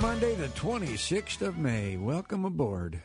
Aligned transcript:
505 0.00 0.02
Monday, 0.02 0.34
the 0.34 0.48
26th 0.58 1.42
of 1.42 1.58
May. 1.58 1.96
Welcome 1.96 2.44
aboard. 2.44 3.00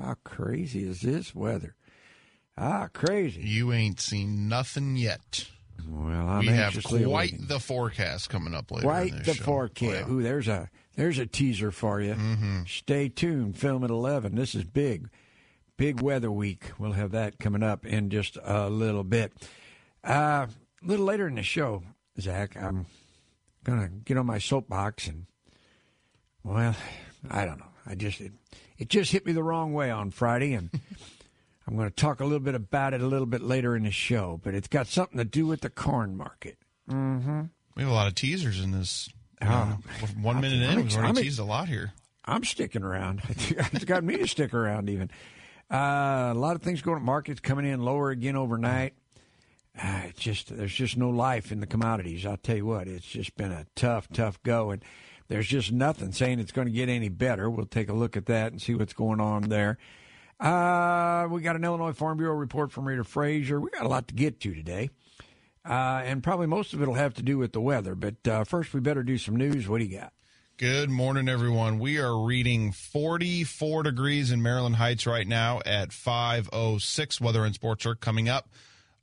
How 0.00 0.14
crazy 0.24 0.84
is 0.84 1.00
this 1.00 1.34
weather? 1.34 1.74
Ah, 2.56 2.88
crazy. 2.92 3.42
You 3.42 3.72
ain't 3.72 4.00
seen 4.00 4.48
nothing 4.48 4.96
yet. 4.96 5.46
Well, 5.88 6.28
I'm 6.28 6.40
we 6.40 6.48
have 6.48 6.82
quite 6.84 7.34
the 7.48 7.58
forecast 7.58 8.28
coming 8.30 8.54
up 8.54 8.70
later. 8.70 8.86
Quite 8.86 9.24
the 9.24 9.34
show. 9.34 9.42
forecast. 9.42 10.06
Oh, 10.08 10.12
Ooh, 10.14 10.22
there's 10.22 10.48
a 10.48 10.70
there's 10.96 11.18
a 11.18 11.26
teaser 11.26 11.70
for 11.70 12.00
you. 12.00 12.14
Mm-hmm. 12.14 12.62
Stay 12.66 13.08
tuned. 13.08 13.56
Film 13.56 13.82
at 13.84 13.90
11. 13.90 14.34
This 14.34 14.54
is 14.54 14.64
big, 14.64 15.08
big 15.76 16.00
weather 16.00 16.30
week. 16.30 16.70
We'll 16.78 16.92
have 16.92 17.12
that 17.12 17.38
coming 17.38 17.62
up 17.62 17.86
in 17.86 18.10
just 18.10 18.36
a 18.42 18.68
little 18.68 19.04
bit. 19.04 19.32
Uh, 20.04 20.46
a 20.46 20.86
little 20.86 21.06
later 21.06 21.26
in 21.28 21.34
the 21.34 21.42
show, 21.42 21.82
Zach, 22.20 22.56
I'm 22.56 22.86
gonna 23.64 23.88
get 23.88 24.16
on 24.16 24.26
my 24.26 24.38
soapbox 24.38 25.06
and 25.06 25.26
well, 26.44 26.74
I 27.30 27.44
don't 27.44 27.58
know. 27.58 27.66
I 27.86 27.94
just 27.94 28.20
it, 28.20 28.32
it 28.78 28.88
just 28.88 29.12
hit 29.12 29.26
me 29.26 29.32
the 29.32 29.42
wrong 29.42 29.72
way 29.72 29.90
on 29.90 30.10
Friday 30.10 30.54
and. 30.54 30.70
I'm 31.66 31.76
going 31.76 31.88
to 31.88 31.94
talk 31.94 32.18
a 32.18 32.24
little 32.24 32.40
bit 32.40 32.56
about 32.56 32.94
it 32.94 33.00
a 33.00 33.06
little 33.06 33.26
bit 33.26 33.42
later 33.42 33.76
in 33.76 33.84
the 33.84 33.92
show, 33.92 34.40
but 34.42 34.54
it's 34.54 34.66
got 34.66 34.88
something 34.88 35.18
to 35.18 35.24
do 35.24 35.46
with 35.46 35.60
the 35.60 35.70
corn 35.70 36.16
market. 36.16 36.58
Mm-hmm. 36.90 37.42
We 37.76 37.82
have 37.82 37.92
a 37.92 37.94
lot 37.94 38.08
of 38.08 38.16
teasers 38.16 38.60
in 38.60 38.72
this. 38.72 39.08
Oh. 39.40 39.46
Uh, 39.46 40.06
one 40.20 40.40
minute 40.40 40.68
I'm 40.68 40.78
in, 40.78 40.84
we've 40.84 40.96
already 40.96 41.10
excited. 41.10 41.22
teased 41.22 41.38
a 41.38 41.44
lot 41.44 41.68
here. 41.68 41.92
I'm 42.24 42.44
sticking 42.44 42.82
around. 42.82 43.22
it's 43.28 43.84
got 43.84 44.02
me 44.02 44.16
to 44.16 44.26
stick 44.26 44.52
around 44.52 44.90
even. 44.90 45.10
Uh, 45.70 46.32
a 46.32 46.34
lot 46.34 46.56
of 46.56 46.62
things 46.62 46.82
going 46.82 46.96
on. 46.96 47.04
Markets 47.04 47.40
coming 47.40 47.66
in 47.66 47.80
lower 47.80 48.10
again 48.10 48.36
overnight. 48.36 48.94
Uh, 49.80 50.02
it's 50.08 50.20
just 50.20 50.54
there's 50.54 50.74
just 50.74 50.96
no 50.96 51.10
life 51.10 51.52
in 51.52 51.60
the 51.60 51.66
commodities. 51.66 52.26
I'll 52.26 52.36
tell 52.36 52.56
you 52.56 52.66
what, 52.66 52.88
it's 52.88 53.06
just 53.06 53.36
been 53.36 53.52
a 53.52 53.66
tough, 53.76 54.08
tough 54.12 54.42
go, 54.42 54.72
and 54.72 54.84
there's 55.30 55.46
just 55.46 55.70
nothing 55.70 56.10
saying 56.10 56.40
it's 56.40 56.50
going 56.50 56.66
to 56.66 56.72
get 56.72 56.88
any 56.88 57.08
better. 57.08 57.48
We'll 57.48 57.64
take 57.64 57.88
a 57.88 57.92
look 57.92 58.16
at 58.16 58.26
that 58.26 58.50
and 58.50 58.60
see 58.60 58.74
what's 58.74 58.92
going 58.92 59.20
on 59.20 59.42
there. 59.42 59.78
Uh, 60.40 61.28
we 61.30 61.40
got 61.40 61.54
an 61.54 61.62
Illinois 61.62 61.92
Farm 61.92 62.18
Bureau 62.18 62.34
report 62.34 62.72
from 62.72 62.84
Rita 62.84 63.04
Frazier. 63.04 63.60
We 63.60 63.70
got 63.70 63.86
a 63.86 63.88
lot 63.88 64.08
to 64.08 64.14
get 64.14 64.40
to 64.40 64.52
today. 64.52 64.90
Uh, 65.64 66.02
and 66.04 66.20
probably 66.20 66.48
most 66.48 66.72
of 66.72 66.82
it 66.82 66.88
will 66.88 66.94
have 66.94 67.14
to 67.14 67.22
do 67.22 67.38
with 67.38 67.52
the 67.52 67.60
weather. 67.60 67.94
But 67.94 68.26
uh, 68.26 68.42
first, 68.42 68.74
we 68.74 68.80
better 68.80 69.04
do 69.04 69.18
some 69.18 69.36
news. 69.36 69.68
What 69.68 69.78
do 69.78 69.84
you 69.84 70.00
got? 70.00 70.12
Good 70.56 70.90
morning, 70.90 71.28
everyone. 71.28 71.78
We 71.78 71.98
are 72.00 72.18
reading 72.18 72.72
44 72.72 73.84
degrees 73.84 74.32
in 74.32 74.42
Maryland 74.42 74.76
Heights 74.76 75.06
right 75.06 75.28
now 75.28 75.60
at 75.64 75.90
5:06. 75.90 77.20
Weather 77.20 77.44
and 77.44 77.54
sports 77.54 77.86
are 77.86 77.94
coming 77.94 78.28
up. 78.28 78.48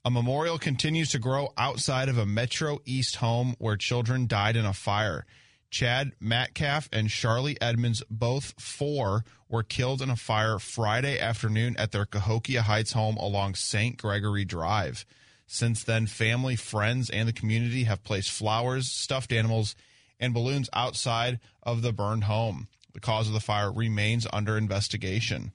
A 0.03 0.11
memorial 0.11 0.57
continues 0.57 1.09
to 1.11 1.19
grow 1.19 1.53
outside 1.57 2.09
of 2.09 2.17
a 2.17 2.25
Metro 2.25 2.79
East 2.83 3.15
home 3.17 3.55
where 3.59 3.77
children 3.77 4.27
died 4.27 4.57
in 4.57 4.65
a 4.65 4.73
fire. 4.73 5.25
Chad 5.69 6.13
Metcalf 6.19 6.89
and 6.91 7.09
Charlie 7.09 7.59
Edmonds, 7.61 8.01
both 8.09 8.53
four, 8.59 9.23
were 9.49 9.63
killed 9.63 10.01
in 10.01 10.09
a 10.09 10.15
fire 10.15 10.59
Friday 10.59 11.19
afternoon 11.19 11.75
at 11.77 11.91
their 11.91 12.05
Cahokia 12.05 12.63
Heights 12.63 12.93
home 12.93 13.17
along 13.17 13.55
St. 13.55 13.97
Gregory 13.97 14.45
Drive. 14.45 15.05
Since 15.45 15.83
then, 15.83 16.07
family, 16.07 16.55
friends, 16.55 17.09
and 17.09 17.27
the 17.27 17.33
community 17.33 17.83
have 17.83 18.03
placed 18.03 18.31
flowers, 18.31 18.87
stuffed 18.87 19.31
animals, 19.31 19.75
and 20.19 20.33
balloons 20.33 20.69
outside 20.73 21.39
of 21.63 21.81
the 21.81 21.93
burned 21.93 22.25
home. 22.25 22.67
The 22.93 22.99
cause 22.99 23.27
of 23.27 23.33
the 23.33 23.39
fire 23.39 23.71
remains 23.71 24.25
under 24.33 24.57
investigation. 24.57 25.51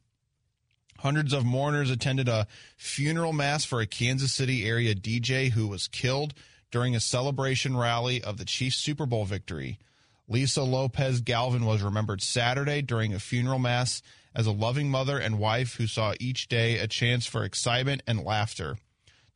Hundreds 0.99 1.33
of 1.33 1.45
mourners 1.45 1.91
attended 1.91 2.29
a 2.29 2.47
funeral 2.77 3.33
mass 3.33 3.65
for 3.65 3.81
a 3.81 3.87
Kansas 3.87 4.33
City 4.33 4.65
area 4.65 4.95
DJ 4.95 5.51
who 5.51 5.67
was 5.67 5.89
killed 5.89 6.33
during 6.71 6.95
a 6.95 7.01
celebration 7.01 7.77
rally 7.77 8.23
of 8.23 8.37
the 8.37 8.45
Chiefs 8.45 8.77
Super 8.77 9.05
Bowl 9.05 9.25
victory. 9.25 9.79
Lisa 10.33 10.63
Lopez 10.63 11.21
Galvan 11.21 11.67
was 11.67 11.83
remembered 11.83 12.23
Saturday 12.23 12.81
during 12.81 13.13
a 13.13 13.21
funeral 13.21 13.59
mass 13.59 14.01
as 14.35 14.47
a 14.47 14.51
loving 14.51 14.91
mother 14.91 15.19
and 15.19 15.39
wife 15.39 15.75
who 15.75 15.87
saw 15.87 16.15
each 16.19 16.49
day 16.49 16.79
a 16.79 16.87
chance 16.87 17.27
for 17.27 17.45
excitement 17.45 18.03
and 18.07 18.25
laughter. 18.25 18.79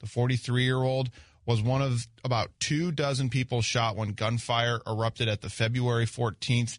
The 0.01 0.07
43 0.07 0.65
year 0.65 0.79
old 0.79 1.11
was 1.45 1.61
one 1.61 1.83
of 1.83 2.07
about 2.25 2.51
two 2.59 2.93
dozen 2.93 3.29
people 3.29 3.61
shot 3.61 3.95
when 3.95 4.15
gunfire 4.15 4.81
erupted 4.87 5.29
at 5.29 5.43
the 5.43 5.51
February 5.51 6.07
14th 6.07 6.79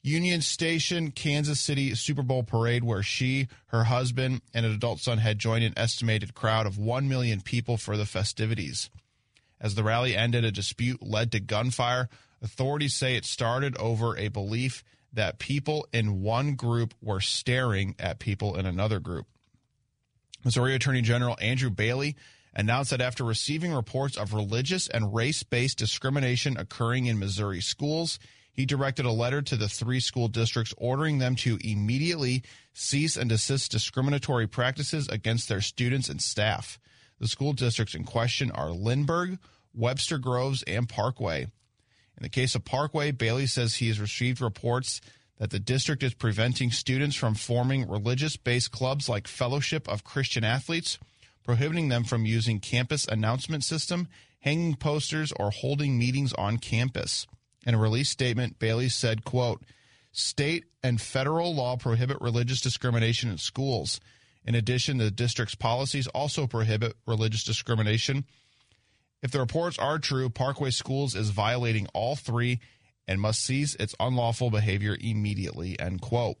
Union 0.00 0.42
Station, 0.42 1.10
Kansas 1.10 1.58
City 1.58 1.92
Super 1.96 2.22
Bowl 2.22 2.44
parade, 2.44 2.84
where 2.84 3.02
she, 3.02 3.48
her 3.66 3.84
husband, 3.84 4.42
and 4.54 4.64
an 4.64 4.70
adult 4.70 5.00
son 5.00 5.18
had 5.18 5.40
joined 5.40 5.64
an 5.64 5.74
estimated 5.76 6.34
crowd 6.34 6.66
of 6.66 6.78
1 6.78 7.08
million 7.08 7.40
people 7.40 7.76
for 7.76 7.96
the 7.96 8.06
festivities. 8.06 8.90
As 9.60 9.74
the 9.74 9.82
rally 9.82 10.16
ended, 10.16 10.44
a 10.44 10.52
dispute 10.52 11.02
led 11.02 11.32
to 11.32 11.40
gunfire. 11.40 12.08
Authorities 12.42 12.94
say 12.94 13.16
it 13.16 13.24
started 13.24 13.76
over 13.78 14.16
a 14.16 14.28
belief 14.28 14.84
that 15.12 15.38
people 15.38 15.86
in 15.92 16.22
one 16.22 16.54
group 16.54 16.94
were 17.00 17.20
staring 17.20 17.94
at 17.98 18.18
people 18.18 18.56
in 18.56 18.66
another 18.66 19.00
group. 19.00 19.26
Missouri 20.44 20.74
Attorney 20.74 21.02
General 21.02 21.36
Andrew 21.40 21.70
Bailey 21.70 22.14
announced 22.54 22.90
that 22.90 23.00
after 23.00 23.24
receiving 23.24 23.72
reports 23.72 24.16
of 24.16 24.32
religious 24.32 24.88
and 24.88 25.14
race 25.14 25.42
based 25.42 25.78
discrimination 25.78 26.56
occurring 26.56 27.06
in 27.06 27.18
Missouri 27.18 27.60
schools, 27.60 28.18
he 28.52 28.64
directed 28.64 29.04
a 29.04 29.12
letter 29.12 29.42
to 29.42 29.56
the 29.56 29.68
three 29.68 30.00
school 30.00 30.28
districts 30.28 30.72
ordering 30.78 31.18
them 31.18 31.36
to 31.36 31.58
immediately 31.62 32.42
cease 32.72 33.16
and 33.16 33.28
desist 33.28 33.70
discriminatory 33.70 34.46
practices 34.46 35.08
against 35.08 35.48
their 35.48 35.60
students 35.60 36.08
and 36.08 36.22
staff. 36.22 36.78
The 37.18 37.28
school 37.28 37.52
districts 37.52 37.94
in 37.94 38.04
question 38.04 38.50
are 38.50 38.70
Lindbergh, 38.70 39.38
Webster 39.74 40.18
Groves, 40.18 40.62
and 40.62 40.88
Parkway. 40.88 41.48
In 42.16 42.22
the 42.22 42.28
case 42.28 42.54
of 42.54 42.64
Parkway, 42.64 43.10
Bailey 43.10 43.46
says 43.46 43.76
he 43.76 43.88
has 43.88 44.00
received 44.00 44.40
reports 44.40 45.00
that 45.38 45.50
the 45.50 45.58
district 45.58 46.02
is 46.02 46.14
preventing 46.14 46.70
students 46.70 47.14
from 47.14 47.34
forming 47.34 47.88
religious 47.88 48.36
based 48.36 48.70
clubs 48.72 49.08
like 49.08 49.28
Fellowship 49.28 49.88
of 49.88 50.04
Christian 50.04 50.44
Athletes, 50.44 50.98
prohibiting 51.44 51.88
them 51.88 52.04
from 52.04 52.24
using 52.24 52.58
campus 52.58 53.06
announcement 53.06 53.64
system, 53.64 54.08
hanging 54.40 54.76
posters, 54.76 55.32
or 55.32 55.50
holding 55.50 55.98
meetings 55.98 56.32
on 56.34 56.56
campus. 56.56 57.26
In 57.66 57.74
a 57.74 57.78
release 57.78 58.08
statement, 58.08 58.58
Bailey 58.58 58.88
said, 58.88 59.24
quote, 59.24 59.62
State 60.12 60.64
and 60.82 61.00
federal 61.00 61.54
law 61.54 61.76
prohibit 61.76 62.16
religious 62.22 62.62
discrimination 62.62 63.30
in 63.30 63.36
schools. 63.36 64.00
In 64.46 64.54
addition, 64.54 64.96
the 64.96 65.10
district's 65.10 65.56
policies 65.56 66.06
also 66.06 66.46
prohibit 66.46 66.94
religious 67.06 67.44
discrimination. 67.44 68.24
If 69.26 69.32
the 69.32 69.40
reports 69.40 69.76
are 69.80 69.98
true, 69.98 70.30
Parkway 70.30 70.70
Schools 70.70 71.16
is 71.16 71.30
violating 71.30 71.88
all 71.92 72.14
three 72.14 72.60
and 73.08 73.20
must 73.20 73.42
cease 73.42 73.74
its 73.74 73.92
unlawful 73.98 74.50
behavior 74.50 74.96
immediately, 75.00 75.76
end 75.80 76.00
quote. 76.00 76.36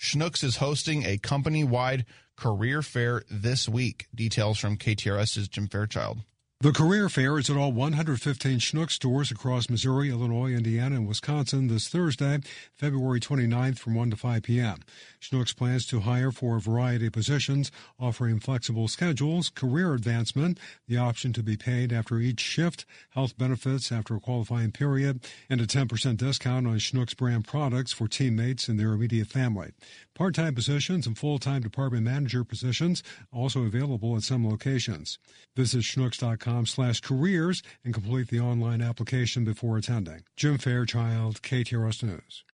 Schnucks 0.00 0.42
is 0.42 0.56
hosting 0.56 1.04
a 1.04 1.18
company 1.18 1.62
wide 1.62 2.06
career 2.36 2.80
fair 2.80 3.22
this 3.30 3.68
week. 3.68 4.06
Details 4.14 4.56
from 4.58 4.78
KTRS's 4.78 5.48
Jim 5.48 5.68
Fairchild. 5.68 6.20
The 6.62 6.70
career 6.70 7.08
fair 7.08 7.40
is 7.40 7.50
at 7.50 7.56
all 7.56 7.72
115 7.72 8.60
Schnuck 8.60 8.92
stores 8.92 9.32
across 9.32 9.68
Missouri, 9.68 10.10
Illinois, 10.10 10.52
Indiana, 10.52 10.94
and 10.94 11.08
Wisconsin 11.08 11.66
this 11.66 11.88
Thursday, 11.88 12.38
February 12.76 13.18
29th 13.18 13.80
from 13.80 13.96
1 13.96 14.10
to 14.10 14.16
5 14.16 14.44
p.m. 14.44 14.78
Schnucks 15.20 15.56
plans 15.56 15.84
to 15.86 15.98
hire 15.98 16.30
for 16.30 16.56
a 16.56 16.60
variety 16.60 17.08
of 17.08 17.14
positions, 17.14 17.72
offering 17.98 18.38
flexible 18.38 18.86
schedules, 18.86 19.48
career 19.48 19.92
advancement, 19.92 20.60
the 20.86 20.96
option 20.96 21.32
to 21.32 21.42
be 21.42 21.56
paid 21.56 21.92
after 21.92 22.20
each 22.20 22.38
shift, 22.38 22.86
health 23.10 23.36
benefits 23.36 23.90
after 23.90 24.14
a 24.14 24.20
qualifying 24.20 24.70
period, 24.70 25.18
and 25.50 25.60
a 25.60 25.66
10% 25.66 26.16
discount 26.16 26.68
on 26.68 26.78
Schnucks 26.78 27.16
brand 27.16 27.44
products 27.44 27.92
for 27.92 28.06
teammates 28.06 28.68
and 28.68 28.78
their 28.78 28.92
immediate 28.92 29.26
family. 29.26 29.72
Part-time 30.14 30.54
positions 30.54 31.08
and 31.08 31.18
full-time 31.18 31.62
department 31.62 32.04
manager 32.04 32.44
positions 32.44 33.02
also 33.32 33.64
available 33.64 34.14
at 34.14 34.22
some 34.22 34.48
locations. 34.48 35.18
Visit 35.56 35.82
schnucks.com 35.82 36.51
slash 36.66 37.00
careers 37.00 37.62
and 37.84 37.94
complete 37.94 38.28
the 38.28 38.40
online 38.40 38.80
application 38.80 39.44
before 39.44 39.76
attending. 39.76 40.24
Jim 40.36 40.58
Fairchild, 40.58 41.42
KTRS 41.42 42.02
News. 42.02 42.44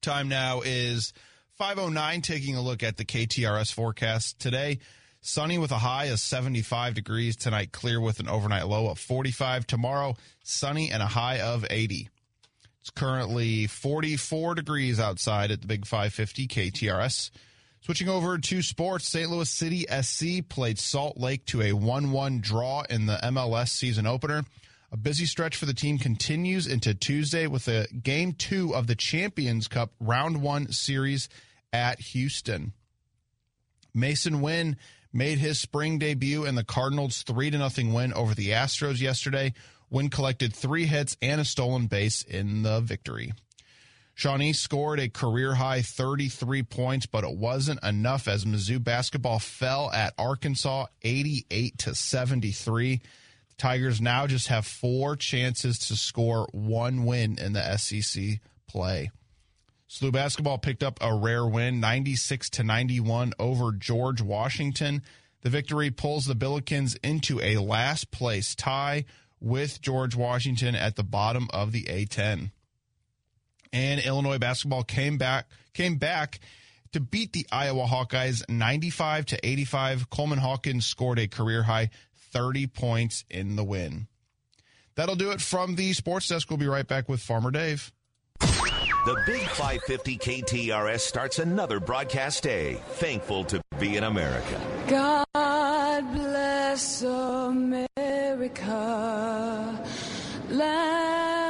Time 0.00 0.28
now 0.28 0.62
is 0.64 1.12
509 1.56 2.22
taking 2.22 2.56
a 2.56 2.62
look 2.62 2.82
at 2.82 2.96
the 2.96 3.04
KTRS 3.04 3.72
forecast 3.72 4.38
today. 4.40 4.78
Sunny 5.20 5.56
with 5.58 5.70
a 5.70 5.78
high 5.78 6.06
of 6.06 6.18
75 6.18 6.94
degrees 6.94 7.36
tonight, 7.36 7.70
clear 7.70 8.00
with 8.00 8.18
an 8.18 8.28
overnight 8.28 8.66
low 8.66 8.88
of 8.88 8.98
45. 8.98 9.66
Tomorrow, 9.66 10.16
sunny 10.42 10.90
and 10.90 11.00
a 11.00 11.06
high 11.06 11.38
of 11.40 11.64
80. 11.70 12.08
It's 12.80 12.90
currently 12.90 13.68
44 13.68 14.56
degrees 14.56 14.98
outside 14.98 15.52
at 15.52 15.60
the 15.60 15.68
Big 15.68 15.86
550 15.86 16.48
KTRS. 16.48 17.30
Switching 17.84 18.08
over 18.08 18.38
to 18.38 18.62
sports, 18.62 19.08
St. 19.08 19.28
Louis 19.28 19.50
City 19.50 19.86
SC 20.02 20.48
played 20.48 20.78
Salt 20.78 21.16
Lake 21.16 21.44
to 21.46 21.62
a 21.62 21.72
1 21.72 22.12
1 22.12 22.40
draw 22.40 22.84
in 22.88 23.06
the 23.06 23.18
MLS 23.24 23.70
season 23.70 24.06
opener. 24.06 24.44
A 24.92 24.96
busy 24.96 25.26
stretch 25.26 25.56
for 25.56 25.66
the 25.66 25.74
team 25.74 25.98
continues 25.98 26.68
into 26.68 26.94
Tuesday 26.94 27.48
with 27.48 27.66
a 27.66 27.88
game 27.88 28.34
two 28.34 28.72
of 28.72 28.86
the 28.86 28.94
Champions 28.94 29.66
Cup 29.66 29.90
round 29.98 30.42
one 30.42 30.70
series 30.70 31.28
at 31.72 31.98
Houston. 31.98 32.72
Masyn 33.96 34.40
Winn 34.40 34.76
made 35.12 35.38
his 35.38 35.58
spring 35.58 35.98
debut 35.98 36.44
in 36.44 36.54
the 36.54 36.62
Cardinals' 36.62 37.24
3 37.24 37.50
0 37.50 37.68
win 37.92 38.12
over 38.12 38.32
the 38.32 38.50
Astros 38.50 39.00
yesterday. 39.00 39.54
Winn 39.90 40.08
collected 40.08 40.54
three 40.54 40.86
hits 40.86 41.16
and 41.20 41.40
a 41.40 41.44
stolen 41.44 41.88
base 41.88 42.22
in 42.22 42.62
the 42.62 42.80
victory. 42.80 43.32
Shawnee 44.14 44.52
scored 44.52 45.00
a 45.00 45.08
career 45.08 45.54
high 45.54 45.82
33 45.82 46.62
points, 46.64 47.06
but 47.06 47.24
it 47.24 47.36
wasn't 47.36 47.82
enough 47.82 48.28
as 48.28 48.44
Mizzou 48.44 48.82
basketball 48.82 49.38
fell 49.38 49.90
at 49.90 50.14
Arkansas 50.18 50.86
88 51.02 51.78
to 51.78 51.94
73. 51.94 52.96
The 52.96 53.54
Tigers 53.56 54.00
now 54.00 54.26
just 54.26 54.48
have 54.48 54.66
four 54.66 55.16
chances 55.16 55.78
to 55.88 55.96
score 55.96 56.48
one 56.52 57.04
win 57.04 57.38
in 57.38 57.54
the 57.54 57.76
SEC 57.78 58.40
play. 58.66 59.10
SLU 59.88 60.12
basketball 60.12 60.56
picked 60.56 60.82
up 60.82 60.98
a 61.02 61.14
rare 61.14 61.46
win, 61.46 61.78
96 61.78 62.48
to 62.50 62.64
91 62.64 63.34
over 63.38 63.72
George 63.72 64.22
Washington. 64.22 65.02
The 65.42 65.50
victory 65.50 65.90
pulls 65.90 66.24
the 66.24 66.34
Billikens 66.34 66.96
into 67.02 67.40
a 67.42 67.58
last 67.58 68.10
place 68.10 68.54
tie 68.54 69.04
with 69.38 69.82
George 69.82 70.14
Washington 70.14 70.74
at 70.74 70.96
the 70.96 71.02
bottom 71.02 71.48
of 71.52 71.72
the 71.72 71.84
A10. 71.84 72.52
And 73.72 74.00
Illinois 74.00 74.38
basketball 74.38 74.84
came 74.84 75.18
back 75.18 75.46
came 75.72 75.96
back 75.96 76.40
to 76.92 77.00
beat 77.00 77.32
the 77.32 77.46
Iowa 77.50 77.86
Hawkeyes 77.86 78.48
95 78.48 79.26
to 79.26 79.46
85. 79.46 80.10
Coleman 80.10 80.38
Hawkins 80.38 80.86
scored 80.86 81.18
a 81.18 81.26
career 81.26 81.62
high 81.62 81.90
30 82.32 82.66
points 82.68 83.24
in 83.30 83.56
the 83.56 83.64
win. 83.64 84.08
That'll 84.94 85.16
do 85.16 85.30
it 85.30 85.40
from 85.40 85.76
the 85.76 85.94
sports 85.94 86.28
desk. 86.28 86.50
We'll 86.50 86.58
be 86.58 86.66
right 86.66 86.86
back 86.86 87.08
with 87.08 87.20
Farmer 87.20 87.50
Dave. 87.50 87.90
The 88.40 89.20
Big 89.26 89.42
550 89.42 90.18
KTRS 90.18 91.00
starts 91.00 91.40
another 91.40 91.80
broadcast 91.80 92.44
day. 92.44 92.80
Thankful 92.90 93.44
to 93.46 93.60
be 93.80 93.96
in 93.96 94.04
America. 94.04 94.60
God 94.86 96.12
bless 96.12 97.02
America, 97.02 97.88
land 100.50 101.41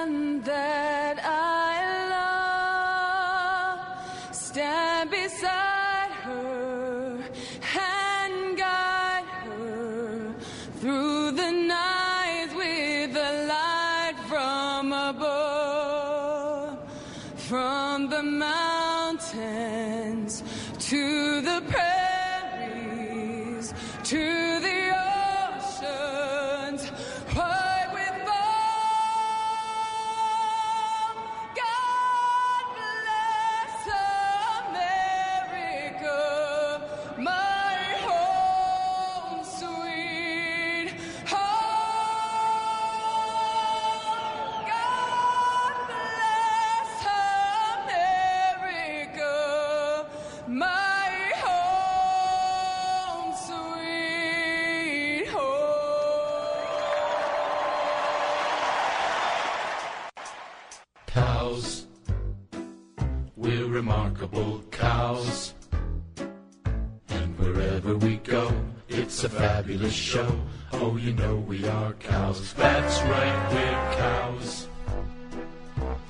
fabulous 69.63 69.93
show. 69.95 70.41
Oh, 70.73 70.97
you 70.97 71.13
know 71.15 71.37
we 71.37 71.67
are 71.69 71.93
cows. 71.95 72.53
That's 72.55 73.01
right, 73.03 73.53
we're 73.53 73.97
cows. 73.97 74.67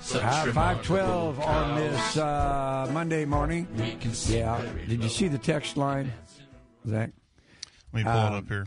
Such 0.00 0.22
Uh, 0.22 0.44
remarkable 0.46 1.34
512 1.34 1.40
on 1.40 1.76
this 1.76 2.16
uh, 2.16 2.90
Monday 2.93 3.25
morning. 3.26 3.69
We 3.76 3.93
can 3.96 4.14
see 4.14 4.38
Yeah. 4.38 4.60
very 4.62 4.87
Did 4.87 5.02
you 5.02 5.08
see 5.10 5.28
the 5.28 5.38
text 5.38 5.76
line, 5.76 6.12
Zach? 6.88 7.10
Let 7.93 7.99
me 7.99 8.10
pull 8.10 8.12
it 8.26 8.32
up 8.32 8.49
here. 8.49 8.66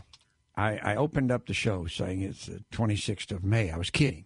I, 0.56 0.78
I 0.78 0.96
opened 0.96 1.30
up 1.32 1.46
the 1.46 1.54
show 1.54 1.86
saying 1.86 2.22
it's 2.22 2.46
the 2.46 2.62
26th 2.72 3.32
of 3.32 3.42
May. 3.44 3.70
I 3.70 3.76
was 3.76 3.90
kidding. 3.90 4.24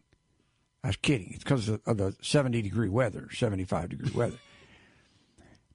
I 0.84 0.88
was 0.88 0.96
kidding. 0.96 1.30
It's 1.34 1.42
because 1.42 1.68
of, 1.70 1.80
of 1.86 1.96
the 1.96 2.14
70 2.22 2.60
degree 2.62 2.88
weather, 2.90 3.28
75 3.32 3.88
degree 3.88 4.10
weather. 4.14 4.36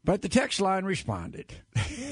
But 0.05 0.21
the 0.21 0.29
text 0.29 0.61
line 0.61 0.85
responded. 0.85 1.51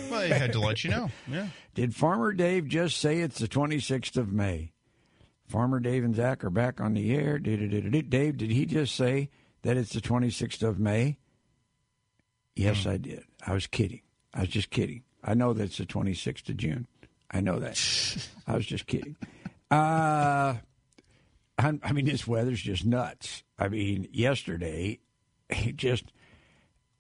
Well, 0.10 0.20
I 0.22 0.36
had 0.36 0.52
to 0.54 0.60
let 0.60 0.84
you 0.84 0.90
know. 0.90 1.12
Yeah. 1.30 1.48
Did 1.76 1.96
Farmer 1.96 2.34
Dave 2.34 2.68
just 2.68 2.98
say 2.98 3.20
it's 3.20 3.38
the 3.38 3.48
26th 3.48 4.18
of 4.18 4.34
May? 4.34 4.72
Farmer 5.48 5.80
Dave 5.80 6.04
and 6.04 6.16
Zach 6.16 6.44
are 6.44 6.50
back 6.50 6.82
on 6.82 6.96
the 6.96 7.14
air. 7.14 7.38
Dave, 7.38 8.38
did 8.38 8.52
he 8.52 8.66
just 8.66 8.96
say 8.96 9.30
that 9.62 9.78
it's 9.78 9.94
the 9.94 10.02
26th 10.02 10.64
of 10.64 10.80
May? 10.80 11.20
Yes, 12.56 12.88
I 12.88 12.98
did. 12.98 13.24
I 13.46 13.54
was 13.54 13.68
kidding. 13.68 14.02
I 14.34 14.42
was 14.42 14.50
just 14.50 14.72
kidding. 14.72 15.04
I 15.24 15.36
know 15.36 15.54
that 15.54 15.64
it's 15.64 15.78
the 15.78 15.86
26th 15.86 16.50
of 16.50 16.58
June. 16.58 16.88
I 17.30 17.42
know 17.42 17.60
that. 17.60 17.80
I 18.48 18.56
was 18.56 18.66
just 18.66 18.88
kidding. 18.88 19.16
Uh, 19.70 20.56
I, 21.60 21.80
I 21.84 21.92
mean, 21.92 22.06
this 22.06 22.28
weather's 22.28 22.62
just 22.62 22.86
nuts. 22.86 23.44
I 23.60 23.68
mean, 23.68 24.08
yesterday, 24.12 25.00
it 25.50 25.78
just 25.78 26.06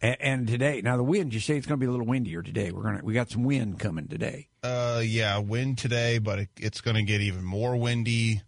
and, 0.03 0.17
and 0.19 0.47
today. 0.47 0.81
Now 0.83 0.97
the 0.97 1.03
wind. 1.03 1.33
You 1.33 1.39
say 1.39 1.57
it's 1.57 1.65
going 1.65 1.79
to 1.79 1.83
be 1.83 1.87
a 1.87 1.91
little 1.91 2.05
windier 2.05 2.43
today. 2.43 2.71
We're 2.71 2.83
gonna 2.83 3.01
we 3.03 3.13
got 3.13 3.31
some 3.31 3.43
wind 3.43 3.79
coming 3.79 4.07
today. 4.07 4.49
Uh, 4.61 5.01
yeah, 5.03 5.39
wind 5.39 5.77
today, 5.79 6.19
but 6.19 6.39
it, 6.39 6.49
it's 6.57 6.81
going 6.81 6.95
to 6.95 7.03
get 7.03 7.21
even 7.21 7.43
more 7.43 7.75
windy 7.75 8.41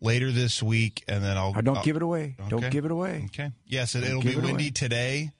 later 0.00 0.30
this 0.30 0.62
week, 0.62 1.02
and 1.08 1.24
then 1.24 1.36
I'll. 1.36 1.54
Oh, 1.56 1.60
don't 1.60 1.78
I'll- 1.78 1.84
give 1.84 1.96
it 1.96 2.02
away. 2.02 2.36
Don't 2.48 2.70
give 2.70 2.84
it 2.84 2.92
away. 2.92 3.24
Okay. 3.26 3.50
Yes, 3.66 3.94
it, 3.96 4.04
it'll 4.04 4.22
be 4.22 4.30
it 4.30 4.36
windy 4.36 4.64
away. 4.64 4.70
today, 4.70 5.32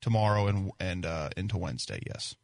tomorrow, 0.00 0.48
and 0.48 0.72
and 0.78 1.06
uh, 1.06 1.30
into 1.36 1.56
Wednesday. 1.56 2.00
Yes. 2.06 2.34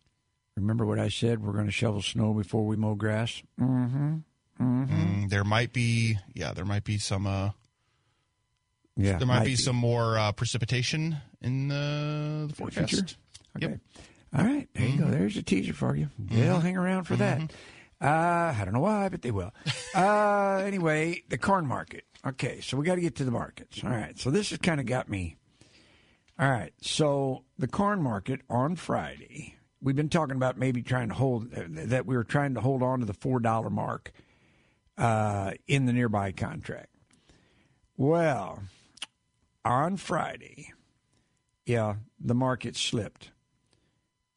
Remember 0.56 0.86
what 0.86 0.98
I 0.98 1.10
said? 1.10 1.42
We're 1.44 1.52
going 1.52 1.66
to 1.66 1.72
shovel 1.72 2.00
snow 2.00 2.32
before 2.32 2.64
we 2.64 2.76
mow 2.76 2.94
grass. 2.94 3.42
Mm-hmm. 3.60 4.16
Mm, 4.58 5.28
there 5.28 5.44
might 5.44 5.74
be, 5.74 6.16
yeah, 6.32 6.54
there 6.54 6.64
might 6.64 6.84
be 6.84 6.96
some. 6.96 7.26
Uh, 7.26 7.50
Yeah, 8.96 9.18
there 9.18 9.26
might, 9.26 9.44
be, 9.44 9.56
some 9.56 9.76
more 9.76 10.18
uh, 10.18 10.32
precipitation 10.32 11.18
in 11.42 11.68
the, 11.68 12.46
the 12.48 12.54
forecast. 12.54 12.90
future? 12.90 13.16
Yep. 13.58 13.70
Okay. 13.70 13.80
All 14.36 14.44
right. 14.44 14.68
There 14.74 14.86
you 14.86 14.98
go. 14.98 15.04
There's 15.04 15.36
a 15.36 15.42
teaser 15.42 15.72
for 15.72 15.94
you. 15.96 16.08
They'll 16.18 16.60
hang 16.60 16.76
around 16.76 17.04
for 17.04 17.16
that. 17.16 17.50
Uh, 18.00 18.54
I 18.58 18.62
don't 18.64 18.74
know 18.74 18.80
why, 18.80 19.08
but 19.08 19.22
they 19.22 19.30
will. 19.30 19.52
uh, 19.94 20.62
anyway, 20.64 21.22
the 21.28 21.38
corn 21.38 21.66
market. 21.66 22.04
Okay, 22.26 22.60
so 22.60 22.76
we 22.76 22.84
got 22.84 22.96
to 22.96 23.00
get 23.00 23.16
to 23.16 23.24
the 23.24 23.30
markets. 23.30 23.82
All 23.82 23.90
right. 23.90 24.18
So 24.18 24.30
this 24.30 24.50
has 24.50 24.58
kind 24.58 24.80
of 24.80 24.86
got 24.86 25.08
me. 25.08 25.36
All 26.38 26.50
right. 26.50 26.72
So 26.82 27.44
the 27.58 27.68
corn 27.68 28.02
market 28.02 28.40
on 28.50 28.76
Friday, 28.76 29.56
we've 29.80 29.96
been 29.96 30.10
talking 30.10 30.36
about 30.36 30.58
maybe 30.58 30.82
trying 30.82 31.08
to 31.08 31.14
hold 31.14 31.52
that 31.52 32.04
we 32.04 32.16
were 32.16 32.24
trying 32.24 32.54
to 32.54 32.60
hold 32.60 32.82
on 32.82 33.00
to 33.00 33.06
the 33.06 33.14
four 33.14 33.40
dollar 33.40 33.70
mark 33.70 34.12
uh, 34.98 35.52
in 35.66 35.86
the 35.86 35.92
nearby 35.92 36.32
contract. 36.32 36.88
Well, 37.96 38.62
on 39.66 39.96
Friday, 39.96 40.72
yeah, 41.64 41.96
the 42.20 42.34
market 42.34 42.76
slipped 42.76 43.30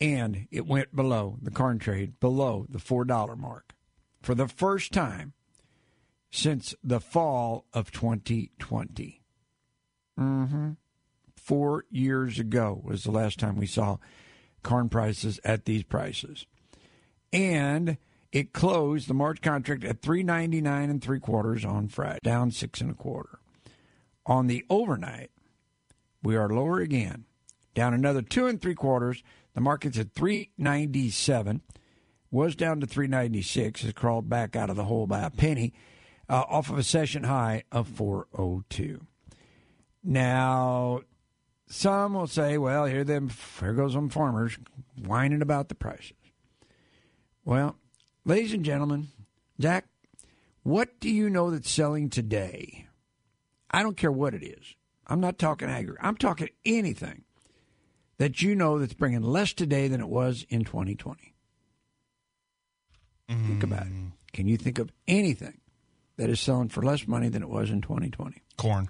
and 0.01 0.47
it 0.51 0.65
went 0.65 0.95
below 0.95 1.37
the 1.41 1.51
corn 1.51 1.79
trade 1.79 2.19
below 2.19 2.65
the 2.69 2.79
four 2.79 3.05
dollar 3.05 3.35
mark 3.35 3.73
for 4.21 4.35
the 4.35 4.47
first 4.47 4.91
time 4.91 5.33
since 6.31 6.75
the 6.83 6.99
fall 6.99 7.65
of 7.73 7.91
2020. 7.91 9.21
Mm-hmm. 10.19 10.71
Four 11.35 11.85
years 11.89 12.37
ago 12.37 12.79
was 12.83 13.03
the 13.03 13.11
last 13.11 13.39
time 13.39 13.55
we 13.55 13.65
saw 13.65 13.97
corn 14.61 14.89
prices 14.89 15.39
at 15.43 15.65
these 15.65 15.83
prices, 15.83 16.45
and 17.33 17.97
it 18.31 18.53
closed 18.53 19.07
the 19.07 19.13
March 19.13 19.41
contract 19.41 19.83
at 19.83 20.01
three 20.01 20.21
ninety 20.21 20.61
nine 20.61 20.89
and 20.89 21.01
three 21.01 21.19
quarters 21.19 21.65
on 21.65 21.87
Friday, 21.87 22.19
down 22.23 22.51
six 22.51 22.81
and 22.81 22.91
a 22.91 22.93
quarter. 22.93 23.39
On 24.29 24.45
the 24.45 24.63
overnight, 24.69 25.31
we 26.21 26.35
are 26.35 26.47
lower 26.49 26.79
again, 26.81 27.25
down 27.73 27.95
another 27.95 28.21
two 28.21 28.45
and 28.45 28.61
three 28.61 28.75
quarters. 28.75 29.23
The 29.55 29.61
market's 29.61 29.97
at 29.97 30.13
397, 30.13 31.61
was 32.29 32.55
down 32.55 32.79
to 32.79 32.85
396, 32.85 33.81
has 33.81 33.93
crawled 33.93 34.29
back 34.29 34.55
out 34.55 34.69
of 34.69 34.75
the 34.75 34.85
hole 34.85 35.07
by 35.07 35.21
a 35.21 35.31
penny, 35.31 35.73
uh, 36.29 36.43
off 36.47 36.69
of 36.69 36.77
a 36.77 36.83
session 36.83 37.23
high 37.23 37.63
of 37.71 37.87
402. 37.87 39.01
Now, 40.03 41.01
some 41.65 42.13
will 42.13 42.27
say, 42.27 42.59
well, 42.59 42.85
here 42.85 43.03
them, 43.03 43.31
here 43.59 43.73
goes 43.73 43.95
them 43.95 44.09
farmers 44.09 44.59
whining 45.03 45.41
about 45.41 45.69
the 45.69 45.75
prices. 45.75 46.13
Well, 47.43 47.77
ladies 48.25 48.53
and 48.53 48.63
gentlemen, 48.63 49.07
Zach, 49.59 49.87
What 50.61 50.99
do 50.99 51.09
you 51.09 51.31
know 51.31 51.49
that's 51.49 51.71
selling 51.71 52.11
today? 52.11 52.88
I 53.71 53.83
don't 53.83 53.97
care 53.97 54.11
what 54.11 54.33
it 54.33 54.43
is. 54.43 54.75
I'm 55.07 55.19
not 55.19 55.37
talking 55.37 55.69
agri. 55.69 55.97
I'm 56.01 56.17
talking 56.17 56.49
anything 56.65 57.23
that 58.17 58.41
you 58.41 58.53
know 58.55 58.77
that's 58.79 58.93
bringing 58.93 59.21
less 59.21 59.53
today 59.53 59.87
than 59.87 60.01
it 60.01 60.09
was 60.09 60.45
in 60.49 60.63
2020. 60.63 61.33
Think 63.29 63.63
about 63.63 63.83
it. 63.83 63.93
Mm. 63.93 64.11
Can 64.33 64.47
you 64.47 64.57
think 64.57 64.79
of 64.79 64.91
anything 65.07 65.59
that 66.17 66.29
is 66.29 66.39
selling 66.39 66.69
for 66.69 66.81
less 66.81 67.07
money 67.07 67.29
than 67.29 67.43
it 67.43 67.49
was 67.49 67.69
in 67.69 67.81
2020? 67.81 68.41
Corn. 68.57 68.89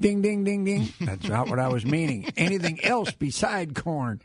Ding, 0.00 0.22
ding, 0.22 0.42
ding, 0.42 0.64
ding. 0.64 0.88
That's 1.00 1.28
not 1.28 1.48
what 1.48 1.58
I 1.58 1.68
was 1.68 1.84
meaning. 1.84 2.30
Anything 2.36 2.82
else 2.84 3.12
beside 3.12 3.74
corn, 3.74 4.20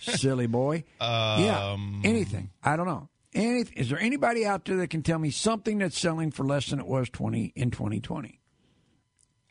silly 0.00 0.46
boy? 0.46 0.84
yeah, 1.00 1.72
um. 1.72 2.02
anything. 2.04 2.50
I 2.62 2.76
don't 2.76 2.86
know. 2.86 3.08
Anything. 3.34 3.76
Is 3.76 3.90
there 3.90 3.98
anybody 3.98 4.46
out 4.46 4.64
there 4.64 4.76
that 4.76 4.90
can 4.90 5.02
tell 5.02 5.18
me 5.18 5.30
something 5.30 5.78
that's 5.78 5.98
selling 5.98 6.30
for 6.30 6.44
less 6.44 6.66
than 6.70 6.78
it 6.78 6.86
was 6.86 7.10
20 7.10 7.52
in 7.56 7.70
2020? 7.70 8.37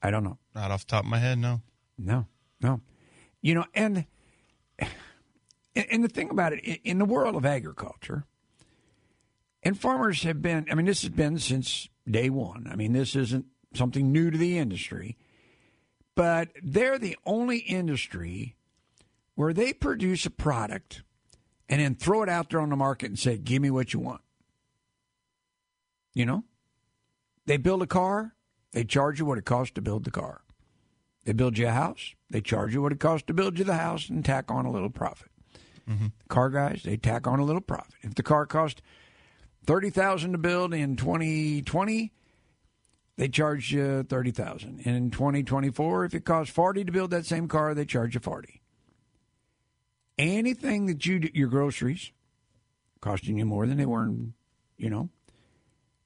I 0.01 0.11
don't 0.11 0.23
know. 0.23 0.37
Not 0.55 0.71
off 0.71 0.85
the 0.85 0.91
top 0.91 1.03
of 1.05 1.09
my 1.09 1.17
head, 1.19 1.39
no. 1.39 1.61
No, 1.97 2.27
no. 2.61 2.81
You 3.41 3.55
know, 3.55 3.65
and 3.73 4.05
and 5.75 6.03
the 6.03 6.09
thing 6.09 6.29
about 6.29 6.53
it, 6.53 6.59
in- 6.63 6.79
in 6.83 6.97
the 6.97 7.05
world 7.05 7.35
of 7.35 7.45
agriculture, 7.45 8.25
and 9.63 9.79
farmers 9.79 10.23
have 10.23 10.41
been, 10.41 10.65
I 10.71 10.75
mean, 10.75 10.85
this 10.85 11.01
has 11.01 11.09
been 11.11 11.39
since 11.39 11.89
day 12.09 12.29
one. 12.29 12.67
I 12.69 12.75
mean, 12.75 12.93
this 12.93 13.15
isn't 13.15 13.45
something 13.73 14.11
new 14.11 14.31
to 14.31 14.37
the 14.37 14.57
industry, 14.57 15.17
but 16.15 16.49
they're 16.63 16.97
the 16.97 17.17
only 17.25 17.59
industry 17.59 18.55
where 19.35 19.53
they 19.53 19.73
produce 19.73 20.25
a 20.25 20.31
product 20.31 21.03
and 21.69 21.81
then 21.81 21.95
throw 21.95 22.23
it 22.23 22.29
out 22.29 22.49
there 22.49 22.61
on 22.61 22.69
the 22.69 22.75
market 22.75 23.07
and 23.07 23.19
say, 23.19 23.37
give 23.37 23.61
me 23.61 23.69
what 23.69 23.93
you 23.93 23.99
want. 23.99 24.21
You 26.13 26.25
know? 26.25 26.43
They 27.45 27.57
build 27.57 27.83
a 27.83 27.87
car, 27.87 28.33
they 28.73 28.83
charge 28.83 29.19
you 29.19 29.25
what 29.25 29.37
it 29.37 29.45
costs 29.45 29.73
to 29.75 29.81
build 29.81 30.03
the 30.03 30.11
car. 30.11 30.41
They 31.25 31.33
build 31.33 31.57
you 31.57 31.67
a 31.67 31.71
house, 31.71 32.13
they 32.29 32.41
charge 32.41 32.73
you 32.73 32.81
what 32.81 32.91
it 32.91 32.99
costs 32.99 33.25
to 33.27 33.33
build 33.33 33.59
you 33.59 33.65
the 33.65 33.75
house 33.75 34.09
and 34.09 34.23
tack 34.23 34.49
on 34.49 34.65
a 34.65 34.71
little 34.71 34.89
profit. 34.89 35.29
Mm-hmm. 35.89 36.07
Car 36.27 36.49
guys, 36.49 36.83
they 36.83 36.97
tack 36.97 37.27
on 37.27 37.39
a 37.39 37.45
little 37.45 37.61
profit. 37.61 37.95
If 38.01 38.15
the 38.15 38.23
car 38.23 38.45
cost 38.45 38.81
thirty 39.65 39.89
thousand 39.89 40.33
to 40.33 40.37
build 40.37 40.73
in 40.73 40.95
twenty 40.95 41.61
twenty, 41.61 42.11
they 43.15 43.29
charge 43.29 43.71
you 43.71 44.03
thirty 44.03 44.31
thousand. 44.31 44.81
And 44.85 44.95
in 44.95 45.11
twenty 45.11 45.43
twenty 45.43 45.69
four, 45.69 46.05
if 46.05 46.13
it 46.13 46.25
costs 46.25 46.53
forty 46.53 46.83
to 46.83 46.91
build 46.91 47.11
that 47.11 47.25
same 47.25 47.47
car, 47.47 47.73
they 47.73 47.85
charge 47.85 48.15
you 48.15 48.19
forty. 48.19 48.61
Anything 50.17 50.87
that 50.87 51.05
you 51.05 51.19
do, 51.19 51.29
your 51.33 51.47
groceries 51.47 52.11
costing 52.99 53.37
you 53.37 53.45
more 53.45 53.67
than 53.67 53.77
they 53.77 53.85
were, 53.85 54.03
in, 54.03 54.33
you 54.77 54.89
know, 54.89 55.09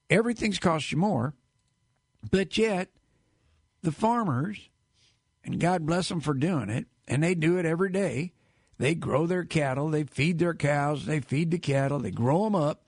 everything's 0.10 0.60
cost 0.60 0.92
you 0.92 0.98
more, 0.98 1.34
but 2.30 2.58
yet 2.58 2.90
the 3.82 3.92
farmers, 3.92 4.70
and 5.44 5.60
God 5.60 5.86
bless 5.86 6.10
them 6.10 6.22
for 6.22 6.34
doing 6.34 6.70
it, 6.70 6.86
and 7.08 7.24
they 7.24 7.36
do 7.36 7.58
it 7.58 7.66
every 7.66 7.92
day. 7.92 8.34
They 8.78 8.96
grow 8.96 9.28
their 9.28 9.46
cattle, 9.46 9.90
they 9.90 10.04
feed 10.04 10.40
their 10.40 10.54
cows, 10.54 11.06
they 11.06 11.20
feed 11.20 11.52
the 11.52 11.60
cattle, 11.60 12.00
they 12.00 12.12
grow 12.12 12.46
them 12.46 12.56
up, 12.56 12.84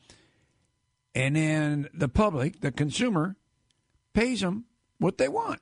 and 1.13 1.35
then 1.35 1.87
the 1.93 2.09
public, 2.09 2.61
the 2.61 2.71
consumer, 2.71 3.35
pays 4.13 4.41
them 4.41 4.65
what 4.97 5.17
they 5.17 5.27
want, 5.27 5.61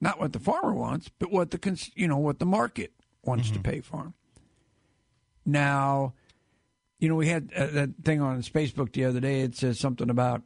not 0.00 0.18
what 0.18 0.32
the 0.32 0.38
farmer 0.38 0.72
wants, 0.72 1.10
but 1.18 1.30
what 1.30 1.50
the 1.50 1.58
cons- 1.58 1.90
you 1.94 2.08
know 2.08 2.18
what 2.18 2.38
the 2.38 2.46
market 2.46 2.92
wants 3.22 3.50
to 3.50 3.58
pay 3.58 3.80
for 3.80 3.98
them. 3.98 4.14
Now, 5.46 6.14
you 6.98 7.08
know, 7.08 7.16
we 7.16 7.28
had 7.28 7.50
uh, 7.54 7.66
that 7.66 7.90
thing 8.02 8.22
on 8.22 8.40
Facebook 8.42 8.92
the 8.92 9.04
other 9.04 9.20
day. 9.20 9.40
It 9.40 9.56
says 9.56 9.78
something 9.78 10.08
about, 10.08 10.42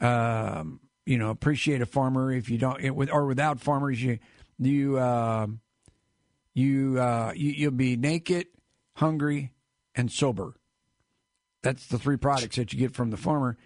um, 0.00 0.80
you 1.06 1.18
know, 1.18 1.30
appreciate 1.30 1.82
a 1.82 1.86
farmer 1.86 2.32
if 2.32 2.48
you 2.48 2.58
don't, 2.58 2.80
it, 2.80 2.94
with 2.94 3.10
or 3.10 3.26
without 3.26 3.60
farmers, 3.60 4.02
you 4.02 4.18
you 4.58 4.98
uh, 4.98 5.46
you, 6.54 6.98
uh, 7.00 7.32
you 7.34 7.50
you'll 7.50 7.70
be 7.72 7.96
naked, 7.96 8.46
hungry, 8.96 9.52
and 9.94 10.10
sober. 10.10 10.54
That's 11.62 11.86
the 11.86 11.98
three 11.98 12.16
products 12.16 12.56
that 12.56 12.72
you 12.72 12.78
get 12.78 12.94
from 12.94 13.10
the 13.10 13.16
farmer. 13.16 13.56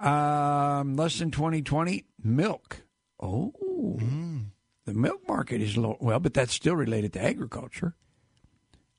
Um, 0.00 0.96
less 0.96 1.18
than 1.18 1.30
twenty 1.30 1.62
twenty 1.62 2.06
milk. 2.22 2.82
Oh, 3.20 3.52
the 4.86 4.94
milk 4.94 5.26
market 5.28 5.60
is 5.60 5.76
low. 5.76 5.96
Well, 6.00 6.18
but 6.18 6.34
that's 6.34 6.52
still 6.52 6.74
related 6.74 7.12
to 7.14 7.22
agriculture. 7.22 7.94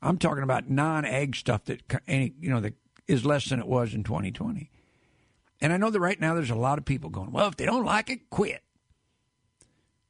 I'm 0.01 0.17
talking 0.17 0.43
about 0.43 0.69
non-ag 0.69 1.35
stuff 1.35 1.65
that 1.65 1.81
any 2.07 2.33
you 2.39 2.49
know 2.49 2.59
that 2.61 2.75
is 3.07 3.25
less 3.25 3.49
than 3.49 3.59
it 3.59 3.67
was 3.67 3.93
in 3.93 4.03
2020. 4.03 4.69
And 5.63 5.71
I 5.73 5.77
know 5.77 5.89
that 5.89 5.99
right 5.99 6.19
now 6.19 6.35
there's 6.35 6.49
a 6.51 6.55
lot 6.55 6.77
of 6.77 6.83
people 6.85 7.09
going, 7.09 7.31
well, 7.31 7.47
if 7.47 7.55
they 7.55 7.65
don't 7.65 7.85
like 7.85 8.09
it, 8.09 8.29
quit. 8.29 8.61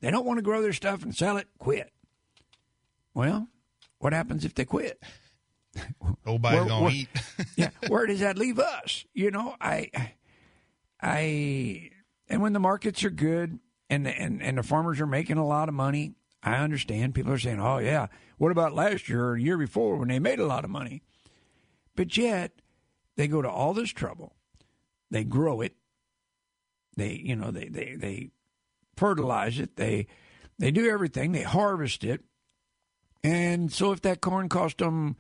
They 0.02 0.10
don't 0.12 0.26
want 0.26 0.40
to 0.40 0.42
grow 0.42 0.62
their 0.62 0.74
stuff 0.74 1.04
and 1.04 1.16
sell 1.16 1.38
it, 1.38 1.48
quit. 1.60 1.92
Well, 3.14 3.48
what 4.00 4.12
happens 4.14 4.44
if 4.44 4.56
they 4.56 4.66
quit? 4.66 5.02
Nobody's 6.26 6.60
Where- 6.60 6.68
gonna 6.68 6.84
where- 6.86 6.92
eat. 6.94 7.08
yeah, 7.56 7.70
where 7.88 8.06
does 8.08 8.20
that 8.20 8.38
leave 8.38 8.60
us? 8.60 9.06
You 9.14 9.30
know, 9.32 9.56
I, 9.62 9.92
I, 11.02 11.92
and 12.28 12.42
when 12.42 12.54
the 12.54 12.60
markets 12.60 13.04
are 13.04 13.10
good 13.10 13.60
and 13.90 14.08
and 14.08 14.42
and 14.42 14.58
the 14.58 14.64
farmers 14.64 15.00
are 15.02 15.08
making 15.08 15.38
a 15.38 15.46
lot 15.46 15.70
of 15.70 15.76
money, 15.76 16.14
I 16.42 16.56
understand. 16.56 17.14
People 17.16 17.32
are 17.32 17.40
saying, 17.40 17.60
"Oh 17.60 17.78
yeah, 17.80 18.08
what 18.38 18.52
about 18.52 18.74
last 18.74 19.08
year 19.10 19.30
or 19.30 19.38
year 19.38 19.58
before 19.58 19.98
when 19.98 20.08
they 20.10 20.20
made 20.20 20.40
a 20.40 20.46
lot 20.46 20.64
of 20.64 20.70
money?" 20.70 21.02
But 21.96 22.18
yet, 22.18 22.54
they 23.16 23.28
go 23.28 23.42
to 23.42 23.50
all 23.50 23.74
this 23.74 23.90
trouble, 23.92 24.36
they 25.14 25.24
grow 25.24 25.62
it, 25.62 25.76
they 26.98 27.14
you 27.14 27.36
know 27.36 27.52
they 27.52 27.70
they 27.70 27.96
they 27.96 28.32
fertilize 28.98 29.60
it, 29.60 29.76
they 29.76 30.08
they 30.58 30.72
do 30.72 30.90
everything, 30.90 31.32
they 31.32 31.44
harvest 31.44 32.04
it, 32.04 32.22
and 33.24 33.72
so 33.72 33.92
if 33.92 34.02
that 34.02 34.22
corn 34.22 34.50
cost 34.50 34.80
them 34.80 35.16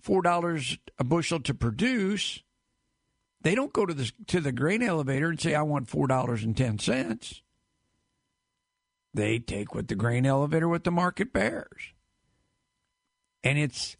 four 0.00 0.20
dollars 0.20 0.76
a 0.98 1.04
bushel 1.04 1.40
to 1.40 1.54
produce, 1.54 2.42
they 3.40 3.54
don't 3.54 3.72
go 3.72 3.86
to 3.86 3.94
the 3.94 4.12
to 4.26 4.40
the 4.40 4.52
grain 4.52 4.82
elevator 4.82 5.30
and 5.30 5.40
say, 5.40 5.54
"I 5.54 5.62
want 5.62 5.88
four 5.88 6.06
dollars 6.06 6.44
and 6.44 6.56
ten 6.56 6.78
cents." 6.78 7.42
They 9.14 9.38
take 9.38 9.74
what 9.74 9.88
the 9.88 9.94
grain 9.94 10.26
elevator, 10.26 10.68
what 10.68 10.84
the 10.84 10.90
market 10.90 11.32
bears, 11.32 11.94
and 13.42 13.58
it's 13.58 13.96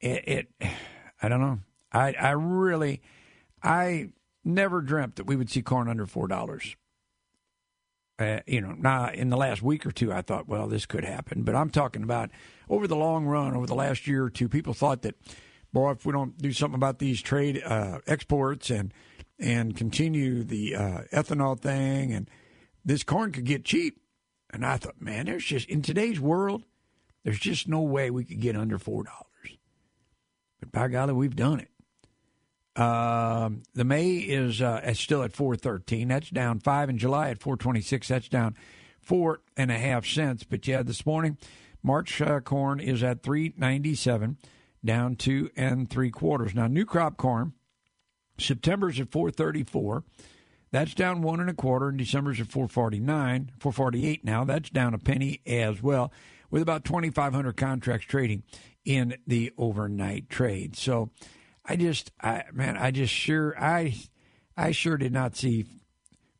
it. 0.00 0.48
it 0.60 0.70
I 1.22 1.28
don't 1.28 1.40
know. 1.40 1.60
I 1.92 2.12
I 2.12 2.30
really, 2.32 3.00
I 3.62 4.08
never 4.44 4.80
dreamt 4.80 5.16
that 5.16 5.26
we 5.26 5.36
would 5.36 5.50
see 5.50 5.62
corn 5.62 5.88
under 5.88 6.06
four 6.06 6.28
dollars. 6.28 6.76
Uh, 8.18 8.40
you 8.46 8.60
know, 8.60 8.72
now 8.72 9.10
in 9.10 9.28
the 9.28 9.36
last 9.36 9.60
week 9.60 9.84
or 9.84 9.90
two, 9.90 10.12
I 10.12 10.22
thought, 10.22 10.46
well, 10.46 10.68
this 10.68 10.86
could 10.86 11.04
happen. 11.04 11.42
But 11.42 11.56
I'm 11.56 11.70
talking 11.70 12.04
about 12.04 12.30
over 12.68 12.86
the 12.86 12.94
long 12.94 13.26
run, 13.26 13.56
over 13.56 13.66
the 13.66 13.74
last 13.74 14.06
year 14.06 14.24
or 14.24 14.30
two, 14.30 14.48
people 14.48 14.72
thought 14.72 15.02
that, 15.02 15.16
boy, 15.72 15.90
if 15.90 16.06
we 16.06 16.12
don't 16.12 16.38
do 16.38 16.52
something 16.52 16.76
about 16.76 17.00
these 17.00 17.20
trade 17.20 17.60
uh, 17.64 17.98
exports 18.06 18.70
and 18.70 18.92
and 19.38 19.76
continue 19.76 20.44
the 20.44 20.76
uh, 20.76 21.00
ethanol 21.12 21.58
thing, 21.58 22.12
and 22.12 22.30
this 22.84 23.02
corn 23.02 23.32
could 23.32 23.44
get 23.44 23.64
cheap. 23.64 24.00
And 24.50 24.64
I 24.64 24.76
thought, 24.76 25.00
man, 25.00 25.26
there's 25.26 25.44
just 25.44 25.68
in 25.68 25.82
today's 25.82 26.20
world, 26.20 26.62
there's 27.24 27.40
just 27.40 27.66
no 27.66 27.80
way 27.80 28.10
we 28.10 28.24
could 28.24 28.40
get 28.40 28.54
under 28.56 28.78
four 28.78 29.02
dollars. 29.02 29.58
But 30.60 30.70
by 30.70 30.86
golly, 30.86 31.14
we've 31.14 31.34
done 31.34 31.58
it. 31.58 31.70
Um, 32.76 33.62
the 33.74 33.84
May 33.84 34.14
is 34.16 34.60
uh, 34.60 34.92
still 34.94 35.22
at 35.22 35.32
four 35.32 35.56
thirteen. 35.56 36.08
That's 36.08 36.30
down 36.30 36.60
five. 36.60 36.88
In 36.88 36.98
July 36.98 37.30
at 37.30 37.40
four 37.40 37.56
twenty 37.56 37.80
six. 37.80 38.08
That's 38.08 38.28
down 38.28 38.56
four 39.00 39.40
and 39.56 39.70
a 39.70 39.78
half 39.78 40.06
cents. 40.06 40.44
But 40.44 40.66
yeah, 40.66 40.82
this 40.82 41.06
morning, 41.06 41.38
March 41.82 42.20
uh, 42.20 42.40
corn 42.40 42.80
is 42.80 43.02
at 43.02 43.22
three 43.22 43.54
ninety 43.56 43.94
seven, 43.94 44.38
down 44.84 45.14
two 45.16 45.50
and 45.56 45.88
three 45.88 46.10
quarters. 46.10 46.54
Now, 46.54 46.66
new 46.66 46.84
crop 46.84 47.16
corn, 47.16 47.52
September's 48.38 48.98
at 48.98 49.12
four 49.12 49.30
thirty 49.30 49.62
four. 49.62 50.02
That's 50.74 50.92
down 50.92 51.22
one 51.22 51.38
and 51.38 51.48
a 51.48 51.54
quarter, 51.54 51.88
and 51.88 51.96
December's 51.96 52.40
at 52.40 52.48
449, 52.48 53.52
448 53.60 54.24
now. 54.24 54.42
That's 54.42 54.70
down 54.70 54.92
a 54.92 54.98
penny 54.98 55.40
as 55.46 55.80
well, 55.80 56.12
with 56.50 56.62
about 56.62 56.84
2,500 56.84 57.56
contracts 57.56 58.08
trading 58.08 58.42
in 58.84 59.16
the 59.24 59.52
overnight 59.56 60.28
trade. 60.28 60.74
So, 60.74 61.10
I 61.64 61.76
just, 61.76 62.12
I 62.20 62.44
man, 62.52 62.76
I 62.76 62.90
just 62.90 63.12
sure, 63.12 63.54
I, 63.58 63.94
I 64.56 64.72
sure 64.72 64.96
did 64.96 65.12
not 65.12 65.36
see 65.36 65.64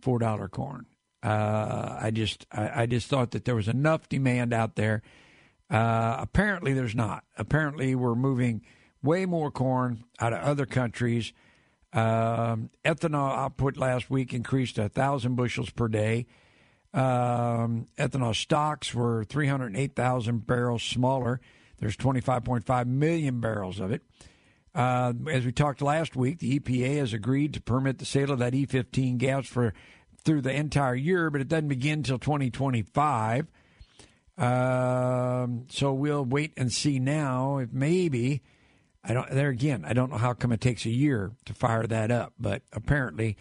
four 0.01 0.19
dollar 0.19 0.49
corn. 0.49 0.87
Uh, 1.23 1.99
I 2.01 2.11
just, 2.11 2.47
I, 2.53 2.83
I 2.83 2.87
just 2.87 3.09
thought 3.09 3.31
that 3.31 3.45
there 3.47 3.55
was 3.55 3.69
enough 3.69 4.09
demand 4.09 4.53
out 4.53 4.77
there. 4.77 5.03
Uh, 5.71 6.17
apparently, 6.19 6.75
there's 6.75 6.95
not. 6.95 7.25
Apparently, 7.39 7.95
we're 7.95 8.15
moving 8.15 8.63
way 9.03 9.25
more 9.25 9.51
corn 9.51 10.05
out 10.21 10.33
of 10.33 10.41
other 10.41 10.67
countries. 10.67 11.33
Um, 11.93 12.71
ethanol 12.85 13.33
output 13.37 13.77
last 13.77 14.11
week 14.11 14.35
increased 14.35 14.79
a 14.79 14.89
thousand 14.89 15.37
bushels 15.37 15.71
per 15.71 15.89
day. 15.89 16.27
Um, 16.93 17.89
ethanol 17.99 18.35
stocks 18.35 18.95
were 18.95 19.25
308,000 19.25 20.47
barrels 20.47 20.83
smaller. 20.83 21.41
There's 21.79 21.97
25.5 21.97 22.87
million 22.87 23.41
barrels 23.41 23.81
of 23.81 23.91
it. 23.91 24.03
Uh, 24.75 25.13
as 25.31 25.45
we 25.45 25.53
talked 25.53 25.81
last 25.81 26.17
week, 26.17 26.39
the 26.39 26.59
EPA 26.59 26.99
has 26.99 27.13
agreed 27.13 27.55
to 27.55 27.61
permit 27.61 27.99
the 27.99 28.05
sale 28.05 28.33
of 28.33 28.41
that 28.41 28.55
E15 28.55 29.19
gas 29.19 29.47
for 29.47 29.73
through 30.25 30.41
the 30.41 30.53
entire 30.53 30.95
year, 30.95 31.31
but 31.31 31.41
it 31.41 31.49
doesn't 31.49 31.69
begin 31.69 31.99
until 31.99 32.19
2025. 32.19 33.47
Um, 34.37 35.67
so 35.69 35.93
we'll 35.93 36.25
wait 36.25 36.55
and 36.57 36.73
see 36.73 36.99
now 36.99 37.59
if 37.59 37.73
maybe 37.73 38.43
I 39.05 39.15
don't. 39.15 39.31
There 39.31 39.51
again, 39.51 39.85
I 39.87 39.93
don't 39.93 40.11
know 40.11 40.19
how 40.19 40.33
come 40.33 40.51
it 40.51 40.61
takes 40.61 40.87
a 40.87 40.91
year 40.91 41.33
to 41.45 41.55
fire 41.55 41.87
that 41.87 42.11
up, 42.11 42.33
but 42.39 42.63
apparently 42.73 43.37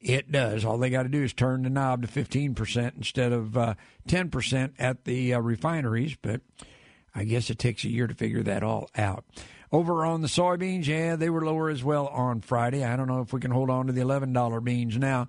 it 0.00 0.32
does. 0.32 0.64
All 0.64 0.78
they 0.78 0.90
got 0.90 1.02
to 1.02 1.08
do 1.08 1.22
is 1.22 1.32
turn 1.32 1.64
the 1.64 1.70
knob 1.70 2.02
to 2.02 2.08
15% 2.08 2.96
instead 2.96 3.32
of 3.32 3.56
uh, 3.56 3.74
10% 4.08 4.72
at 4.78 5.04
the 5.04 5.34
uh, 5.34 5.40
refineries, 5.40 6.16
but 6.22 6.40
I 7.14 7.24
guess 7.24 7.50
it 7.50 7.58
takes 7.58 7.84
a 7.84 7.90
year 7.90 8.06
to 8.06 8.14
figure 8.14 8.44
that 8.44 8.62
all 8.62 8.88
out. 8.96 9.24
Over 9.70 10.06
on 10.06 10.22
the 10.22 10.28
soybeans, 10.28 10.86
yeah, 10.86 11.16
they 11.16 11.28
were 11.28 11.44
lower 11.44 11.68
as 11.68 11.84
well 11.84 12.06
on 12.06 12.40
Friday. 12.40 12.84
I 12.84 12.96
don't 12.96 13.06
know 13.06 13.20
if 13.20 13.32
we 13.32 13.40
can 13.40 13.50
hold 13.50 13.68
on 13.68 13.86
to 13.86 13.92
the 13.92 14.00
$11 14.00 14.64
beans 14.64 14.96
now. 14.96 15.28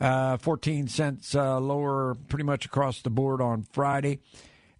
Uh, 0.00 0.36
14 0.36 0.88
cents 0.88 1.34
uh, 1.34 1.58
lower 1.58 2.14
pretty 2.28 2.44
much 2.44 2.66
across 2.66 3.00
the 3.00 3.10
board 3.10 3.40
on 3.40 3.62
Friday. 3.62 4.20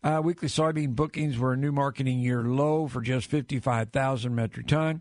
Uh, 0.05 0.21
weekly 0.23 0.49
soybean 0.49 0.95
bookings 0.95 1.39
were 1.39 1.55
a 1.55 1.57
new 1.57 1.73
marketing 1.73 2.21
year 2.21 2.43
low 2.43 2.87
for 2.87 3.01
just 3.01 3.29
55,000 3.29 4.35
metric 4.35 4.67
ton. 4.67 5.01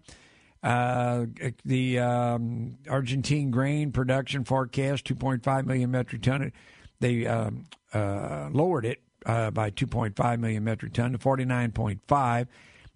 Uh, 0.63 1.25
the 1.65 1.99
um, 1.99 2.77
Argentine 2.89 3.51
grain 3.51 3.91
production 3.91 4.43
forecast 4.43 5.05
2.5 5.05 5.65
million 5.65 5.91
metric 5.91 6.23
ton. 6.23 6.51
They 6.99 7.27
um, 7.27 7.65
uh, 7.93 8.49
lowered 8.51 8.85
it 8.85 9.01
uh, 9.25 9.51
by 9.51 9.69
2.5 9.69 10.39
million 10.39 10.63
metric 10.63 10.93
ton 10.93 11.11
to 11.11 11.17
49.5. 11.19 12.47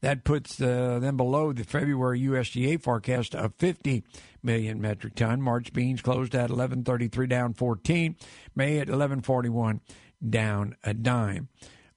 That 0.01 0.23
puts 0.23 0.59
uh, 0.59 0.97
them 0.99 1.15
below 1.15 1.53
the 1.53 1.63
February 1.63 2.21
USDA 2.21 2.81
forecast 2.81 3.35
of 3.35 3.53
50 3.55 4.03
million 4.41 4.81
metric 4.81 5.13
ton. 5.15 5.41
March 5.41 5.73
beans 5.73 6.01
closed 6.01 6.33
at 6.33 6.49
11.33, 6.49 7.29
down 7.29 7.53
14. 7.53 8.15
May 8.55 8.79
at 8.79 8.87
11.41, 8.87 9.79
down 10.27 10.75
a 10.83 10.93
dime 10.95 11.49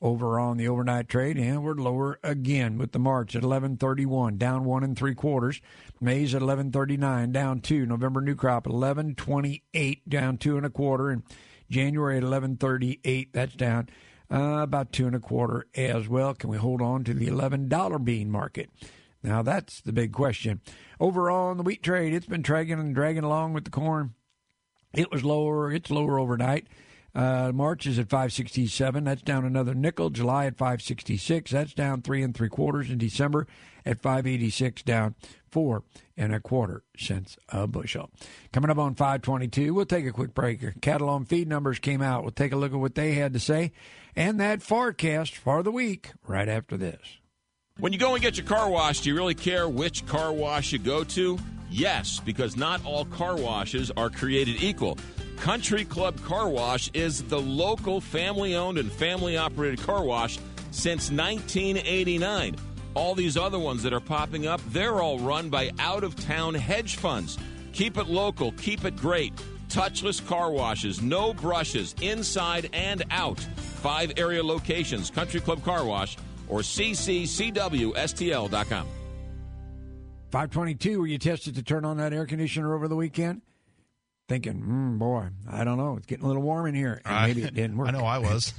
over 0.03 0.39
on 0.39 0.59
the 0.59 0.69
overnight 0.69 1.09
trade, 1.09 1.39
and 1.39 1.65
we're 1.65 1.73
lower 1.73 2.19
again 2.23 2.77
with 2.77 2.93
the 2.93 2.99
March 2.99 3.35
at 3.35 3.43
11.31, 3.43 4.37
down 4.37 4.65
one 4.65 4.85
and 4.85 4.99
three 4.99 5.15
quarters. 5.15 5.63
May's 5.99 6.35
at 6.35 6.43
11.39, 6.43 7.33
down 7.33 7.61
two. 7.61 7.87
November 7.87 8.21
new 8.21 8.35
crop 8.35 8.67
at 8.67 8.73
11.28, 8.73 10.01
down 10.07 10.37
two 10.37 10.59
and 10.59 10.67
a 10.67 10.71
quarter, 10.71 11.09
and 11.09 11.23
January 11.71 12.19
at 12.19 12.23
11.38, 12.23 13.29
that's 13.33 13.55
down 13.55 13.89
uh, 14.35 14.63
about 14.63 14.93
two 14.93 15.07
and 15.07 15.15
a 15.15 15.21
quarter 15.21 15.67
as 15.75 16.09
well. 16.09 16.35
Can 16.35 16.51
we 16.51 16.57
hold 16.57 16.83
on 16.83 17.05
to 17.05 17.15
the 17.15 17.29
$11 17.29 18.05
bean 18.05 18.31
market? 18.31 18.71
Now 19.23 19.43
that's 19.43 19.81
the 19.81 19.93
big 19.93 20.13
question. 20.13 20.61
Overall 20.99 21.53
in 21.53 21.57
the 21.57 21.63
wheat 21.63 21.83
trade, 21.83 22.13
it's 22.13 22.27
been 22.27 22.43
dragging 22.43 22.81
and 22.81 22.95
dragging 22.95 23.25
along 23.25 23.53
with 23.53 23.65
the 23.65 23.71
corn. 23.71 24.15
It 24.93 25.11
was 25.11 25.25
lower. 25.25 25.73
It's 25.73 25.91
lower 25.91 26.19
overnight. 26.19 26.67
Uh, 27.15 27.53
March 27.55 27.87
is 27.87 27.99
at 27.99 28.09
567. 28.09 29.05
That's 29.05 29.23
down 29.23 29.45
another 29.45 29.75
nickel. 29.75 30.11
July 30.11 30.47
at 30.47 30.57
566. 30.57 31.53
That's 31.53 31.73
down 31.73 32.03
three 32.03 32.23
and 32.23 32.35
three 32.35 32.49
quarters. 32.49 32.91
In 32.91 32.99
December 32.99 33.47
at 33.87 34.01
586, 34.01 34.83
down 34.83 35.15
four 35.51 35.85
and 36.17 36.35
a 36.35 36.41
quarter 36.41 36.83
cents 36.99 37.37
a 37.51 37.67
bushel. 37.67 38.11
Coming 38.53 38.71
up 38.71 38.79
on 38.79 38.95
522, 38.95 39.73
we'll 39.73 39.85
take 39.85 40.07
a 40.07 40.13
quick 40.13 40.35
break. 40.35 40.81
Cattle 40.81 41.09
on 41.09 41.25
feed 41.25 41.49
numbers 41.49 41.79
came 41.79 42.03
out. 42.03 42.23
We'll 42.23 42.33
take 42.33 42.53
a 42.53 42.57
look 42.57 42.73
at 42.73 42.81
what 42.81 42.97
they 42.97 43.13
had 43.13 43.33
to 43.35 43.41
say 43.41 43.73
and 44.17 44.41
that 44.41 44.63
forecast 44.63 45.37
for 45.37 45.63
the 45.63 45.71
week 45.71 46.11
right 46.27 46.49
after 46.49 46.77
this. 46.77 47.19
When 47.79 47.93
you 47.93 47.99
go 47.99 48.15
and 48.15 48.23
get 48.23 48.37
your 48.37 48.47
car 48.47 48.71
washed, 48.71 49.03
do 49.03 49.11
you 49.11 49.17
really 49.17 49.35
care 49.35 49.69
which 49.69 50.07
car 50.07 50.33
wash 50.33 50.73
you 50.73 50.79
go 50.79 51.03
to? 51.05 51.39
Yes, 51.75 52.21
because 52.25 52.57
not 52.57 52.85
all 52.87 53.05
car 53.05 53.35
washes 53.37 53.91
are 53.97 54.09
created 54.09 54.63
equal. 54.63 54.97
Country 55.39 55.85
Club 55.85 56.23
Car 56.23 56.49
Wash 56.49 56.89
is 56.95 57.25
the 57.25 57.41
local 57.41 58.01
family 58.01 58.55
owned 58.55 58.79
and 58.79 58.93
family 58.93 59.37
operated 59.37 59.81
car 59.81 60.05
wash 60.05 60.39
since 60.71 61.11
1989. 61.11 62.55
All 62.95 63.17
these 63.17 63.37
other 63.37 63.59
ones 63.59 63.83
that 63.83 63.93
are 63.93 63.99
popping 63.99 64.47
up, 64.47 64.61
they're 64.69 65.03
all 65.03 65.19
run 65.19 65.51
by 65.51 65.73
out 65.81 66.05
of 66.05 66.15
town 66.15 66.55
hedge 66.55 66.95
funds. 66.95 67.39
Keep 67.73 67.99
it 67.99 68.07
local, 68.07 68.53
keep 68.53 68.85
it 68.85 68.97
great. 68.97 69.33
Touchless 69.69 70.25
car 70.25 70.53
washes, 70.53 71.03
no 71.03 71.35
brushes, 71.35 71.97
inside 72.01 72.71
and 72.73 73.03
out. 73.11 73.41
Five 73.41 74.13
area 74.17 74.45
locations 74.45 75.11
Country 75.11 75.41
Club 75.41 75.65
Car 75.65 75.85
Wash 75.85 76.17
or 76.47 76.61
cccwstl.com. 76.61 77.35
522, 80.35 80.99
were 80.99 81.07
you 81.07 81.17
tested 81.19 81.55
to 81.55 81.63
turn 81.63 81.85
on 81.85 81.97
that 81.99 82.13
air 82.13 82.27
conditioner 82.27 82.75
over 82.75 82.89
the 82.89 82.97
weekend? 82.97 83.41
Thinking, 84.29 84.61
mm, 84.63 84.99
boy, 84.99 85.29
I 85.49 85.63
don't 85.63 85.79
know. 85.79 85.97
It's 85.97 86.07
getting 86.07 86.25
a 86.25 86.27
little 86.27 86.43
warm 86.43 86.67
in 86.67 86.75
here. 86.75 87.01
And 87.05 87.29
maybe 87.29 87.47
it 87.47 87.55
didn't 87.55 87.77
work. 87.77 87.87
I 87.91 87.93
know 87.93 88.05
I 88.05 88.19
was. 88.19 88.53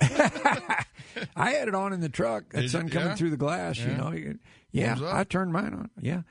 I 0.00 1.50
had 1.50 1.66
it 1.66 1.74
on 1.74 1.92
in 1.92 1.98
the 2.00 2.08
truck. 2.08 2.50
That 2.50 2.60
Did 2.62 2.70
sun 2.70 2.86
you? 2.86 2.92
coming 2.92 3.08
Yeah? 3.08 3.14
through 3.16 3.30
the 3.30 3.36
glass, 3.36 3.76
you 3.78 3.88
know. 3.88 4.12
You- 4.12 4.38
Yeah, 4.70 4.96
I 5.02 5.24
turned 5.24 5.52
mine 5.52 5.74
on. 5.74 5.90
Yeah. 6.00 6.22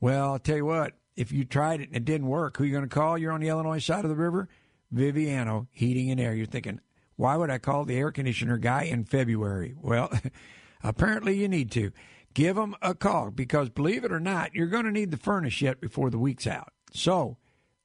Well, 0.00 0.32
I'll 0.32 0.38
tell 0.38 0.56
you 0.56 0.66
what. 0.66 0.92
If 1.16 1.32
you 1.32 1.44
tried 1.44 1.80
it 1.80 1.88
and 1.88 1.96
it 1.96 2.04
didn't 2.04 2.28
work, 2.28 2.56
who 2.56 2.62
are 2.62 2.66
you 2.68 2.72
going 2.72 2.88
to 2.88 2.94
call? 2.94 3.18
You're 3.18 3.32
on 3.32 3.40
the 3.40 3.48
Illinois 3.48 3.78
side 3.78 4.04
of 4.04 4.08
the 4.10 4.16
river. 4.16 4.48
Viviano 4.94 5.66
Heating 5.72 6.10
and 6.12 6.20
Air. 6.20 6.32
You're 6.34 6.46
thinking, 6.46 6.80
why 7.16 7.36
would 7.36 7.50
I 7.50 7.58
call 7.58 7.84
the 7.84 7.96
air 7.96 8.12
conditioner 8.12 8.58
guy 8.58 8.84
in 8.84 9.04
February? 9.04 9.74
Well, 9.80 10.12
apparently 10.84 11.36
you 11.36 11.48
need 11.48 11.70
to. 11.72 11.90
Give 12.34 12.56
them 12.56 12.74
a 12.82 12.94
call 12.94 13.30
because 13.30 13.70
believe 13.70 14.04
it 14.04 14.12
or 14.12 14.20
not, 14.20 14.54
you're 14.54 14.66
going 14.66 14.84
to 14.84 14.90
need 14.90 15.12
the 15.12 15.16
furnace 15.16 15.62
yet 15.62 15.80
before 15.80 16.10
the 16.10 16.18
week's 16.18 16.46
out. 16.46 16.72
So, 16.92 17.38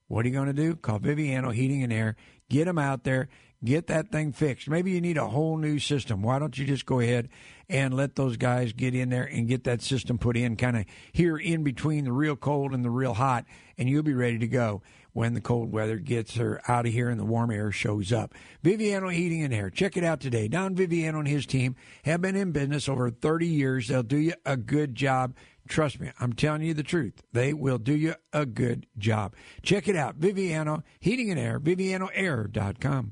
what 0.07 0.25
are 0.25 0.29
you 0.29 0.33
going 0.33 0.47
to 0.47 0.53
do? 0.53 0.75
Call 0.75 0.99
Viviano 0.99 1.53
Heating 1.53 1.83
and 1.83 1.93
Air. 1.93 2.15
Get 2.49 2.65
them 2.65 2.79
out 2.79 3.03
there. 3.03 3.29
Get 3.63 3.87
that 3.87 4.11
thing 4.11 4.31
fixed. 4.31 4.69
Maybe 4.69 4.91
you 4.91 5.01
need 5.01 5.17
a 5.17 5.27
whole 5.27 5.57
new 5.57 5.77
system. 5.79 6.23
Why 6.23 6.39
don't 6.39 6.57
you 6.57 6.65
just 6.65 6.85
go 6.85 6.99
ahead 6.99 7.29
and 7.67 7.93
let 7.93 8.15
those 8.15 8.37
guys 8.37 8.73
get 8.73 8.95
in 8.95 9.09
there 9.09 9.25
and 9.25 9.47
get 9.47 9.65
that 9.65 9.81
system 9.81 10.17
put 10.17 10.37
in 10.37 10.55
kind 10.55 10.77
of 10.77 10.85
here 11.11 11.37
in 11.37 11.63
between 11.63 12.05
the 12.05 12.11
real 12.11 12.37
cold 12.37 12.73
and 12.73 12.83
the 12.83 12.89
real 12.89 13.13
hot, 13.13 13.45
and 13.77 13.89
you'll 13.89 14.01
be 14.01 14.13
ready 14.13 14.39
to 14.39 14.47
go 14.47 14.81
when 15.19 15.33
the 15.33 15.41
cold 15.41 15.69
weather 15.69 15.97
gets 15.97 16.37
her 16.37 16.61
out 16.65 16.85
of 16.85 16.93
here 16.93 17.09
and 17.09 17.19
the 17.19 17.25
warm 17.25 17.51
air 17.51 17.73
shows 17.73 18.13
up. 18.13 18.33
Viviano 18.63 19.11
Heating 19.11 19.43
and 19.43 19.53
Air. 19.53 19.69
Check 19.69 19.97
it 19.97 20.03
out 20.05 20.21
today. 20.21 20.47
Don 20.47 20.73
Viviano 20.73 21.19
and 21.19 21.27
his 21.27 21.45
team 21.45 21.75
have 22.05 22.21
been 22.21 22.37
in 22.37 22.53
business 22.53 22.87
over 22.87 23.09
30 23.09 23.45
years. 23.45 23.89
They'll 23.89 24.01
do 24.01 24.15
you 24.15 24.31
a 24.45 24.55
good 24.55 24.95
job. 24.95 25.35
Trust 25.67 25.99
me, 25.99 26.09
I'm 26.21 26.31
telling 26.31 26.61
you 26.61 26.73
the 26.73 26.83
truth. 26.83 27.21
They 27.33 27.53
will 27.53 27.79
do 27.79 27.97
you 27.97 28.15
a 28.31 28.45
good 28.45 28.85
job. 28.97 29.35
Check 29.61 29.89
it 29.89 29.97
out. 29.97 30.21
Viviano 30.21 30.83
Heating 31.01 31.29
and 31.29 31.39
Air, 31.39 31.59
VivianoAir.com. 31.59 33.11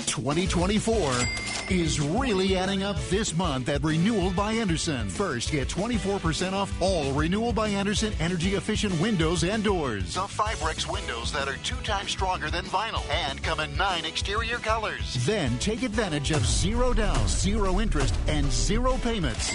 2024 0.00 1.55
is 1.70 2.00
really 2.00 2.56
adding 2.56 2.82
up 2.82 2.96
this 3.10 3.34
month 3.34 3.68
at 3.68 3.82
Renewal 3.82 4.30
by 4.30 4.52
Andersen. 4.52 5.08
First, 5.08 5.50
get 5.50 5.68
24% 5.68 6.52
off 6.52 6.72
all 6.80 7.12
Renewal 7.12 7.52
by 7.52 7.68
Andersen 7.68 8.12
energy 8.20 8.54
efficient 8.54 8.98
windows 9.00 9.44
and 9.44 9.64
doors. 9.64 10.14
The 10.14 10.20
Fibrex 10.20 10.90
windows 10.90 11.32
that 11.32 11.48
are 11.48 11.56
two 11.58 11.76
times 11.76 12.10
stronger 12.10 12.50
than 12.50 12.64
vinyl 12.66 13.08
and 13.10 13.42
come 13.42 13.60
in 13.60 13.76
nine 13.76 14.04
exterior 14.04 14.58
colors. 14.58 15.24
Then 15.26 15.58
take 15.58 15.82
advantage 15.82 16.30
of 16.30 16.46
zero 16.46 16.92
down, 16.92 17.26
zero 17.28 17.80
interest, 17.80 18.14
and 18.28 18.50
zero 18.50 18.96
payments 18.98 19.54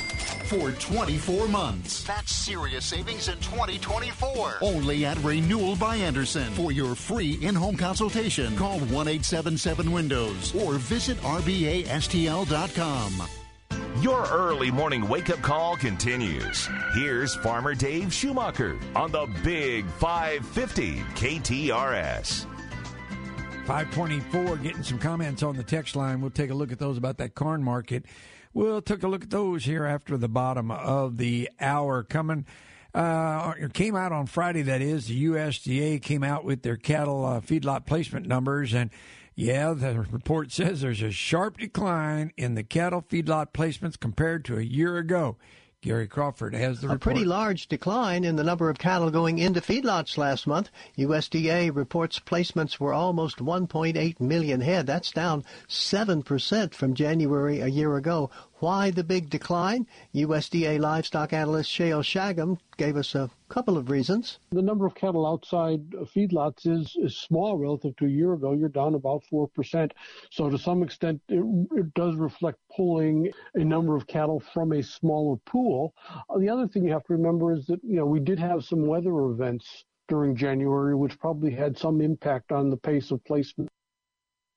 for 0.52 0.72
24 0.74 1.48
months. 1.48 2.04
That's 2.04 2.36
serious 2.36 2.84
savings 2.84 3.30
in 3.30 3.38
2024. 3.38 4.58
Only 4.62 5.06
at 5.06 5.18
Renewal 5.20 5.78
by 5.78 5.96
Andersen. 5.96 6.52
For 6.52 6.74
your 6.74 6.94
free 6.94 7.40
in-home 7.42 7.78
consultation, 7.78 8.58
call 8.58 8.80
1-877-WINDOWS 8.80 10.62
or 10.62 10.74
visit 10.74 11.24
rbastl.com. 12.02 13.28
Your 14.02 14.26
early 14.30 14.72
morning 14.72 15.08
wake 15.08 15.30
up 15.30 15.42
call 15.42 15.76
continues. 15.76 16.68
Here's 16.94 17.36
Farmer 17.36 17.76
Dave 17.76 18.12
Schumacher 18.12 18.80
on 18.96 19.12
the 19.12 19.28
Big 19.44 19.86
550 19.86 20.96
KTRS. 21.14 22.46
524, 23.68 24.58
getting 24.58 24.84
some 24.84 24.98
comments 24.98 25.44
on 25.44 25.56
the 25.56 25.64
text 25.64 25.96
line. 25.96 26.22
We'll 26.22 26.32
take 26.32 26.50
a 26.50 26.56
look 26.56 26.72
at 26.72 26.80
those 26.80 26.98
about 26.98 27.18
that 27.18 27.36
corn 27.36 27.64
market. 27.64 28.06
We'll 28.54 28.82
take 28.82 29.04
a 29.04 29.08
look 29.08 29.24
at 29.24 29.30
those 29.30 29.64
here 29.66 29.86
after 29.86 30.18
the 30.18 30.28
bottom 30.28 30.72
of 30.72 31.18
the 31.18 31.50
hour. 31.60 32.04
Coming, 32.04 32.46
uh, 32.96 33.54
it 33.60 33.74
came 33.74 33.96
out 33.96 34.12
on 34.12 34.26
Friday, 34.26 34.64
that 34.64 34.82
is. 34.82 35.08
The 35.08 35.26
USDA 35.26 36.02
came 36.02 36.24
out 36.24 36.44
with 36.44 36.64
their 36.64 36.78
cattle 36.78 37.24
uh, 37.24 37.40
feedlot 37.40 37.86
placement 37.86 38.28
numbers. 38.28 38.74
And 38.74 38.90
yeah, 39.36 39.74
the 39.74 40.06
report 40.12 40.52
says 40.52 40.82
there's 40.82 41.02
a 41.02 41.12
sharp 41.12 41.58
decline 41.58 42.34
in 42.38 42.56
the 42.56 42.64
cattle 42.64 43.02
feedlot 43.02 43.54
placements 43.54 44.00
compared 44.00 44.46
to 44.46 44.58
a 44.58 44.62
year 44.62 44.98
ago. 44.98 45.38
Gary 45.82 46.08
Crawford 46.08 46.54
has 46.54 46.80
the 46.80 46.88
report. 46.88 46.98
A 46.98 47.00
pretty 47.00 47.26
large 47.26 47.68
decline 47.68 48.24
in 48.24 48.36
the 48.36 48.44
number 48.44 48.70
of 48.70 48.78
cattle 48.78 49.10
going 49.10 49.40
into 49.40 49.62
feedlots 49.62 50.16
last 50.16 50.46
month. 50.46 50.70
USDA 50.96 51.76
reports 51.76 52.20
placements 52.20 52.80
were 52.80 52.94
almost 52.94 53.38
1.8 53.40 54.20
million 54.20 54.62
head. 54.62 54.86
That's 54.86 55.12
down 55.12 55.44
7% 55.68 56.76
from 56.76 56.94
January 56.94 57.62
a 57.62 57.68
year 57.68 57.98
ago. 57.98 58.30
Why 58.62 58.92
the 58.92 59.04
big 59.04 59.32
decline? 59.32 59.88
USDA 60.14 60.80
livestock 60.80 61.34
analyst 61.34 61.72
Shayle 61.72 62.04
Shagam 62.04 62.60
gave 62.78 62.96
us 62.96 63.16
a 63.16 63.28
couple 63.50 63.76
of 63.76 63.90
reasons. 63.90 64.38
The 64.52 64.62
number 64.62 64.86
of 64.86 64.94
cattle 64.94 65.26
outside 65.26 65.82
feedlots 66.16 66.68
is, 66.68 66.96
is 66.98 67.18
small 67.18 67.58
relative 67.58 67.96
to 67.96 68.06
a 68.06 68.08
year 68.08 68.34
ago. 68.34 68.54
You're 68.54 68.70
down 68.70 68.94
about 68.94 69.24
4%. 69.34 69.92
So 70.30 70.52
to 70.52 70.60
some 70.60 70.84
extent, 70.84 71.22
it, 71.28 71.44
it 71.72 71.92
does 71.96 72.18
reflect 72.18 72.60
pulling 72.76 73.32
a 73.56 73.66
number 73.66 73.96
of 73.96 74.06
cattle 74.06 74.44
from 74.54 74.74
a 74.74 74.84
smaller 74.84 75.38
pool. 75.48 75.96
Uh, 76.30 76.38
the 76.38 76.50
other 76.50 76.68
thing 76.68 76.84
you 76.86 76.92
have 76.92 77.06
to 77.06 77.14
remember 77.14 77.54
is 77.54 77.66
that, 77.66 77.80
you 77.84 77.96
know, 77.96 78.06
we 78.06 78.20
did 78.20 78.38
have 78.38 78.64
some 78.64 78.86
weather 78.86 79.22
events 79.22 79.86
during 80.08 80.36
January, 80.36 80.94
which 80.94 81.18
probably 81.18 81.50
had 81.50 81.76
some 81.76 82.00
impact 82.00 82.52
on 82.52 82.70
the 82.70 82.78
pace 82.78 83.10
of 83.10 83.26
placement 83.26 83.71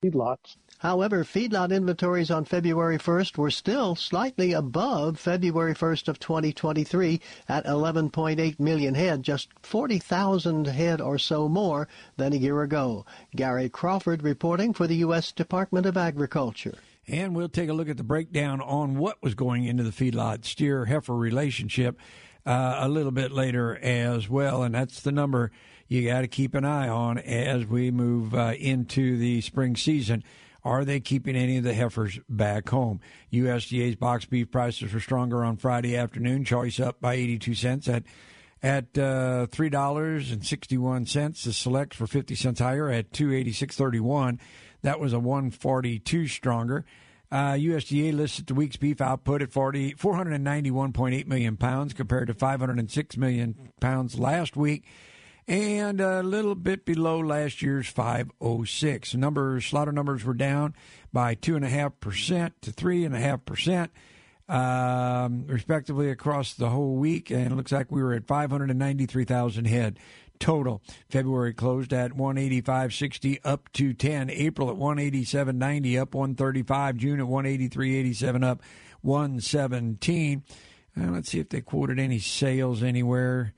feedlots. 0.04 0.56
However, 0.78 1.24
feedlot 1.24 1.74
inventories 1.74 2.30
on 2.30 2.44
February 2.44 2.98
1st 2.98 3.38
were 3.38 3.50
still 3.50 3.94
slightly 3.94 4.52
above 4.52 5.18
February 5.18 5.74
1st 5.74 6.08
of 6.08 6.18
2023 6.18 7.20
at 7.48 7.64
11.8 7.64 8.60
million 8.60 8.94
head, 8.94 9.22
just 9.22 9.48
40,000 9.62 10.66
head 10.66 11.00
or 11.00 11.18
so 11.18 11.48
more 11.48 11.88
than 12.16 12.34
a 12.34 12.36
year 12.36 12.60
ago. 12.62 13.06
Gary 13.34 13.70
Crawford 13.70 14.22
reporting 14.22 14.74
for 14.74 14.86
the 14.86 14.96
U.S. 14.96 15.32
Department 15.32 15.86
of 15.86 15.96
Agriculture. 15.96 16.74
And 17.06 17.34
we'll 17.34 17.48
take 17.48 17.68
a 17.68 17.74
look 17.74 17.88
at 17.88 17.96
the 17.96 18.04
breakdown 18.04 18.60
on 18.60 18.98
what 18.98 19.22
was 19.22 19.34
going 19.34 19.64
into 19.64 19.84
the 19.84 19.90
feedlot 19.90 20.44
steer 20.44 20.86
heifer 20.86 21.14
relationship 21.14 21.98
uh, 22.44 22.76
a 22.80 22.88
little 22.88 23.12
bit 23.12 23.32
later 23.32 23.76
as 23.76 24.28
well. 24.28 24.62
And 24.62 24.74
that's 24.74 25.00
the 25.00 25.12
number 25.12 25.50
you 25.88 26.08
got 26.08 26.22
to 26.22 26.28
keep 26.28 26.54
an 26.54 26.64
eye 26.64 26.88
on 26.88 27.18
as 27.18 27.66
we 27.66 27.90
move 27.90 28.34
uh, 28.34 28.54
into 28.58 29.16
the 29.18 29.40
spring 29.40 29.76
season. 29.76 30.24
Are 30.64 30.84
they 30.84 31.00
keeping 31.00 31.36
any 31.36 31.58
of 31.58 31.64
the 31.64 31.74
heifers 31.74 32.18
back 32.28 32.70
home? 32.70 33.00
USDA's 33.32 33.96
box 33.96 34.24
beef 34.24 34.50
prices 34.50 34.94
were 34.94 35.00
stronger 35.00 35.44
on 35.44 35.58
Friday 35.58 35.94
afternoon, 35.96 36.44
choice 36.44 36.80
up 36.80 37.00
by 37.00 37.14
82 37.14 37.54
cents 37.54 37.88
at 37.88 38.04
at 38.62 38.96
uh, 38.96 39.46
three 39.46 39.68
dollars 39.68 40.32
and 40.32 40.44
sixty 40.44 40.78
one 40.78 41.04
cents. 41.04 41.44
The 41.44 41.52
selects 41.52 42.00
were 42.00 42.06
fifty 42.06 42.34
cents 42.34 42.60
higher 42.60 42.88
at 42.88 43.12
two 43.12 43.30
eighty 43.30 43.52
six 43.52 43.76
thirty 43.76 44.00
one. 44.00 44.40
That 44.80 44.98
was 44.98 45.12
a 45.12 45.18
one 45.18 45.50
forty 45.50 45.98
two 45.98 46.26
stronger. 46.26 46.86
Uh, 47.30 47.52
USDA 47.52 48.14
listed 48.14 48.46
the 48.46 48.54
week's 48.54 48.76
beef 48.76 49.00
output 49.00 49.42
at 49.42 49.50
40, 49.50 49.94
491.8 49.94 51.26
million 51.26 51.56
pounds 51.56 51.92
compared 51.92 52.28
to 52.28 52.34
506 52.34 53.16
million 53.16 53.72
pounds 53.80 54.20
last 54.20 54.56
week 54.56 54.84
and 55.46 56.00
a 56.00 56.22
little 56.22 56.54
bit 56.54 56.84
below 56.84 57.18
last 57.18 57.62
year's 57.62 57.88
506. 57.88 59.14
Numbers, 59.14 59.66
slaughter 59.66 59.92
numbers 59.92 60.24
were 60.24 60.34
down 60.34 60.74
by 61.12 61.34
2.5% 61.34 62.52
to 62.62 62.70
3.5%. 62.70 63.88
Um, 64.46 65.46
respectively 65.46 66.10
across 66.10 66.52
the 66.52 66.68
whole 66.68 66.96
week, 66.96 67.30
and 67.30 67.50
it 67.50 67.56
looks 67.56 67.72
like 67.72 67.90
we 67.90 68.02
were 68.02 68.12
at 68.12 68.26
593,000 68.26 69.64
head 69.64 69.98
total. 70.38 70.82
February 71.08 71.54
closed 71.54 71.94
at 71.94 72.12
185.60 72.12 73.38
up 73.42 73.72
to 73.72 73.94
10. 73.94 74.28
April 74.30 74.68
at 74.68 74.76
187.90 74.76 76.00
up 76.00 76.14
135. 76.14 76.96
June 76.96 77.20
at 77.20 77.26
183.87 77.26 78.44
up 78.44 78.62
117. 79.00 80.42
Uh, 80.96 81.10
let's 81.10 81.30
see 81.30 81.40
if 81.40 81.48
they 81.48 81.60
quoted 81.60 81.98
any 81.98 82.18
sales 82.18 82.82
anywhere. 82.82 83.54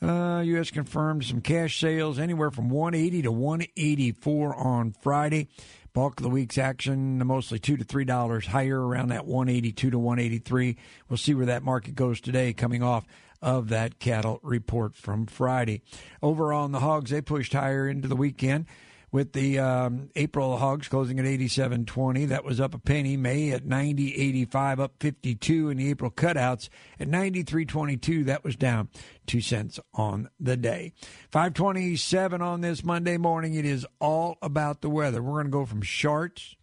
Uh, 0.00 0.42
U.S. 0.44 0.70
confirmed 0.70 1.24
some 1.24 1.40
cash 1.40 1.80
sales 1.80 2.18
anywhere 2.18 2.50
from 2.50 2.68
180 2.68 3.22
to 3.22 3.32
184 3.32 4.54
on 4.54 4.92
Friday. 4.92 5.48
Bulk 5.92 6.20
of 6.20 6.22
the 6.22 6.30
week's 6.30 6.58
action, 6.58 7.18
mostly 7.26 7.58
two 7.58 7.76
to 7.76 7.82
three 7.82 8.04
dollars 8.04 8.46
higher, 8.46 8.80
around 8.80 9.08
that 9.08 9.26
182 9.26 9.90
to 9.90 9.98
183. 9.98 10.76
We'll 11.08 11.16
see 11.16 11.34
where 11.34 11.46
that 11.46 11.64
market 11.64 11.96
goes 11.96 12.20
today, 12.20 12.52
coming 12.52 12.82
off 12.82 13.04
of 13.42 13.68
that 13.70 13.98
cattle 13.98 14.38
report 14.42 14.94
from 14.94 15.26
Friday. 15.26 15.82
Over 16.22 16.52
on 16.52 16.70
the 16.70 16.80
hogs, 16.80 17.10
they 17.10 17.20
pushed 17.20 17.52
higher 17.52 17.88
into 17.88 18.06
the 18.06 18.16
weekend 18.16 18.66
with 19.10 19.32
the 19.32 19.58
um, 19.58 20.10
April 20.16 20.56
hogs 20.58 20.88
closing 20.88 21.18
at 21.18 21.24
87.20. 21.24 22.28
That 22.28 22.44
was 22.44 22.60
up 22.60 22.74
a 22.74 22.78
penny. 22.78 23.16
May 23.16 23.50
at 23.52 23.64
90.85, 23.64 24.80
up 24.80 24.92
52. 25.00 25.70
And 25.70 25.80
the 25.80 25.90
April 25.90 26.10
cutouts 26.10 26.68
at 27.00 27.08
93.22. 27.08 28.26
That 28.26 28.44
was 28.44 28.56
down 28.56 28.88
two 29.26 29.40
cents 29.40 29.80
on 29.94 30.28
the 30.38 30.56
day. 30.56 30.92
527 31.30 32.42
on 32.42 32.60
this 32.60 32.84
Monday 32.84 33.16
morning. 33.16 33.54
It 33.54 33.64
is 33.64 33.86
all 34.00 34.36
about 34.42 34.80
the 34.82 34.90
weather. 34.90 35.22
We're 35.22 35.34
going 35.42 35.46
to 35.46 35.50
go 35.50 35.64
from 35.66 35.82
shorts 35.82 36.54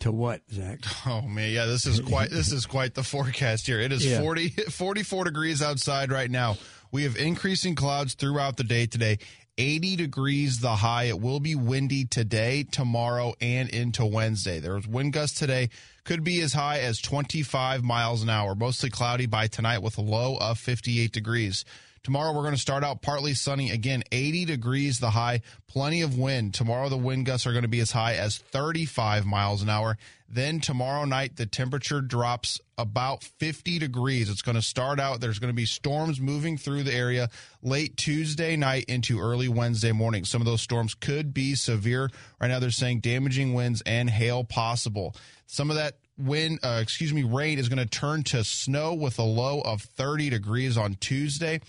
to 0.00 0.12
what, 0.12 0.42
Zach? 0.52 0.80
Oh 1.06 1.22
man, 1.22 1.52
yeah, 1.52 1.64
this 1.64 1.86
is 1.86 2.00
quite 2.00 2.28
this 2.30 2.52
is 2.52 2.66
quite 2.66 2.92
the 2.94 3.02
forecast 3.02 3.66
here. 3.66 3.80
It 3.80 3.92
is 3.92 4.04
Yeah. 4.04 4.20
40 4.20 4.48
44 4.50 5.24
degrees 5.24 5.62
outside 5.62 6.12
right 6.12 6.30
now. 6.30 6.58
We 6.92 7.04
have 7.04 7.16
increasing 7.16 7.74
clouds 7.74 8.12
throughout 8.14 8.56
the 8.58 8.64
day 8.64 8.86
today. 8.86 9.18
80 9.58 9.96
degrees 9.96 10.60
the 10.60 10.76
high. 10.76 11.04
It 11.04 11.20
will 11.20 11.40
be 11.40 11.54
windy 11.54 12.04
today, 12.04 12.64
tomorrow, 12.64 13.34
and 13.40 13.68
into 13.70 14.04
Wednesday. 14.04 14.58
There's 14.58 14.86
wind 14.86 15.14
gusts 15.14 15.38
today. 15.38 15.70
Could 16.04 16.22
be 16.22 16.40
as 16.42 16.52
high 16.52 16.80
as 16.80 17.00
25 17.00 17.82
miles 17.82 18.22
an 18.22 18.28
hour. 18.28 18.54
Mostly 18.54 18.90
cloudy 18.90 19.26
by 19.26 19.46
tonight 19.46 19.78
with 19.78 19.98
a 19.98 20.02
low 20.02 20.36
of 20.36 20.58
58 20.58 21.10
degrees. 21.10 21.64
Tomorrow 22.06 22.34
we're 22.34 22.42
going 22.42 22.54
to 22.54 22.60
start 22.60 22.84
out 22.84 23.02
partly 23.02 23.34
sunny. 23.34 23.72
Again, 23.72 24.04
80 24.12 24.44
degrees 24.44 25.00
the 25.00 25.10
high, 25.10 25.40
plenty 25.66 26.02
of 26.02 26.16
wind. 26.16 26.54
Tomorrow 26.54 26.88
the 26.88 26.96
wind 26.96 27.26
gusts 27.26 27.48
are 27.48 27.50
going 27.50 27.62
to 27.62 27.68
be 27.68 27.80
as 27.80 27.90
high 27.90 28.14
as 28.14 28.38
35 28.38 29.26
miles 29.26 29.60
an 29.60 29.68
hour. 29.68 29.98
Then 30.28 30.60
tomorrow 30.60 31.04
night 31.04 31.34
the 31.34 31.46
temperature 31.46 32.00
drops 32.00 32.60
about 32.78 33.24
50 33.24 33.80
degrees. 33.80 34.30
It's 34.30 34.40
going 34.40 34.54
to 34.54 34.62
start 34.62 35.00
out 35.00 35.20
there's 35.20 35.40
going 35.40 35.52
to 35.52 35.56
be 35.56 35.66
storms 35.66 36.20
moving 36.20 36.56
through 36.56 36.84
the 36.84 36.94
area 36.94 37.28
late 37.60 37.96
Tuesday 37.96 38.54
night 38.54 38.84
into 38.84 39.18
early 39.18 39.48
Wednesday 39.48 39.90
morning. 39.90 40.24
Some 40.24 40.40
of 40.40 40.46
those 40.46 40.62
storms 40.62 40.94
could 40.94 41.34
be 41.34 41.56
severe. 41.56 42.08
Right 42.40 42.46
now 42.46 42.60
they're 42.60 42.70
saying 42.70 43.00
damaging 43.00 43.52
winds 43.52 43.82
and 43.84 44.08
hail 44.08 44.44
possible. 44.44 45.16
Some 45.48 45.70
of 45.70 45.76
that 45.76 45.96
wind, 46.16 46.60
uh, 46.62 46.78
excuse 46.80 47.12
me, 47.12 47.24
rain 47.24 47.58
is 47.58 47.68
going 47.68 47.84
to 47.84 47.86
turn 47.86 48.22
to 48.22 48.44
snow 48.44 48.94
with 48.94 49.18
a 49.18 49.24
low 49.24 49.60
of 49.62 49.82
30 49.82 50.30
degrees 50.30 50.76
on 50.76 50.94
Tuesday 50.94 51.60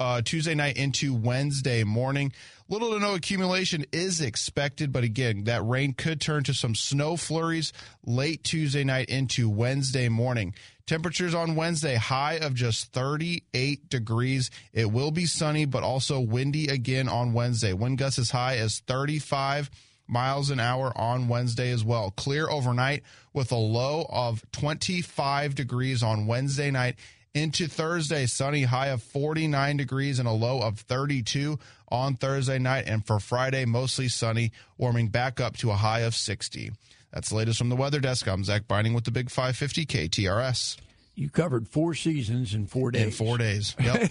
uh, 0.00 0.22
Tuesday 0.22 0.54
night 0.54 0.76
into 0.76 1.14
Wednesday 1.14 1.84
morning. 1.84 2.32
Little 2.68 2.92
to 2.92 2.98
no 2.98 3.14
accumulation 3.14 3.84
is 3.92 4.20
expected, 4.20 4.92
but 4.92 5.04
again, 5.04 5.44
that 5.44 5.64
rain 5.66 5.92
could 5.92 6.20
turn 6.20 6.44
to 6.44 6.54
some 6.54 6.74
snow 6.74 7.16
flurries 7.16 7.72
late 8.04 8.42
Tuesday 8.44 8.84
night 8.84 9.08
into 9.08 9.48
Wednesday 9.50 10.08
morning. 10.08 10.54
Temperatures 10.86 11.34
on 11.34 11.54
Wednesday, 11.54 11.94
high 11.94 12.34
of 12.34 12.54
just 12.54 12.92
38 12.92 13.88
degrees. 13.88 14.50
It 14.72 14.90
will 14.90 15.10
be 15.10 15.26
sunny, 15.26 15.64
but 15.64 15.82
also 15.82 16.18
windy 16.18 16.68
again 16.68 17.08
on 17.08 17.32
Wednesday. 17.32 17.72
Wind 17.72 17.98
gusts 17.98 18.18
as 18.18 18.30
high 18.30 18.56
as 18.56 18.80
35 18.80 19.70
miles 20.08 20.50
an 20.50 20.60
hour 20.60 20.92
on 20.96 21.28
Wednesday 21.28 21.70
as 21.70 21.84
well. 21.84 22.10
Clear 22.10 22.48
overnight 22.48 23.02
with 23.32 23.52
a 23.52 23.56
low 23.56 24.06
of 24.10 24.42
25 24.52 25.54
degrees 25.54 26.02
on 26.02 26.26
Wednesday 26.26 26.70
night. 26.70 26.96
Into 27.34 27.66
Thursday, 27.66 28.26
sunny 28.26 28.64
high 28.64 28.88
of 28.88 29.02
49 29.02 29.78
degrees 29.78 30.18
and 30.18 30.28
a 30.28 30.32
low 30.32 30.60
of 30.60 30.80
32 30.80 31.58
on 31.88 32.14
Thursday 32.14 32.58
night. 32.58 32.84
And 32.86 33.06
for 33.06 33.18
Friday, 33.18 33.64
mostly 33.64 34.08
sunny, 34.08 34.52
warming 34.76 35.08
back 35.08 35.40
up 35.40 35.56
to 35.58 35.70
a 35.70 35.74
high 35.74 36.00
of 36.00 36.14
60. 36.14 36.72
That's 37.10 37.30
the 37.30 37.36
latest 37.36 37.58
from 37.58 37.70
the 37.70 37.76
weather 37.76 38.00
desk. 38.00 38.28
I'm 38.28 38.44
Zach 38.44 38.68
Binding 38.68 38.92
with 38.92 39.04
the 39.04 39.10
Big 39.10 39.30
550 39.30 39.86
KTRS. 39.86 40.76
You 41.14 41.30
covered 41.30 41.68
four 41.68 41.94
seasons 41.94 42.52
in 42.52 42.66
four 42.66 42.90
days. 42.90 43.02
In 43.02 43.10
four 43.12 43.38
days. 43.38 43.76
Yep. 43.82 44.10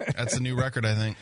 That's 0.16 0.36
a 0.36 0.40
new 0.42 0.54
record, 0.54 0.84
I 0.84 0.94
think. 0.94 1.16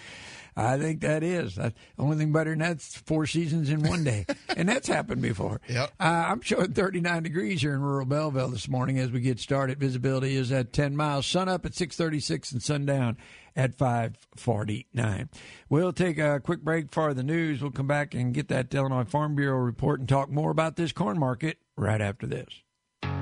I 0.59 0.77
think 0.77 1.03
that 1.03 1.23
is. 1.23 1.55
The 1.55 1.73
only 1.99 2.16
thing 2.16 2.33
better 2.33 2.51
than 2.51 2.59
that's 2.59 2.97
four 2.97 3.27
seasons 3.27 3.71
in 3.71 3.85
one 3.85 4.03
day. 4.03 4.27
and 4.57 4.68
that's 4.68 4.88
happened 4.88 5.23
before. 5.23 5.61
Yep. 5.68 5.92
Uh, 6.01 6.25
I'm 6.29 6.40
showing 6.40 6.73
39 6.73 7.23
degrees 7.23 7.62
here 7.62 7.75
in 7.75 7.81
rural 7.81 8.07
Belleville 8.07 8.49
this 8.49 8.68
morning 8.68 8.99
as 8.99 9.12
we 9.12 9.21
get 9.21 9.38
started. 9.38 9.79
Visibility 9.79 10.35
is 10.35 10.51
at 10.51 10.73
10 10.73 10.97
miles. 10.97 11.27
Sun 11.27 11.49
up 11.49 11.64
at 11.64 11.75
636 11.75 12.51
and 12.53 12.62
sundown 12.62 13.16
at 13.55 13.77
549. 13.77 15.29
We'll 15.68 15.92
take 15.92 16.18
a 16.18 16.40
quick 16.40 16.62
break 16.62 16.90
for 16.90 17.14
the 17.14 17.23
news. 17.23 17.62
We'll 17.62 17.71
come 17.71 17.87
back 17.87 18.14
and 18.14 18.35
get 18.35 18.49
that 18.49 18.75
Illinois 18.75 19.05
Farm 19.05 19.37
Bureau 19.37 19.59
report 19.59 20.01
and 20.01 20.09
talk 20.09 20.29
more 20.29 20.51
about 20.51 20.75
this 20.75 20.90
corn 20.90 21.21
market 21.21 21.59
right 21.77 22.01
after 22.01 22.27
this. 22.27 22.62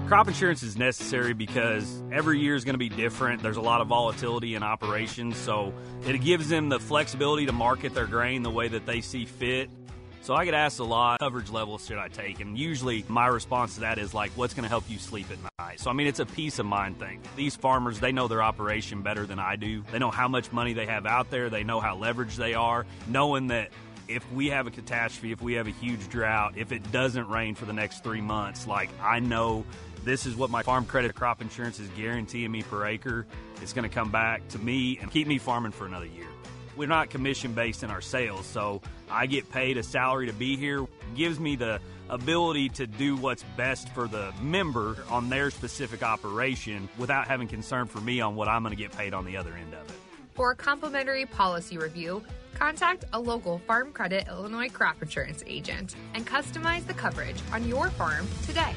Crop 0.07 0.29
insurance 0.29 0.63
is 0.63 0.77
necessary 0.77 1.33
because 1.33 2.01
every 2.13 2.39
year 2.39 2.55
is 2.55 2.65
going 2.65 2.75
to 2.75 2.79
be 2.79 2.89
different. 2.89 3.43
There's 3.43 3.57
a 3.57 3.61
lot 3.61 3.81
of 3.81 3.89
volatility 3.89 4.55
in 4.55 4.63
operations, 4.63 5.37
so 5.37 5.75
it 6.07 6.21
gives 6.21 6.49
them 6.49 6.69
the 6.69 6.79
flexibility 6.79 7.45
to 7.47 7.53
market 7.53 7.93
their 7.93 8.07
grain 8.07 8.45
the 8.45 8.51
way 8.51 8.69
that 8.69 8.87
they 8.87 9.01
see 9.01 9.25
fit. 9.25 9.69
So 10.23 10.33
I 10.33 10.45
get 10.45 10.55
asked 10.55 10.79
a 10.79 10.85
lot, 10.85 11.19
coverage 11.19 11.51
levels 11.51 11.85
should 11.87 11.99
I 11.99 12.07
take? 12.07 12.39
And 12.39 12.57
usually 12.57 13.05
my 13.09 13.27
response 13.27 13.75
to 13.75 13.81
that 13.81 13.99
is 13.99 14.15
like, 14.15 14.31
what's 14.37 14.55
going 14.55 14.63
to 14.63 14.69
help 14.69 14.89
you 14.89 14.99
sleep 14.99 15.27
at 15.29 15.39
night? 15.59 15.81
So 15.81 15.91
I 15.91 15.93
mean, 15.93 16.07
it's 16.07 16.21
a 16.21 16.27
peace 16.27 16.61
of 16.61 16.67
mind 16.67 17.01
thing. 17.01 17.21
These 17.35 17.57
farmers, 17.57 17.99
they 17.99 18.13
know 18.13 18.29
their 18.29 18.45
operation 18.45 19.03
better 19.03 19.27
than 19.27 19.41
I 19.41 19.57
do. 19.57 19.83
They 19.91 19.99
know 19.99 20.13
how 20.13 20.29
much 20.29 20.53
money 20.53 20.73
they 20.73 20.87
have 20.87 21.07
out 21.07 21.31
there. 21.31 21.51
They 21.51 21.65
know 21.65 21.81
how 21.81 21.97
leveraged 21.97 22.37
they 22.37 22.55
are, 22.55 22.87
knowing 23.09 23.49
that 23.49 23.71
if 24.09 24.31
we 24.33 24.51
have 24.51 24.69
a 24.69 24.71
catastrophe, 24.71 25.33
if 25.33 25.43
we 25.43 25.55
have 25.55 25.67
a 25.67 25.73
huge 25.73 26.09
drought, 26.09 26.55
if 26.57 26.71
it 26.71 26.93
doesn't 26.93 27.29
rain 27.29 27.57
for 27.57 27.65
the 27.65 27.73
next 27.73 28.05
three 28.05 28.21
months, 28.21 28.67
like 28.67 28.89
I 29.03 29.19
know 29.19 29.65
this 30.07 30.25
is 30.25 30.37
what 30.37 30.51
my 30.51 30.63
farm 30.63 30.87
credit 30.87 31.15
crop 31.17 31.43
insurance 31.43 31.81
is 31.81 31.89
guaranteeing 31.91 32.51
me 32.51 32.63
per 32.63 32.87
acre. 32.87 33.27
It's 33.61 33.73
going 33.73 33.89
to 33.89 33.95
come 33.95 34.13
back 34.13 34.47
to 34.51 34.59
me 34.59 34.99
and 35.03 35.11
keep 35.11 35.27
me 35.27 35.39
farming 35.39 35.73
for 35.73 35.85
another 35.85 36.07
year. 36.07 36.29
We're 36.77 36.87
not 36.87 37.11
commission 37.11 37.53
based 37.53 37.83
in 37.83 37.91
our 37.91 38.01
sales, 38.01 38.47
so 38.47 38.83
I 39.11 39.27
get 39.27 39.51
paid 39.51 39.79
a 39.79 39.83
salary 39.83 40.27
to 40.29 40.33
be 40.33 40.57
here. 40.57 40.85
It 40.85 40.89
gives 41.17 41.41
me 41.41 41.57
the 41.57 41.81
ability 42.09 42.69
to 42.69 42.87
do 42.87 43.17
what's 43.17 43.43
best 43.57 43.89
for 43.95 44.07
the 44.07 44.33
member 44.41 44.97
on 45.11 45.29
their 45.29 45.51
specific 45.51 46.05
operation 46.05 46.89
without 46.99 47.27
having 47.27 47.49
concern 47.49 47.87
for 47.87 48.01
me 48.01 48.21
on 48.21 48.37
what 48.37 48.47
I'm 48.47 48.63
going 48.63 48.77
to 48.77 48.81
get 48.81 48.97
paid 48.97 49.13
on 49.13 49.25
the 49.25 49.37
other 49.37 49.55
end 49.55 49.75
of 49.75 49.89
it. 49.89 49.97
For 50.35 50.53
a 50.53 50.55
complimentary 50.55 51.27
policy 51.27 51.79
review, 51.79 52.23
contact 52.55 53.07
a 53.13 53.19
local 53.19 53.59
Farm 53.67 53.91
Credit 53.91 54.29
Illinois 54.29 54.69
crop 54.69 55.03
insurance 55.03 55.43
agent 55.49 55.97
and 56.15 56.25
customize 56.25 56.87
the 56.87 56.95
coverage 56.95 57.41
on 57.53 57.67
your 57.67 57.91
farm 57.91 58.29
today. 58.47 58.75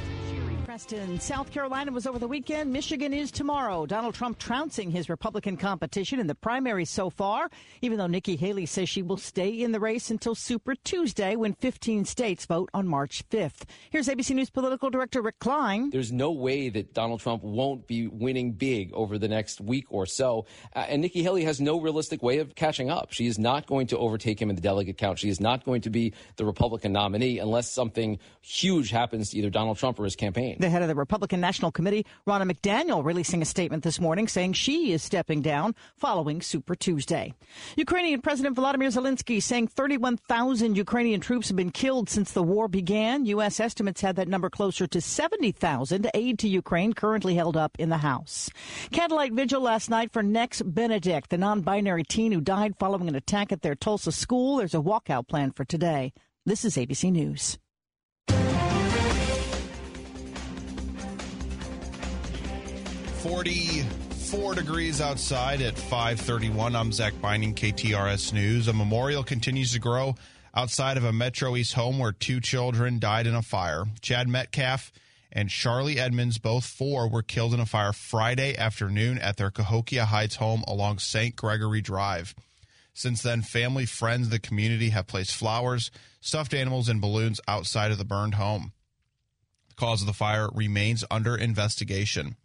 Preston, 0.80 1.20
South 1.20 1.52
Carolina 1.52 1.92
was 1.92 2.08
over 2.08 2.18
the 2.18 2.28
weekend. 2.28 2.72
Michigan 2.72 3.12
is 3.14 3.32
tomorrow. 3.32 3.86
Donald 3.86 4.16
Trump 4.16 4.40
trouncing 4.40 4.90
his 4.90 5.10
Republican 5.10 5.58
competition 5.58 6.22
in 6.22 6.28
the 6.28 6.36
primary 6.36 6.86
so 6.86 7.10
far, 7.10 7.50
even 7.82 7.98
though 7.98 8.08
Nikki 8.08 8.38
Haley 8.38 8.66
says 8.66 8.88
she 8.88 9.02
will 9.02 9.18
stay 9.18 9.50
in 9.50 9.74
the 9.74 9.80
race 9.82 10.10
until 10.10 10.36
Super 10.36 10.76
Tuesday 10.76 11.36
when 11.36 11.54
15 11.56 12.06
states 12.06 12.46
vote 12.46 12.70
on 12.74 12.88
March 12.88 13.28
5th. 13.30 13.64
Here's 13.90 14.08
ABC 14.08 14.34
News 14.34 14.50
political 14.50 14.90
director 14.90 15.22
Rick 15.22 15.40
Klein. 15.40 15.90
There's 15.90 16.14
no 16.14 16.32
way 16.32 16.70
that 16.70 16.94
Donald 16.94 17.20
Trump 17.20 17.44
won't 17.44 17.86
be 17.86 18.08
winning 18.08 18.54
big 18.54 18.94
over 18.94 19.18
the 19.18 19.28
next 19.28 19.60
week 19.60 19.88
or 19.90 20.06
so. 20.06 20.46
Uh, 20.74 20.86
and 20.88 21.02
Nikki 21.02 21.24
Haley 21.24 21.44
has 21.44 21.60
no 21.60 21.82
realistic 21.82 22.24
way 22.24 22.38
of 22.38 22.56
catching 22.56 22.90
up. 22.90 23.12
She 23.12 23.28
is 23.28 23.38
not 23.38 23.68
going 23.68 23.88
to 23.88 23.98
overtake 23.98 24.42
him 24.42 24.50
in 24.50 24.56
the 24.56 24.62
delegate 24.62 24.98
count. 24.98 25.20
She 25.20 25.28
is 25.28 25.42
not 25.42 25.66
going 25.66 25.82
to 25.82 25.90
be 25.90 26.14
the 26.38 26.46
Republican 26.46 26.94
nominee 26.94 27.40
unless 27.40 27.70
something 27.70 28.18
huge 28.42 28.92
happens 28.92 29.32
to 29.32 29.40
either 29.40 29.50
Donald 29.50 29.78
Trump 29.78 30.00
or 30.00 30.06
his 30.06 30.16
campaign. 30.16 30.56
The 30.58 30.69
head 30.70 30.82
of 30.82 30.88
the 30.88 30.96
Republican 30.96 31.40
National 31.40 31.72
Committee, 31.72 32.06
Ronna 32.28 32.50
McDaniel, 32.50 33.04
releasing 33.04 33.42
a 33.42 33.46
statement 33.46 33.84
this 33.84 34.00
morning 34.00 34.28
saying 34.28 34.54
she 34.54 34.92
is 34.92 35.04
stepping 35.04 35.42
down 35.42 35.76
following 35.98 36.42
Super 36.42 36.76
Tuesday. 36.76 37.34
Ukrainian 37.76 38.22
President 38.22 38.56
Volodymyr 38.56 38.92
Zelensky 38.92 39.42
saying 39.42 39.68
31,000 39.68 40.76
Ukrainian 40.76 41.22
troops 41.22 41.48
have 41.48 41.58
been 41.58 41.72
killed 41.72 42.10
since 42.10 42.32
the 42.32 42.44
war 42.44 42.68
began. 42.68 43.26
U.S. 43.26 43.60
estimates 43.60 44.02
had 44.02 44.16
that 44.16 44.28
number 44.28 44.50
closer 44.50 44.88
to 44.88 45.02
70,000. 45.02 46.10
Aid 46.14 46.40
to 46.40 46.48
Ukraine 46.48 46.94
currently 46.94 47.36
held 47.36 47.58
up 47.58 47.78
in 47.80 47.90
the 47.90 47.98
House. 47.98 48.50
Candlelight 48.92 49.34
vigil 49.34 49.62
last 49.62 49.90
night 49.90 50.12
for 50.12 50.24
Nex 50.24 50.62
Benedict, 50.62 51.30
the 51.30 51.38
non-binary 51.38 52.04
teen 52.04 52.32
who 52.32 52.42
died 52.42 52.76
following 52.80 53.08
an 53.08 53.16
attack 53.16 53.52
at 53.52 53.62
their 53.62 53.76
Tulsa 53.76 54.12
school. 54.12 54.58
There's 54.58 54.74
a 54.74 54.78
walkout 54.78 55.28
plan 55.28 55.52
for 55.52 55.66
today. 55.66 56.14
This 56.46 56.66
is 56.66 56.78
ABC 56.78 57.12
News. 57.12 57.60
44 63.20 64.56
degrees 64.56 65.02
outside 65.02 65.62
at 65.62 65.78
531. 65.78 66.74
I'm 66.74 66.94
Zach 66.94 67.14
Binding, 67.22 67.54
KTRS 67.54 68.32
News. 68.32 68.70
A 68.70 68.74
memorial 68.74 69.26
continues 69.26 69.74
to 69.74 69.80
grow 69.80 70.16
outside 70.56 70.96
of 70.96 71.04
a 71.04 71.12
Metro 71.12 71.58
East 71.58 71.74
home 71.74 72.00
where 72.00 72.14
two 72.14 72.40
children 72.40 72.98
died 72.98 73.28
in 73.28 73.36
a 73.36 73.42
fire. 73.42 73.84
Chad 74.00 74.30
Metcalf 74.30 74.94
and 75.34 75.50
Charlie 75.50 76.00
Edmonds, 76.00 76.38
both 76.38 76.64
four, 76.64 77.10
were 77.10 77.22
killed 77.22 77.54
in 77.54 77.60
a 77.60 77.66
fire 77.66 77.92
Friday 77.92 78.58
afternoon 78.58 79.18
at 79.18 79.36
their 79.36 79.52
Cahokia 79.52 80.06
Heights 80.06 80.38
home 80.38 80.64
along 80.66 81.00
St. 81.00 81.36
Gregory 81.36 81.82
Drive. 81.82 82.34
Since 82.94 83.22
then, 83.22 83.42
family, 83.42 83.86
friends, 83.86 84.30
the 84.30 84.40
community 84.40 84.92
have 84.92 85.08
placed 85.08 85.36
flowers, 85.36 85.92
stuffed 86.22 86.54
animals, 86.54 86.88
and 86.88 87.02
balloons 87.02 87.42
outside 87.50 87.92
of 87.92 87.98
the 87.98 88.06
burned 88.06 88.36
home. 88.36 88.72
The 89.68 89.76
cause 89.76 90.00
of 90.00 90.08
the 90.08 90.14
fire 90.14 90.48
remains 90.54 91.04
under 91.12 91.36
investigation. 91.36 92.38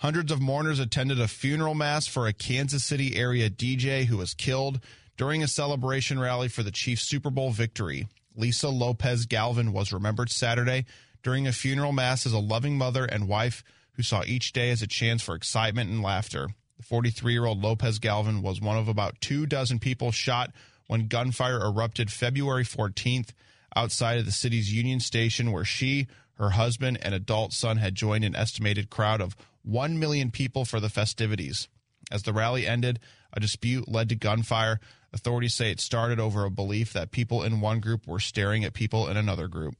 Hundreds 0.00 0.32
of 0.32 0.40
mourners 0.40 0.78
attended 0.78 1.20
a 1.20 1.28
funeral 1.28 1.74
mass 1.74 2.06
for 2.06 2.26
a 2.26 2.32
Kansas 2.32 2.82
City 2.82 3.16
area 3.16 3.50
DJ 3.50 4.06
who 4.06 4.16
was 4.16 4.32
killed 4.32 4.80
during 5.18 5.42
a 5.42 5.46
celebration 5.46 6.18
rally 6.18 6.48
for 6.48 6.62
the 6.62 6.70
Chiefs' 6.70 7.02
Super 7.02 7.28
Bowl 7.28 7.50
victory. 7.50 8.08
Lisa 8.34 8.70
Lopez 8.70 9.26
Galvan 9.26 9.74
was 9.74 9.92
remembered 9.92 10.30
Saturday 10.30 10.86
during 11.22 11.46
a 11.46 11.52
funeral 11.52 11.92
mass 11.92 12.24
as 12.24 12.32
a 12.32 12.38
loving 12.38 12.78
mother 12.78 13.04
and 13.04 13.28
wife 13.28 13.62
who 13.92 14.02
saw 14.02 14.22
each 14.24 14.54
day 14.54 14.70
as 14.70 14.80
a 14.80 14.86
chance 14.86 15.20
for 15.20 15.34
excitement 15.34 15.90
and 15.90 16.02
laughter. 16.02 16.48
The 16.78 16.82
43 16.82 17.34
year 17.34 17.44
old 17.44 17.62
Lopez 17.62 17.98
Galvan 17.98 18.40
was 18.40 18.58
one 18.58 18.78
of 18.78 18.88
about 18.88 19.20
two 19.20 19.44
dozen 19.44 19.80
people 19.80 20.12
shot 20.12 20.50
when 20.86 21.08
gunfire 21.08 21.60
erupted 21.60 22.10
February 22.10 22.64
14th 22.64 23.34
outside 23.76 24.18
of 24.18 24.24
the 24.24 24.32
city's 24.32 24.72
Union 24.72 25.00
Station, 25.00 25.52
where 25.52 25.66
she, 25.66 26.06
her 26.38 26.50
husband, 26.50 26.98
and 27.02 27.14
adult 27.14 27.52
son 27.52 27.76
had 27.76 27.94
joined 27.94 28.24
an 28.24 28.34
estimated 28.34 28.88
crowd 28.88 29.20
of 29.20 29.36
1 29.62 29.98
million 29.98 30.30
people 30.30 30.64
for 30.64 30.80
the 30.80 30.88
festivities. 30.88 31.68
As 32.10 32.22
the 32.22 32.32
rally 32.32 32.66
ended, 32.66 32.98
a 33.32 33.40
dispute 33.40 33.88
led 33.88 34.08
to 34.08 34.16
gunfire. 34.16 34.80
Authorities 35.12 35.54
say 35.54 35.70
it 35.70 35.80
started 35.80 36.18
over 36.18 36.44
a 36.44 36.50
belief 36.50 36.92
that 36.92 37.10
people 37.10 37.42
in 37.42 37.60
one 37.60 37.80
group 37.80 38.06
were 38.06 38.20
staring 38.20 38.64
at 38.64 38.74
people 38.74 39.08
in 39.08 39.16
another 39.16 39.48
group. 39.48 39.74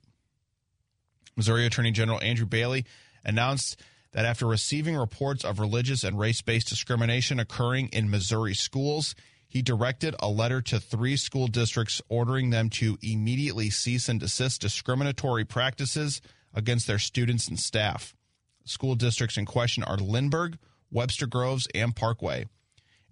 Missouri 1.36 1.66
Attorney 1.66 1.90
General 1.90 2.20
Andrew 2.22 2.46
Bailey 2.46 2.84
announced 3.24 3.80
that 4.12 4.24
after 4.24 4.46
receiving 4.46 4.96
reports 4.96 5.44
of 5.44 5.60
religious 5.60 6.04
and 6.04 6.18
race 6.18 6.42
based 6.42 6.68
discrimination 6.68 7.38
occurring 7.38 7.88
in 7.88 8.10
Missouri 8.10 8.54
schools, 8.54 9.14
he 9.46 9.62
directed 9.62 10.14
a 10.20 10.28
letter 10.28 10.60
to 10.62 10.78
three 10.78 11.16
school 11.16 11.48
districts 11.48 12.00
ordering 12.08 12.50
them 12.50 12.70
to 12.70 12.98
immediately 13.02 13.70
cease 13.70 14.08
and 14.08 14.20
desist 14.20 14.60
discriminatory 14.60 15.44
practices 15.44 16.20
against 16.54 16.86
their 16.86 16.98
students 16.98 17.48
and 17.48 17.58
staff. 17.58 18.14
School 18.70 18.94
districts 18.94 19.36
in 19.36 19.46
question 19.46 19.82
are 19.82 19.96
Lindbergh, 19.96 20.56
Webster 20.92 21.26
Groves, 21.26 21.66
and 21.74 21.94
Parkway. 21.94 22.46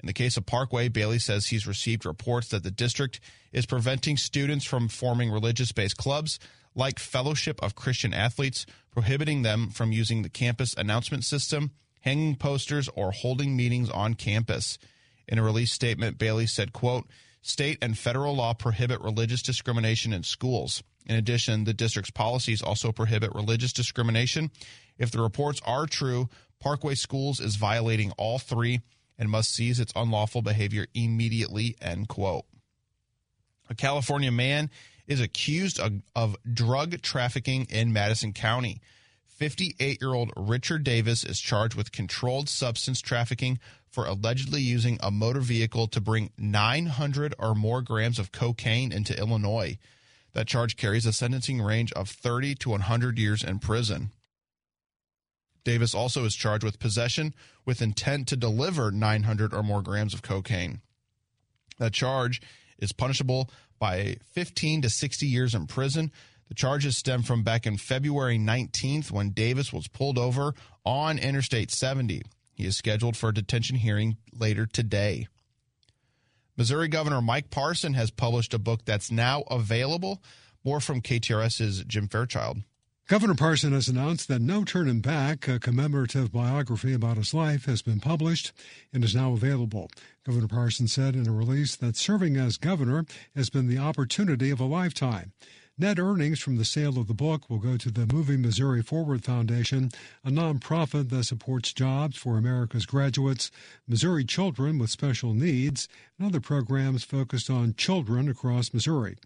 In 0.01 0.07
the 0.07 0.13
case 0.13 0.37
of 0.37 0.47
Parkway, 0.47 0.87
Bailey 0.87 1.19
says 1.19 1.49
he's 1.49 1.67
received 1.67 2.07
reports 2.07 2.47
that 2.51 2.63
the 2.63 2.71
district 2.71 3.19
is 3.53 3.67
preventing 3.67 4.17
students 4.17 4.65
from 4.65 4.87
forming 4.87 5.33
religious 5.33 5.73
based 5.73 5.97
clubs 5.97 6.39
like 6.77 7.01
Fellowship 7.01 7.61
of 7.61 7.75
Christian 7.75 8.15
Athletes, 8.15 8.67
prohibiting 8.93 9.43
them 9.43 9.71
from 9.71 9.91
using 9.91 10.23
the 10.23 10.29
campus 10.29 10.75
announcement 10.75 11.25
system, 11.25 11.73
hanging 12.03 12.37
posters, 12.37 12.89
or 12.95 13.11
holding 13.11 13.57
meetings 13.57 13.91
on 13.91 14.15
campus. 14.15 14.79
In 15.27 15.41
a 15.41 15.43
release 15.43 15.73
statement, 15.73 16.19
Bailey 16.19 16.47
said, 16.47 16.73
quote, 16.73 17.09
State 17.43 17.79
and 17.83 17.99
federal 17.99 18.37
law 18.37 18.55
prohibit 18.55 19.01
religious 19.01 19.43
discrimination 19.43 20.13
in 20.13 20.23
schools. 20.23 20.85
In 21.09 21.17
addition, 21.17 21.65
the 21.65 21.73
district's 21.73 22.11
policies 22.11 22.63
also 22.63 22.93
prohibit 22.93 23.35
religious 23.35 23.73
discrimination. 23.73 24.51
If 24.99 25.11
the 25.11 25.23
reports 25.23 25.61
are 25.67 25.87
true, 25.87 26.29
Parkway 26.61 26.95
Schools 26.95 27.41
is 27.41 27.57
violating 27.57 28.13
all 28.19 28.39
three 28.39 28.81
and 29.19 29.31
must 29.31 29.53
cease 29.53 29.79
its 29.79 29.93
unlawful 29.97 30.43
behavior 30.43 30.87
immediately, 30.95 31.77
end 31.81 32.09
quote. 32.09 32.45
A 33.71 33.75
California 33.75 34.31
man 34.31 34.71
is 35.07 35.21
accused 35.21 35.81
of, 35.81 36.03
of 36.15 36.37
drug 36.51 37.01
trafficking 37.01 37.67
in 37.71 37.93
Madison 37.93 38.33
County. 38.33 38.81
58 39.27 40.01
year 40.01 40.15
old 40.15 40.33
Richard 40.37 40.85
Davis 40.85 41.25
is 41.25 41.41
charged 41.41 41.75
with 41.75 41.93
controlled 41.93 42.49
substance 42.49 43.01
trafficking 43.01 43.59
for 43.89 44.05
allegedly 44.05 44.61
using 44.61 44.99
a 45.01 45.11
motor 45.11 45.41
vehicle 45.41 45.87
to 45.89 46.01
bring 46.01 46.31
900 46.37 47.35
or 47.39 47.55
more 47.55 47.81
grams 47.81 48.19
of 48.19 48.33
cocaine 48.33 48.93
into 48.93 49.19
Illinois. 49.19 49.79
That 50.35 50.47
charge 50.47 50.77
carries 50.77 51.07
a 51.07 51.13
sentencing 51.13 51.61
range 51.61 51.93
of 51.93 52.09
30 52.09 52.55
to 52.57 52.71
100 52.71 53.19
years 53.19 53.43
in 53.43 53.59
prison. 53.59 54.11
Davis 55.65 55.95
also 55.95 56.25
is 56.25 56.35
charged 56.35 56.65
with 56.65 56.79
possession 56.79 57.35
with 57.67 57.83
intent 57.83 58.29
to 58.29 58.37
deliver 58.37 58.91
900 58.91 59.53
or 59.53 59.63
more 59.63 59.83
grams 59.83 60.15
of 60.15 60.23
cocaine. 60.23 60.81
That 61.79 61.93
charge 61.93 62.41
is 62.79 62.93
punishable 62.93 63.51
by 63.79 64.17
15 64.33 64.83
to 64.83 64.91
60 64.91 65.27
years 65.27 65.55
in 65.55 65.67
prison. 65.67 66.11
The 66.49 66.55
charges 66.55 66.97
stem 66.97 67.23
from 67.23 67.43
back 67.43 67.67
in 67.67 67.77
February 67.77 68.39
19th 68.39 69.11
when 69.11 69.31
Davis 69.31 69.73
was 69.73 69.89
pulled 69.89 70.19
over 70.19 70.55
on 70.85 71.19
Interstate 71.19 71.71
70. 71.71 72.23
He 72.55 72.65
is 72.65 72.77
scheduled 72.77 73.17
for 73.17 73.29
a 73.29 73.35
detention 73.35 73.77
hearing 73.77 74.17
later 74.33 74.67
today. 74.67 75.29
Missouri 76.59 76.89
Governor 76.89 77.23
Mike 77.23 77.51
Parson 77.51 77.95
has 77.95 78.11
published 78.11 78.53
a 78.53 78.59
book 78.59 78.85
that's 78.85 79.13
now 79.13 79.45
available. 79.49 80.21
More 80.65 80.81
from 80.81 81.01
KTRS's 81.01 81.85
Jim 81.85 82.09
Fairchild. 82.09 82.59
Governor 83.07 83.37
Parson 83.37 83.73
has 83.73 83.87
announced 83.87 84.27
that 84.27 84.43
No 84.43 84.65
Turning 84.65 85.01
Back, 85.01 85.47
a 85.47 85.61
commemorative 85.61 86.33
biography 86.33 86.93
about 86.93 87.17
his 87.17 87.33
life, 87.33 87.67
has 87.67 87.81
been 87.81 88.01
published 88.01 88.51
and 88.93 89.05
is 89.05 89.15
now 89.15 89.33
available. 89.33 89.89
Governor 90.27 90.49
Parson 90.49 90.89
said 90.89 91.15
in 91.15 91.29
a 91.29 91.33
release 91.33 91.77
that 91.77 91.97
serving 91.97 92.37
as 92.37 92.57
governor 92.57 93.07
has 93.37 93.51
been 93.51 93.69
the 93.69 93.79
opportunity 93.79 94.51
of 94.51 94.59
a 94.59 94.65
lifetime. 94.65 95.33
Net 95.81 96.01
earnings 96.01 96.41
from 96.41 96.57
the 96.57 96.65
sale 96.65 96.99
of 96.99 97.07
the 97.07 97.15
book 97.15 97.49
will 97.49 97.61
go 97.61 97.77
to 97.77 97.89
the 97.89 98.13
Moving 98.13 98.43
Missouri 98.43 98.83
Forward 98.83 99.23
Foundation, 99.23 99.91
a 100.25 100.29
nonprofit 100.29 101.09
that 101.11 101.23
supports 101.23 101.73
jobs 101.73 102.17
for 102.17 102.37
America's 102.37 102.85
graduates, 102.85 103.53
Missouri 103.87 104.25
children 104.25 104.81
with 104.81 104.91
special 104.91 105.35
needs, 105.35 105.89
and 106.19 106.27
other 106.27 106.41
programs 106.41 107.05
focused 107.05 107.49
on 107.49 107.77
children 107.77 108.29
across 108.29 108.75
Missouri. 108.75 109.19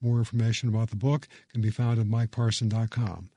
More 0.00 0.16
information 0.16 0.70
about 0.70 0.88
the 0.88 0.96
book 0.96 1.28
can 1.52 1.60
be 1.60 1.70
found 1.70 2.00
at 2.00 2.06
mikeparson.com. 2.06 3.28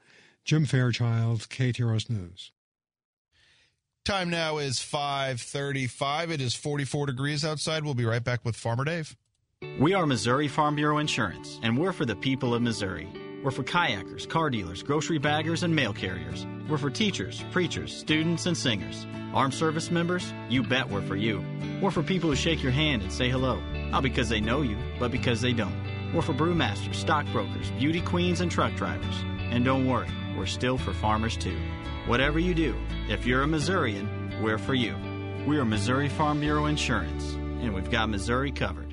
Jim 0.45 0.65
Fairchild, 0.65 1.49
KTRS 1.49 2.10
News. 2.10 2.53
Time 4.05 4.29
now 4.29 4.60
is 4.60 4.79
5:35. 4.79 6.31
It 6.31 6.39
is 6.39 6.55
44 6.55 7.07
degrees 7.07 7.43
outside. 7.43 7.84
We'll 7.84 7.95
be 7.95 8.05
right 8.05 8.23
back 8.23 8.45
with 8.45 8.55
Farmer 8.55 8.86
Dave. 8.86 9.17
We 9.78 9.93
are 9.93 10.08
Missouri 10.08 10.47
Farm 10.47 10.76
Bureau 10.76 10.97
Insurance, 10.97 11.60
and 11.62 11.78
we're 11.78 11.91
for 11.91 12.04
the 12.04 12.15
people 12.15 12.56
of 12.56 12.63
Missouri. 12.63 13.08
We're 13.43 13.52
for 13.52 13.63
kayakers, 13.63 14.28
car 14.28 14.50
dealers, 14.50 14.82
grocery 14.82 15.19
baggers, 15.19 15.62
and 15.62 15.76
mail 15.76 15.93
carriers. 15.93 16.47
We're 16.67 16.80
for 16.80 16.89
teachers, 16.89 17.43
preachers, 17.52 17.95
students, 17.95 18.47
and 18.47 18.58
singers. 18.58 19.06
Armed 19.36 19.54
service 19.54 19.91
members? 19.91 20.34
You 20.50 20.63
bet 20.63 20.89
we're 20.89 21.04
for 21.04 21.15
you. 21.15 21.45
We're 21.80 21.91
for 21.91 22.02
people 22.02 22.30
who 22.30 22.36
shake 22.36 22.63
your 22.63 22.71
hand 22.71 23.04
and 23.04 23.12
say 23.12 23.30
hello, 23.30 23.60
not 23.91 24.02
because 24.02 24.30
they 24.30 24.41
know 24.41 24.63
you, 24.63 24.78
but 25.00 25.12
because 25.12 25.41
they 25.41 25.54
don't. 25.54 25.76
We're 26.12 26.24
for 26.24 26.34
brewmasters, 26.34 26.95
stockbrokers, 26.95 27.69
beauty 27.78 28.02
queens, 28.02 28.41
and 28.41 28.52
truck 28.52 28.74
drivers. 28.76 29.15
And 29.52 29.63
don't 29.63 29.88
worry, 29.88 30.10
we're 30.36 30.47
still 30.47 30.80
for 30.80 30.93
farmers 30.93 31.38
too. 31.38 31.58
Whatever 32.08 32.39
you 32.39 32.56
do, 32.56 32.76
if 33.10 33.28
you're 33.28 33.43
a 33.43 33.47
Missourian, 33.47 34.41
we're 34.41 34.58
for 34.58 34.74
you. 34.74 34.95
We 35.45 35.60
are 35.60 35.65
Missouri 35.65 36.10
Farm 36.10 36.39
Bureau 36.39 36.65
Insurance, 36.65 37.34
and 37.34 37.76
we've 37.76 37.91
got 37.91 38.10
Missouri 38.10 38.52
covered. 38.52 38.90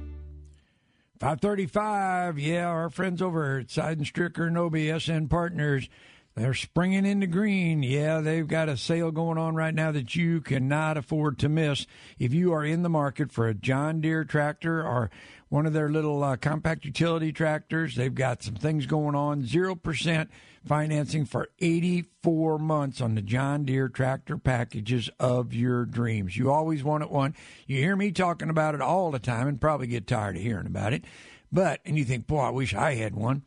535, 1.18 2.38
yeah, 2.38 2.66
our 2.66 2.88
friends 2.90 3.20
over 3.20 3.58
at 3.58 3.66
Sydenstricker 3.66 4.46
and 4.46 4.56
OBSN 4.56 5.28
Partners, 5.28 5.88
they're 6.36 6.54
springing 6.54 7.04
into 7.04 7.26
green. 7.26 7.82
Yeah, 7.82 8.20
they've 8.20 8.46
got 8.46 8.68
a 8.68 8.76
sale 8.76 9.10
going 9.10 9.36
on 9.36 9.56
right 9.56 9.74
now 9.74 9.90
that 9.90 10.14
you 10.14 10.40
cannot 10.40 10.96
afford 10.96 11.40
to 11.40 11.48
miss. 11.48 11.88
If 12.20 12.32
you 12.32 12.52
are 12.52 12.64
in 12.64 12.82
the 12.82 12.88
market 12.88 13.32
for 13.32 13.48
a 13.48 13.54
John 13.54 14.00
Deere 14.00 14.24
tractor 14.24 14.80
or 14.86 15.10
one 15.48 15.66
of 15.66 15.72
their 15.72 15.88
little 15.88 16.22
uh, 16.22 16.36
compact 16.36 16.84
utility 16.84 17.32
tractors, 17.32 17.96
they've 17.96 18.14
got 18.14 18.44
some 18.44 18.54
things 18.54 18.86
going 18.86 19.16
on. 19.16 19.42
0% 19.42 20.28
financing 20.68 21.24
for 21.24 21.48
84 21.58 22.58
months 22.58 23.00
on 23.00 23.14
the 23.14 23.22
John 23.22 23.64
Deere 23.64 23.88
tractor 23.88 24.36
packages 24.36 25.08
of 25.18 25.54
your 25.54 25.86
dreams. 25.86 26.36
You 26.36 26.52
always 26.52 26.84
wanted 26.84 27.08
one. 27.08 27.34
You 27.66 27.78
hear 27.78 27.96
me 27.96 28.12
talking 28.12 28.50
about 28.50 28.74
it 28.74 28.82
all 28.82 29.10
the 29.10 29.18
time 29.18 29.48
and 29.48 29.60
probably 29.60 29.86
get 29.86 30.06
tired 30.06 30.36
of 30.36 30.42
hearing 30.42 30.66
about 30.66 30.92
it. 30.92 31.04
But, 31.50 31.80
and 31.86 31.96
you 31.96 32.04
think, 32.04 32.26
boy, 32.26 32.40
I 32.40 32.50
wish 32.50 32.74
I 32.74 32.94
had 32.94 33.16
one. 33.16 33.42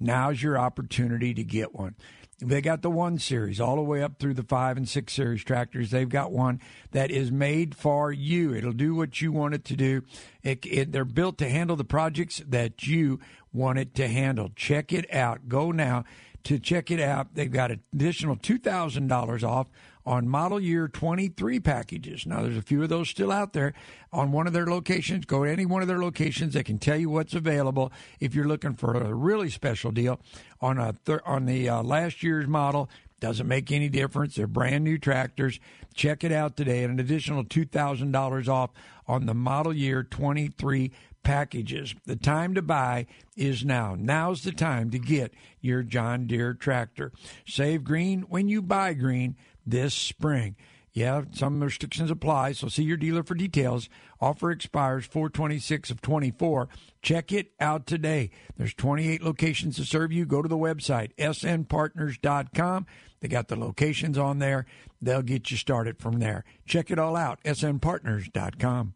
Now's 0.00 0.42
your 0.42 0.58
opportunity 0.58 1.34
to 1.34 1.44
get 1.44 1.74
one. 1.74 1.94
They 2.40 2.60
got 2.60 2.82
the 2.82 2.90
one 2.90 3.18
series 3.18 3.60
all 3.60 3.76
the 3.76 3.82
way 3.82 4.02
up 4.02 4.18
through 4.18 4.34
the 4.34 4.42
five 4.42 4.76
and 4.76 4.88
six 4.88 5.12
series 5.12 5.44
tractors. 5.44 5.90
They've 5.90 6.08
got 6.08 6.32
one 6.32 6.60
that 6.90 7.10
is 7.10 7.30
made 7.30 7.76
for 7.76 8.10
you. 8.10 8.52
It'll 8.54 8.72
do 8.72 8.94
what 8.94 9.20
you 9.20 9.30
want 9.30 9.54
it 9.54 9.64
to 9.66 9.76
do. 9.76 10.02
It, 10.42 10.66
it, 10.66 10.92
they're 10.92 11.04
built 11.04 11.38
to 11.38 11.48
handle 11.48 11.76
the 11.76 11.84
projects 11.84 12.42
that 12.48 12.86
you 12.86 13.20
want 13.52 13.78
it 13.78 13.94
to 13.96 14.08
handle. 14.08 14.50
Check 14.56 14.92
it 14.92 15.12
out. 15.14 15.48
Go 15.48 15.70
now 15.70 16.04
to 16.44 16.58
check 16.58 16.90
it 16.90 17.00
out. 17.00 17.34
They've 17.34 17.50
got 17.50 17.70
an 17.70 17.82
additional 17.92 18.36
$2,000 18.36 19.42
off 19.44 19.68
on 20.04 20.28
model 20.28 20.60
year 20.60 20.88
23 20.88 21.60
packages. 21.60 22.26
Now, 22.26 22.42
there's 22.42 22.56
a 22.56 22.62
few 22.62 22.82
of 22.82 22.88
those 22.88 23.08
still 23.08 23.30
out 23.30 23.52
there 23.52 23.72
on 24.12 24.32
one 24.32 24.46
of 24.46 24.52
their 24.52 24.66
locations. 24.66 25.24
Go 25.24 25.44
to 25.44 25.50
any 25.50 25.64
one 25.64 25.82
of 25.82 25.88
their 25.88 26.00
locations. 26.00 26.54
They 26.54 26.64
can 26.64 26.78
tell 26.78 26.96
you 26.96 27.08
what's 27.08 27.34
available. 27.34 27.92
If 28.18 28.34
you're 28.34 28.48
looking 28.48 28.74
for 28.74 28.94
a 28.94 29.14
really 29.14 29.50
special 29.50 29.92
deal 29.92 30.20
on 30.60 30.78
a 30.78 30.92
thir- 30.92 31.22
on 31.24 31.46
the 31.46 31.68
uh, 31.68 31.82
last 31.82 32.22
year's 32.22 32.48
model, 32.48 32.90
doesn't 33.20 33.46
make 33.46 33.70
any 33.70 33.88
difference. 33.88 34.34
They're 34.34 34.48
brand 34.48 34.82
new 34.82 34.98
tractors. 34.98 35.60
Check 35.94 36.24
it 36.24 36.32
out 36.32 36.56
today. 36.56 36.82
And 36.82 36.94
An 36.94 37.00
additional 37.00 37.44
$2,000 37.44 38.48
off 38.48 38.70
on 39.06 39.26
the 39.26 39.34
model 39.34 39.72
year 39.72 40.02
23 40.02 40.90
packages. 41.22 41.94
The 42.06 42.16
time 42.16 42.54
to 42.54 42.62
buy 42.62 43.06
is 43.36 43.64
now. 43.64 43.96
Now's 43.98 44.42
the 44.42 44.52
time 44.52 44.90
to 44.90 44.98
get 44.98 45.32
your 45.60 45.82
John 45.82 46.26
Deere 46.26 46.54
tractor. 46.54 47.12
Save 47.46 47.84
green 47.84 48.22
when 48.22 48.48
you 48.48 48.62
buy 48.62 48.94
green 48.94 49.36
this 49.66 49.94
spring. 49.94 50.56
Yeah, 50.94 51.22
some 51.32 51.62
restrictions 51.62 52.10
apply, 52.10 52.52
so 52.52 52.68
see 52.68 52.82
your 52.82 52.98
dealer 52.98 53.22
for 53.22 53.34
details. 53.34 53.88
Offer 54.20 54.50
expires 54.50 55.06
426 55.06 55.90
of 55.90 56.02
24. 56.02 56.68
Check 57.00 57.32
it 57.32 57.52
out 57.58 57.86
today. 57.86 58.30
There's 58.58 58.74
28 58.74 59.22
locations 59.22 59.76
to 59.76 59.86
serve 59.86 60.12
you. 60.12 60.26
Go 60.26 60.42
to 60.42 60.48
the 60.48 60.58
website, 60.58 61.14
snpartners.com. 61.16 62.86
They 63.20 63.28
got 63.28 63.48
the 63.48 63.56
locations 63.56 64.18
on 64.18 64.38
there. 64.38 64.66
They'll 65.00 65.22
get 65.22 65.50
you 65.50 65.56
started 65.56 65.98
from 65.98 66.18
there. 66.18 66.44
Check 66.66 66.90
it 66.90 66.98
all 66.98 67.16
out, 67.16 67.42
snpartners.com. 67.44 68.94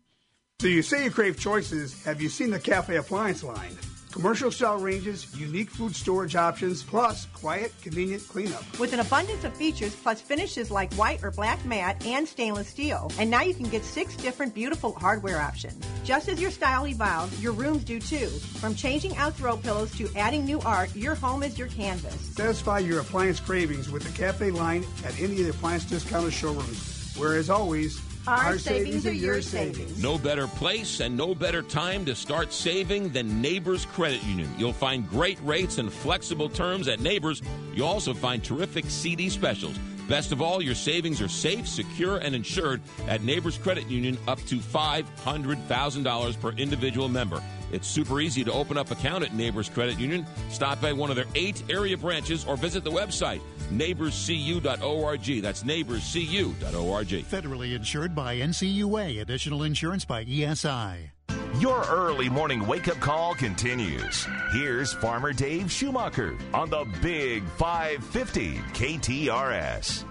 So 0.58 0.68
you 0.68 0.80
say 0.80 1.04
you 1.04 1.10
crave 1.10 1.38
choices. 1.38 2.02
Have 2.04 2.22
you 2.22 2.30
seen 2.30 2.50
the 2.50 2.58
Cafe 2.58 2.96
Appliance 2.96 3.44
line? 3.44 3.76
Commercial 4.10 4.50
style 4.50 4.78
ranges, 4.78 5.38
unique 5.38 5.68
food 5.68 5.94
storage 5.94 6.34
options, 6.34 6.82
plus 6.82 7.26
quiet, 7.34 7.74
convenient 7.82 8.26
cleanup. 8.26 8.64
With 8.78 8.94
an 8.94 9.00
abundance 9.00 9.44
of 9.44 9.54
features 9.54 9.94
plus 9.94 10.22
finishes 10.22 10.70
like 10.70 10.94
white 10.94 11.22
or 11.22 11.30
black 11.30 11.62
matte 11.66 12.06
and 12.06 12.26
stainless 12.26 12.68
steel. 12.68 13.12
And 13.18 13.30
now 13.30 13.42
you 13.42 13.52
can 13.52 13.68
get 13.68 13.84
six 13.84 14.16
different 14.16 14.54
beautiful 14.54 14.94
hardware 14.94 15.38
options. 15.42 15.84
Just 16.04 16.30
as 16.30 16.40
your 16.40 16.50
style 16.50 16.86
evolves, 16.86 17.38
your 17.42 17.52
rooms 17.52 17.84
do 17.84 18.00
too. 18.00 18.28
From 18.58 18.74
changing 18.74 19.14
out 19.18 19.34
throw 19.34 19.58
pillows 19.58 19.94
to 19.98 20.08
adding 20.16 20.46
new 20.46 20.60
art, 20.60 20.96
your 20.96 21.16
home 21.16 21.42
is 21.42 21.58
your 21.58 21.68
canvas. 21.68 22.14
Satisfy 22.34 22.78
your 22.78 23.00
appliance 23.00 23.40
cravings 23.40 23.90
with 23.90 24.04
the 24.04 24.18
Cafe 24.18 24.50
line 24.52 24.86
at 25.04 25.20
any 25.20 25.32
of 25.32 25.44
the 25.44 25.50
appliance 25.50 25.84
discounter 25.84 26.30
showrooms. 26.30 27.14
Where, 27.18 27.36
as 27.36 27.50
always, 27.50 28.00
Our 28.26 28.58
savings 28.58 29.06
are 29.06 29.12
your 29.12 29.40
savings. 29.40 30.02
No 30.02 30.18
better 30.18 30.48
place 30.48 30.98
and 30.98 31.16
no 31.16 31.32
better 31.32 31.62
time 31.62 32.04
to 32.06 32.14
start 32.16 32.52
saving 32.52 33.10
than 33.10 33.40
Neighbors 33.40 33.86
Credit 33.86 34.20
Union. 34.24 34.52
You'll 34.58 34.72
find 34.72 35.08
great 35.08 35.38
rates 35.44 35.78
and 35.78 35.92
flexible 35.92 36.48
terms 36.48 36.88
at 36.88 36.98
Neighbors. 36.98 37.40
You'll 37.72 37.86
also 37.86 38.14
find 38.14 38.42
terrific 38.42 38.86
CD 38.88 39.28
specials. 39.28 39.78
Best 40.08 40.32
of 40.32 40.42
all, 40.42 40.60
your 40.60 40.74
savings 40.74 41.20
are 41.20 41.28
safe, 41.28 41.68
secure, 41.68 42.18
and 42.18 42.34
insured 42.34 42.80
at 43.06 43.22
Neighbors 43.22 43.58
Credit 43.58 43.86
Union 43.88 44.18
up 44.26 44.40
to 44.46 44.56
$500,000 44.56 46.40
per 46.40 46.50
individual 46.52 47.08
member. 47.08 47.40
It's 47.72 47.86
super 47.86 48.20
easy 48.20 48.42
to 48.44 48.52
open 48.52 48.76
up 48.76 48.90
account 48.90 49.24
at 49.24 49.34
Neighbors 49.34 49.68
Credit 49.68 49.98
Union. 49.98 50.26
Stop 50.50 50.80
by 50.80 50.92
one 50.92 51.10
of 51.10 51.16
their 51.16 51.26
eight 51.34 51.62
area 51.68 51.96
branches 51.96 52.44
or 52.44 52.56
visit 52.56 52.82
the 52.82 52.90
website 52.90 53.40
neighborscu.org. 53.70 55.42
That's 55.42 55.62
neighborscu.org. 55.62 57.08
Federally 57.24 57.74
insured 57.74 58.14
by 58.14 58.36
NCUA. 58.36 59.20
Additional 59.20 59.62
insurance 59.62 60.04
by 60.04 60.24
ESI. 60.24 61.10
Your 61.58 61.84
early 61.88 62.28
morning 62.28 62.66
wake 62.66 62.88
up 62.88 63.00
call 63.00 63.34
continues. 63.34 64.26
Here's 64.52 64.92
Farmer 64.92 65.32
Dave 65.32 65.72
Schumacher 65.72 66.36
on 66.52 66.68
the 66.68 66.84
Big 67.00 67.44
550 67.56 68.56
KTRS. 68.74 70.04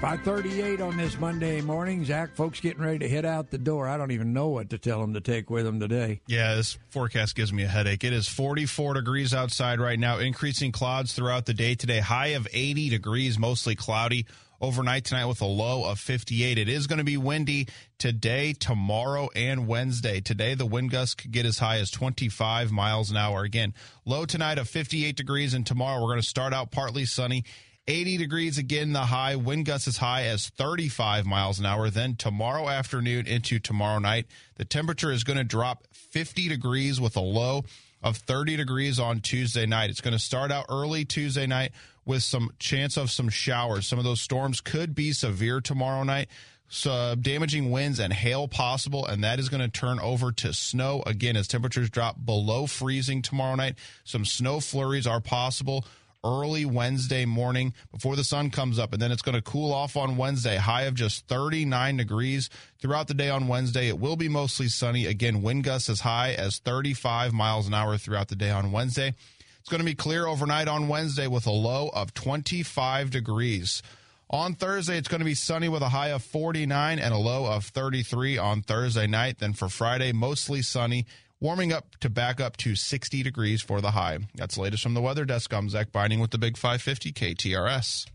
538 0.00 0.82
on 0.82 0.96
this 0.98 1.18
Monday 1.18 1.62
morning. 1.62 2.04
Zach, 2.04 2.36
folks 2.36 2.60
getting 2.60 2.82
ready 2.82 2.98
to 2.98 3.08
head 3.08 3.24
out 3.24 3.50
the 3.50 3.56
door. 3.56 3.88
I 3.88 3.96
don't 3.96 4.10
even 4.10 4.34
know 4.34 4.48
what 4.48 4.68
to 4.70 4.78
tell 4.78 5.00
them 5.00 5.14
to 5.14 5.22
take 5.22 5.48
with 5.48 5.64
them 5.64 5.80
today. 5.80 6.20
Yeah, 6.26 6.54
this 6.54 6.76
forecast 6.90 7.34
gives 7.34 7.50
me 7.50 7.62
a 7.62 7.68
headache. 7.68 8.04
It 8.04 8.12
is 8.12 8.28
44 8.28 8.92
degrees 8.92 9.32
outside 9.32 9.80
right 9.80 9.98
now, 9.98 10.18
increasing 10.18 10.70
clouds 10.70 11.14
throughout 11.14 11.46
the 11.46 11.54
day 11.54 11.74
today. 11.76 12.00
High 12.00 12.28
of 12.28 12.46
80 12.52 12.90
degrees, 12.90 13.38
mostly 13.38 13.74
cloudy. 13.74 14.26
Overnight 14.60 15.04
tonight 15.04 15.26
with 15.26 15.40
a 15.42 15.46
low 15.46 15.84
of 15.84 15.98
58. 15.98 16.56
It 16.56 16.68
is 16.68 16.86
going 16.86 16.98
to 16.98 17.04
be 17.04 17.18
windy 17.18 17.68
today, 17.98 18.54
tomorrow, 18.54 19.28
and 19.34 19.66
Wednesday. 19.66 20.20
Today, 20.20 20.54
the 20.54 20.64
wind 20.64 20.90
gusts 20.90 21.14
could 21.14 21.30
get 21.30 21.44
as 21.44 21.58
high 21.58 21.78
as 21.78 21.90
25 21.90 22.70
miles 22.70 23.10
an 23.10 23.16
hour. 23.18 23.42
Again, 23.42 23.74
low 24.06 24.24
tonight 24.24 24.58
of 24.58 24.68
58 24.68 25.14
degrees, 25.14 25.52
and 25.52 25.66
tomorrow 25.66 26.00
we're 26.00 26.08
going 26.08 26.22
to 26.22 26.26
start 26.26 26.54
out 26.54 26.70
partly 26.70 27.04
sunny. 27.04 27.44
80 27.88 28.16
degrees 28.16 28.58
again, 28.58 28.92
the 28.92 29.00
high. 29.00 29.36
Wind 29.36 29.66
gusts 29.66 29.86
as 29.86 29.96
high 29.98 30.24
as 30.24 30.48
35 30.48 31.24
miles 31.24 31.60
an 31.60 31.66
hour. 31.66 31.88
Then 31.88 32.16
tomorrow 32.16 32.68
afternoon 32.68 33.26
into 33.26 33.60
tomorrow 33.60 34.00
night, 34.00 34.26
the 34.56 34.64
temperature 34.64 35.12
is 35.12 35.22
going 35.22 35.36
to 35.36 35.44
drop 35.44 35.84
50 35.92 36.48
degrees 36.48 37.00
with 37.00 37.16
a 37.16 37.20
low 37.20 37.64
of 38.02 38.16
30 38.16 38.56
degrees 38.56 38.98
on 38.98 39.20
Tuesday 39.20 39.66
night. 39.66 39.90
It's 39.90 40.00
going 40.00 40.12
to 40.12 40.18
start 40.18 40.50
out 40.50 40.66
early 40.68 41.04
Tuesday 41.04 41.46
night 41.46 41.72
with 42.04 42.22
some 42.22 42.50
chance 42.58 42.96
of 42.96 43.10
some 43.10 43.28
showers. 43.28 43.86
Some 43.86 43.98
of 43.98 44.04
those 44.04 44.20
storms 44.20 44.60
could 44.60 44.94
be 44.94 45.12
severe 45.12 45.60
tomorrow 45.60 46.02
night. 46.02 46.28
So 46.68 47.14
damaging 47.14 47.70
winds 47.70 48.00
and 48.00 48.12
hail 48.12 48.48
possible, 48.48 49.06
and 49.06 49.22
that 49.22 49.38
is 49.38 49.48
going 49.48 49.60
to 49.60 49.68
turn 49.68 50.00
over 50.00 50.32
to 50.32 50.52
snow 50.52 51.04
again 51.06 51.36
as 51.36 51.46
temperatures 51.46 51.88
drop 51.88 52.16
below 52.24 52.66
freezing 52.66 53.22
tomorrow 53.22 53.54
night. 53.54 53.76
Some 54.02 54.24
snow 54.24 54.58
flurries 54.58 55.06
are 55.06 55.20
possible 55.20 55.84
early 56.26 56.64
Wednesday 56.64 57.24
morning 57.24 57.72
before 57.92 58.16
the 58.16 58.24
sun 58.24 58.50
comes 58.50 58.78
up. 58.78 58.92
And 58.92 59.00
then 59.00 59.12
it's 59.12 59.22
going 59.22 59.36
to 59.36 59.42
cool 59.42 59.72
off 59.72 59.96
on 59.96 60.16
Wednesday, 60.16 60.56
high 60.56 60.82
of 60.82 60.94
just 60.94 61.28
39 61.28 61.96
degrees 61.96 62.50
throughout 62.80 63.06
the 63.06 63.14
day 63.14 63.30
on 63.30 63.46
Wednesday. 63.46 63.88
It 63.88 64.00
will 64.00 64.16
be 64.16 64.28
mostly 64.28 64.68
sunny. 64.68 65.06
Again, 65.06 65.42
wind 65.42 65.64
gusts 65.64 65.88
as 65.88 66.00
high 66.00 66.32
as 66.32 66.58
35 66.58 67.32
miles 67.32 67.68
an 67.68 67.74
hour 67.74 67.96
throughout 67.96 68.28
the 68.28 68.36
day 68.36 68.50
on 68.50 68.72
Wednesday. 68.72 69.14
It's 69.60 69.68
going 69.68 69.80
to 69.80 69.84
be 69.84 69.94
clear 69.94 70.26
overnight 70.26 70.68
on 70.68 70.88
Wednesday 70.88 71.28
with 71.28 71.46
a 71.46 71.52
low 71.52 71.88
of 71.88 72.12
25 72.14 73.10
degrees. 73.10 73.82
On 74.28 74.54
Thursday, 74.54 74.98
it's 74.98 75.06
going 75.06 75.20
to 75.20 75.24
be 75.24 75.34
sunny 75.34 75.68
with 75.68 75.82
a 75.82 75.88
high 75.88 76.08
of 76.08 76.22
49 76.22 76.98
and 76.98 77.14
a 77.14 77.16
low 77.16 77.46
of 77.46 77.66
33 77.66 78.38
on 78.38 78.62
Thursday 78.62 79.06
night. 79.06 79.38
Then 79.38 79.52
for 79.52 79.68
Friday, 79.68 80.12
mostly 80.12 80.62
sunny 80.62 81.06
warming 81.40 81.72
up 81.72 81.96
to 82.00 82.10
back 82.10 82.40
up 82.40 82.56
to 82.58 82.74
60 82.74 83.22
degrees 83.22 83.62
for 83.62 83.80
the 83.80 83.90
high. 83.92 84.18
That's 84.34 84.56
the 84.56 84.62
latest 84.62 84.82
from 84.82 84.94
the 84.94 85.02
weather 85.02 85.24
desk. 85.24 85.52
I'm 85.52 85.68
Zach 85.68 85.92
Binding 85.92 86.20
with 86.20 86.30
the 86.30 86.38
Big 86.38 86.56
550 86.56 87.12
KTRS. 87.12 88.06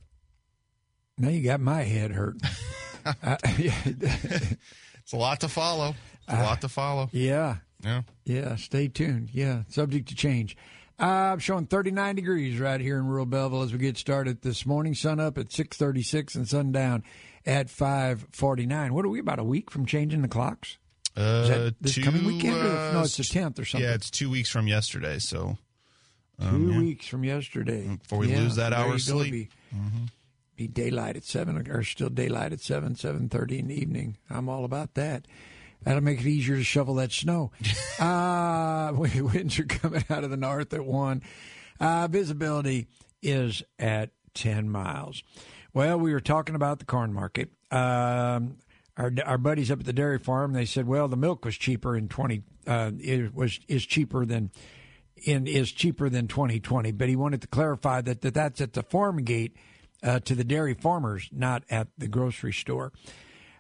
Now 1.18 1.30
you 1.30 1.44
got 1.44 1.60
my 1.60 1.84
head 1.84 2.12
hurt. 2.12 2.38
uh, 3.06 3.38
it's 3.44 5.14
a 5.14 5.18
lot 5.18 5.42
to 5.42 5.48
follow. 5.48 5.96
It's 6.28 6.38
a 6.38 6.44
lot 6.44 6.62
to 6.62 6.70
follow. 6.70 7.10
Yeah. 7.12 7.58
Yeah. 7.84 8.02
Yeah. 8.26 8.56
Stay 8.56 8.88
tuned. 8.88 9.30
Yeah. 9.34 9.64
Subject 9.70 10.08
to 10.10 10.16
change. 10.16 10.56
Uh, 11.00 11.34
I'm 11.34 11.40
showing 11.40 11.66
39 11.66 12.16
degrees 12.16 12.60
right 12.60 12.80
here 12.80 13.00
in 13.00 13.08
rural 13.08 13.26
Belleville 13.26 13.64
as 13.64 13.74
we 13.74 13.80
get 13.80 13.98
started 13.98 14.44
this 14.44 14.68
morning. 14.68 14.94
Sun 14.94 15.20
up 15.20 15.38
at 15.38 15.52
6:36 15.52 16.36
and 16.36 16.48
sundown 16.48 17.04
at 17.44 17.68
5:49. 17.68 18.92
What 18.92 19.06
are 19.06 19.10
we 19.10 19.20
about 19.20 19.40
a 19.40 19.44
week 19.44 19.72
from 19.72 19.88
changing 19.88 20.22
the 20.22 20.28
clocks? 20.28 20.78
Uh, 21.18 21.22
Is 21.44 21.50
that 21.50 21.76
this 21.82 21.96
two, 21.96 22.04
coming 22.04 22.24
weekend? 22.26 22.56
Or, 22.56 22.70
uh, 22.78 22.94
no, 22.94 23.02
it's 23.02 23.18
the 23.18 23.24
10th 23.24 23.60
or 23.60 23.66
something. 23.66 23.88
Yeah, 23.88 23.96
it's 23.96 24.10
two 24.10 24.30
weeks 24.30 24.50
from 24.50 24.68
yesterday. 24.68 25.20
So 25.20 25.58
Two 26.40 26.48
um, 26.48 26.72
yeah. 26.72 26.78
weeks 26.80 27.08
from 27.08 27.24
yesterday. 27.24 27.98
Before 28.02 28.20
we 28.20 28.30
Yeah, 28.32 28.40
lose 28.40 28.56
that 28.56 28.74
hour 28.74 28.94
of 28.94 29.02
sleep. 29.02 29.32
Be, 29.32 29.50
Mhm. 29.78 30.10
be 30.56 30.68
daylight 30.68 31.16
at 31.18 31.24
seven, 31.24 31.68
or 31.70 31.84
still 31.84 32.10
daylight 32.10 32.54
at 32.54 32.62
seven, 32.62 32.96
seven 32.96 33.30
thirty 33.30 33.60
in 33.60 33.68
the 33.68 33.76
evening. 33.80 34.18
I'm 34.30 34.48
all 34.50 34.64
about 34.66 34.94
that. 34.96 35.28
That'll 35.84 36.02
make 36.02 36.20
it 36.22 36.28
easier 36.28 36.56
to 36.58 36.64
shovel 36.64 36.96
that 36.96 37.12
snow. 37.12 37.52
uh, 38.00 38.94
winds 38.96 39.60
are 39.60 39.66
coming 39.66 40.04
out 40.10 40.24
of 40.24 40.30
the 40.30 40.38
north 40.38 40.74
at 40.74 40.86
one. 40.86 41.22
Uh, 41.80 42.08
visibility 42.08 42.88
is 43.22 43.64
at 43.80 44.12
ten 44.34 44.70
miles. 44.70 45.24
Well, 45.74 46.00
we 46.00 46.14
were 46.14 46.20
talking 46.22 46.56
about 46.56 46.80
the 46.80 46.86
corn 46.86 47.14
market. 47.14 47.50
Um, 47.72 48.58
our 48.98 49.12
our 49.26 49.38
buddies 49.38 49.72
up 49.72 49.80
at 49.80 49.86
the 49.86 49.94
dairy 49.94 50.20
farm, 50.20 50.54
they 50.54 50.66
said, 50.66 50.88
well, 50.88 51.08
the 51.08 51.18
milk 51.18 51.46
was 51.46 51.58
cheaper 51.58 51.96
in 51.96 52.08
twenty. 52.08 52.44
Uh, 52.68 52.92
it 53.00 53.34
was 53.34 53.60
is 53.68 53.86
cheaper 53.86 54.26
than 54.26 54.52
in 55.24 55.48
is 55.48 55.72
cheaper 55.72 56.10
than 56.10 56.28
2020. 56.28 56.92
But 56.92 57.10
he 57.10 57.16
wanted 57.16 57.42
to 57.42 57.48
clarify 57.48 58.02
that, 58.02 58.22
that 58.22 58.34
that's 58.34 58.62
at 58.62 58.74
the 58.74 58.84
farm 58.84 59.24
gate 59.24 59.56
uh, 60.04 60.20
to 60.22 60.36
the 60.36 60.44
dairy 60.44 60.74
farmers, 60.74 61.30
not 61.32 61.64
at 61.70 61.88
the 61.98 62.08
grocery 62.08 62.54
store. 62.54 62.92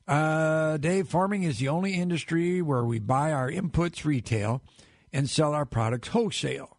Uh, 0.07 0.77
Dave, 0.77 1.07
farming 1.07 1.43
is 1.43 1.59
the 1.59 1.67
only 1.67 1.93
industry 1.93 2.61
where 2.61 2.83
we 2.83 2.99
buy 2.99 3.31
our 3.31 3.49
inputs 3.49 4.03
retail 4.03 4.61
and 5.13 5.29
sell 5.29 5.53
our 5.53 5.65
products 5.65 6.09
wholesale. 6.09 6.77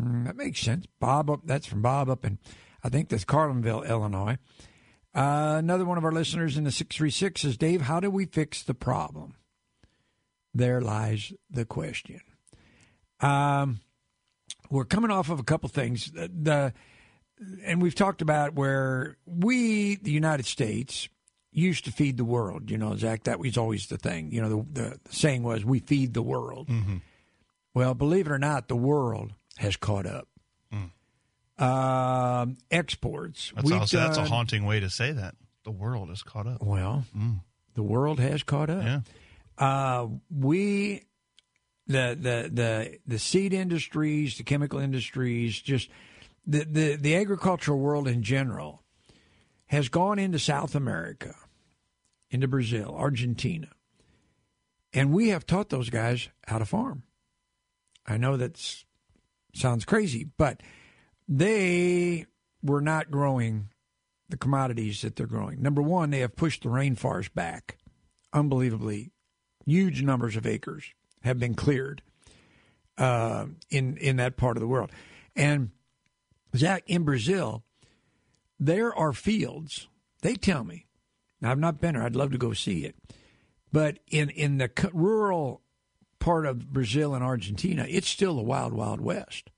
Mm, 0.00 0.24
that 0.24 0.36
makes 0.36 0.60
sense. 0.60 0.86
Bob, 0.98 1.30
up, 1.30 1.40
that's 1.44 1.66
from 1.66 1.82
Bob 1.82 2.08
up 2.08 2.24
in, 2.24 2.38
I 2.82 2.88
think 2.88 3.08
that's 3.08 3.24
Carlinville, 3.24 3.86
Illinois. 3.88 4.38
Uh, 5.14 5.56
another 5.58 5.84
one 5.84 5.98
of 5.98 6.04
our 6.04 6.12
listeners 6.12 6.56
in 6.56 6.64
the 6.64 6.72
636 6.72 7.42
says, 7.42 7.56
Dave, 7.56 7.82
how 7.82 8.00
do 8.00 8.10
we 8.10 8.24
fix 8.24 8.62
the 8.62 8.74
problem? 8.74 9.34
There 10.54 10.80
lies 10.80 11.32
the 11.50 11.64
question. 11.64 12.20
Um, 13.20 13.80
we're 14.70 14.84
coming 14.84 15.10
off 15.10 15.30
of 15.30 15.38
a 15.38 15.44
couple 15.44 15.68
things. 15.68 16.10
The, 16.10 16.28
the 16.28 16.74
and 17.64 17.82
we've 17.82 17.94
talked 17.94 18.22
about 18.22 18.54
where 18.54 19.16
we, 19.26 19.96
the 19.96 20.10
United 20.10 20.46
States, 20.46 21.08
used 21.52 21.84
to 21.84 21.92
feed 21.92 22.16
the 22.16 22.24
world. 22.24 22.70
You 22.70 22.78
know, 22.78 22.96
Zach, 22.96 23.24
that 23.24 23.38
was 23.38 23.56
always 23.56 23.86
the 23.86 23.98
thing. 23.98 24.32
You 24.32 24.42
know, 24.42 24.48
the, 24.48 24.80
the, 24.80 25.00
the 25.04 25.14
saying 25.14 25.42
was, 25.42 25.64
"We 25.64 25.80
feed 25.80 26.14
the 26.14 26.22
world." 26.22 26.68
Mm-hmm. 26.68 26.98
Well, 27.74 27.94
believe 27.94 28.26
it 28.26 28.32
or 28.32 28.38
not, 28.38 28.68
the 28.68 28.76
world 28.76 29.32
has 29.58 29.76
caught 29.76 30.06
up. 30.06 30.28
Um, 31.62 32.56
exports. 32.70 33.52
That's, 33.54 33.70
also, 33.70 33.96
that's 33.98 34.18
a 34.18 34.24
haunting 34.24 34.64
way 34.64 34.80
to 34.80 34.90
say 34.90 35.12
that. 35.12 35.34
The 35.64 35.70
world 35.70 36.08
has 36.08 36.22
caught 36.22 36.46
up. 36.46 36.62
Well, 36.62 37.04
Mm. 37.16 37.40
the 37.74 37.82
world 37.82 38.18
has 38.18 38.42
caught 38.42 38.68
up. 38.68 38.82
Yeah. 38.82 39.00
Uh, 39.58 40.08
we, 40.30 41.04
the 41.86 42.16
the 42.20 42.50
the 42.52 42.98
the 43.06 43.18
seed 43.18 43.52
industries, 43.52 44.36
the 44.38 44.42
chemical 44.44 44.80
industries, 44.80 45.60
just 45.60 45.88
the 46.46 46.64
the 46.64 46.96
the 46.96 47.14
agricultural 47.16 47.78
world 47.78 48.08
in 48.08 48.22
general, 48.22 48.82
has 49.66 49.88
gone 49.88 50.18
into 50.18 50.38
South 50.40 50.74
America, 50.74 51.36
into 52.30 52.48
Brazil, 52.48 52.92
Argentina, 52.96 53.68
and 54.92 55.12
we 55.12 55.28
have 55.28 55.46
taught 55.46 55.68
those 55.68 55.90
guys 55.90 56.28
how 56.48 56.58
to 56.58 56.64
farm. 56.64 57.04
I 58.04 58.16
know 58.16 58.36
that 58.36 58.58
sounds 59.54 59.84
crazy, 59.84 60.26
but 60.36 60.60
they 61.28 62.26
were 62.62 62.80
not 62.80 63.10
growing 63.10 63.68
the 64.28 64.36
commodities 64.36 65.02
that 65.02 65.16
they're 65.16 65.26
growing. 65.26 65.60
Number 65.62 65.82
one, 65.82 66.10
they 66.10 66.20
have 66.20 66.36
pushed 66.36 66.62
the 66.62 66.68
rainforest 66.68 67.34
back. 67.34 67.76
Unbelievably, 68.32 69.12
huge 69.66 70.02
numbers 70.02 70.36
of 70.36 70.46
acres 70.46 70.84
have 71.22 71.38
been 71.38 71.54
cleared 71.54 72.02
uh, 72.98 73.46
in 73.70 73.96
in 73.98 74.16
that 74.16 74.36
part 74.36 74.56
of 74.56 74.60
the 74.60 74.66
world. 74.66 74.90
And 75.36 75.70
Zach, 76.56 76.82
in 76.86 77.04
Brazil, 77.04 77.62
there 78.58 78.94
are 78.94 79.12
fields. 79.12 79.88
They 80.22 80.34
tell 80.34 80.64
me. 80.64 80.86
Now, 81.40 81.50
I've 81.50 81.58
not 81.58 81.80
been 81.80 81.94
there. 81.94 82.04
I'd 82.04 82.16
love 82.16 82.32
to 82.32 82.38
go 82.38 82.52
see 82.52 82.84
it. 82.84 82.96
But 83.72 83.98
in 84.08 84.30
in 84.30 84.58
the 84.58 84.70
rural 84.92 85.62
part 86.18 86.46
of 86.46 86.72
Brazil 86.72 87.14
and 87.14 87.24
Argentina, 87.24 87.86
it's 87.88 88.08
still 88.08 88.36
the 88.36 88.42
wild, 88.42 88.72
wild 88.72 89.00
west. 89.00 89.50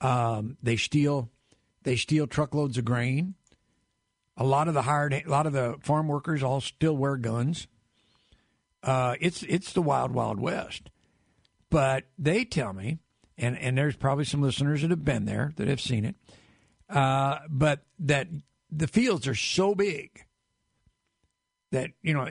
Um, 0.00 0.56
they 0.62 0.76
steal 0.76 1.30
they 1.82 1.96
steal 1.96 2.26
truckloads 2.26 2.78
of 2.78 2.84
grain. 2.84 3.34
A 4.36 4.44
lot 4.44 4.68
of 4.68 4.74
the 4.74 4.82
hired, 4.82 5.12
a 5.12 5.24
lot 5.26 5.46
of 5.46 5.52
the 5.52 5.76
farm 5.80 6.06
workers 6.06 6.42
all 6.42 6.60
still 6.60 6.96
wear 6.96 7.16
guns. 7.16 7.66
Uh, 8.82 9.16
it's 9.20 9.42
it's 9.44 9.72
the 9.72 9.82
wild, 9.82 10.12
wild 10.12 10.38
west. 10.38 10.90
But 11.70 12.04
they 12.18 12.44
tell 12.44 12.72
me, 12.72 12.98
and 13.36 13.58
and 13.58 13.76
there's 13.76 13.96
probably 13.96 14.24
some 14.24 14.42
listeners 14.42 14.82
that 14.82 14.90
have 14.90 15.04
been 15.04 15.24
there 15.24 15.52
that 15.56 15.68
have 15.68 15.80
seen 15.80 16.04
it. 16.04 16.14
Uh, 16.88 17.38
but 17.48 17.84
that 17.98 18.28
the 18.70 18.86
fields 18.86 19.26
are 19.26 19.34
so 19.34 19.74
big 19.74 20.24
that 21.72 21.90
you 22.02 22.14
know 22.14 22.28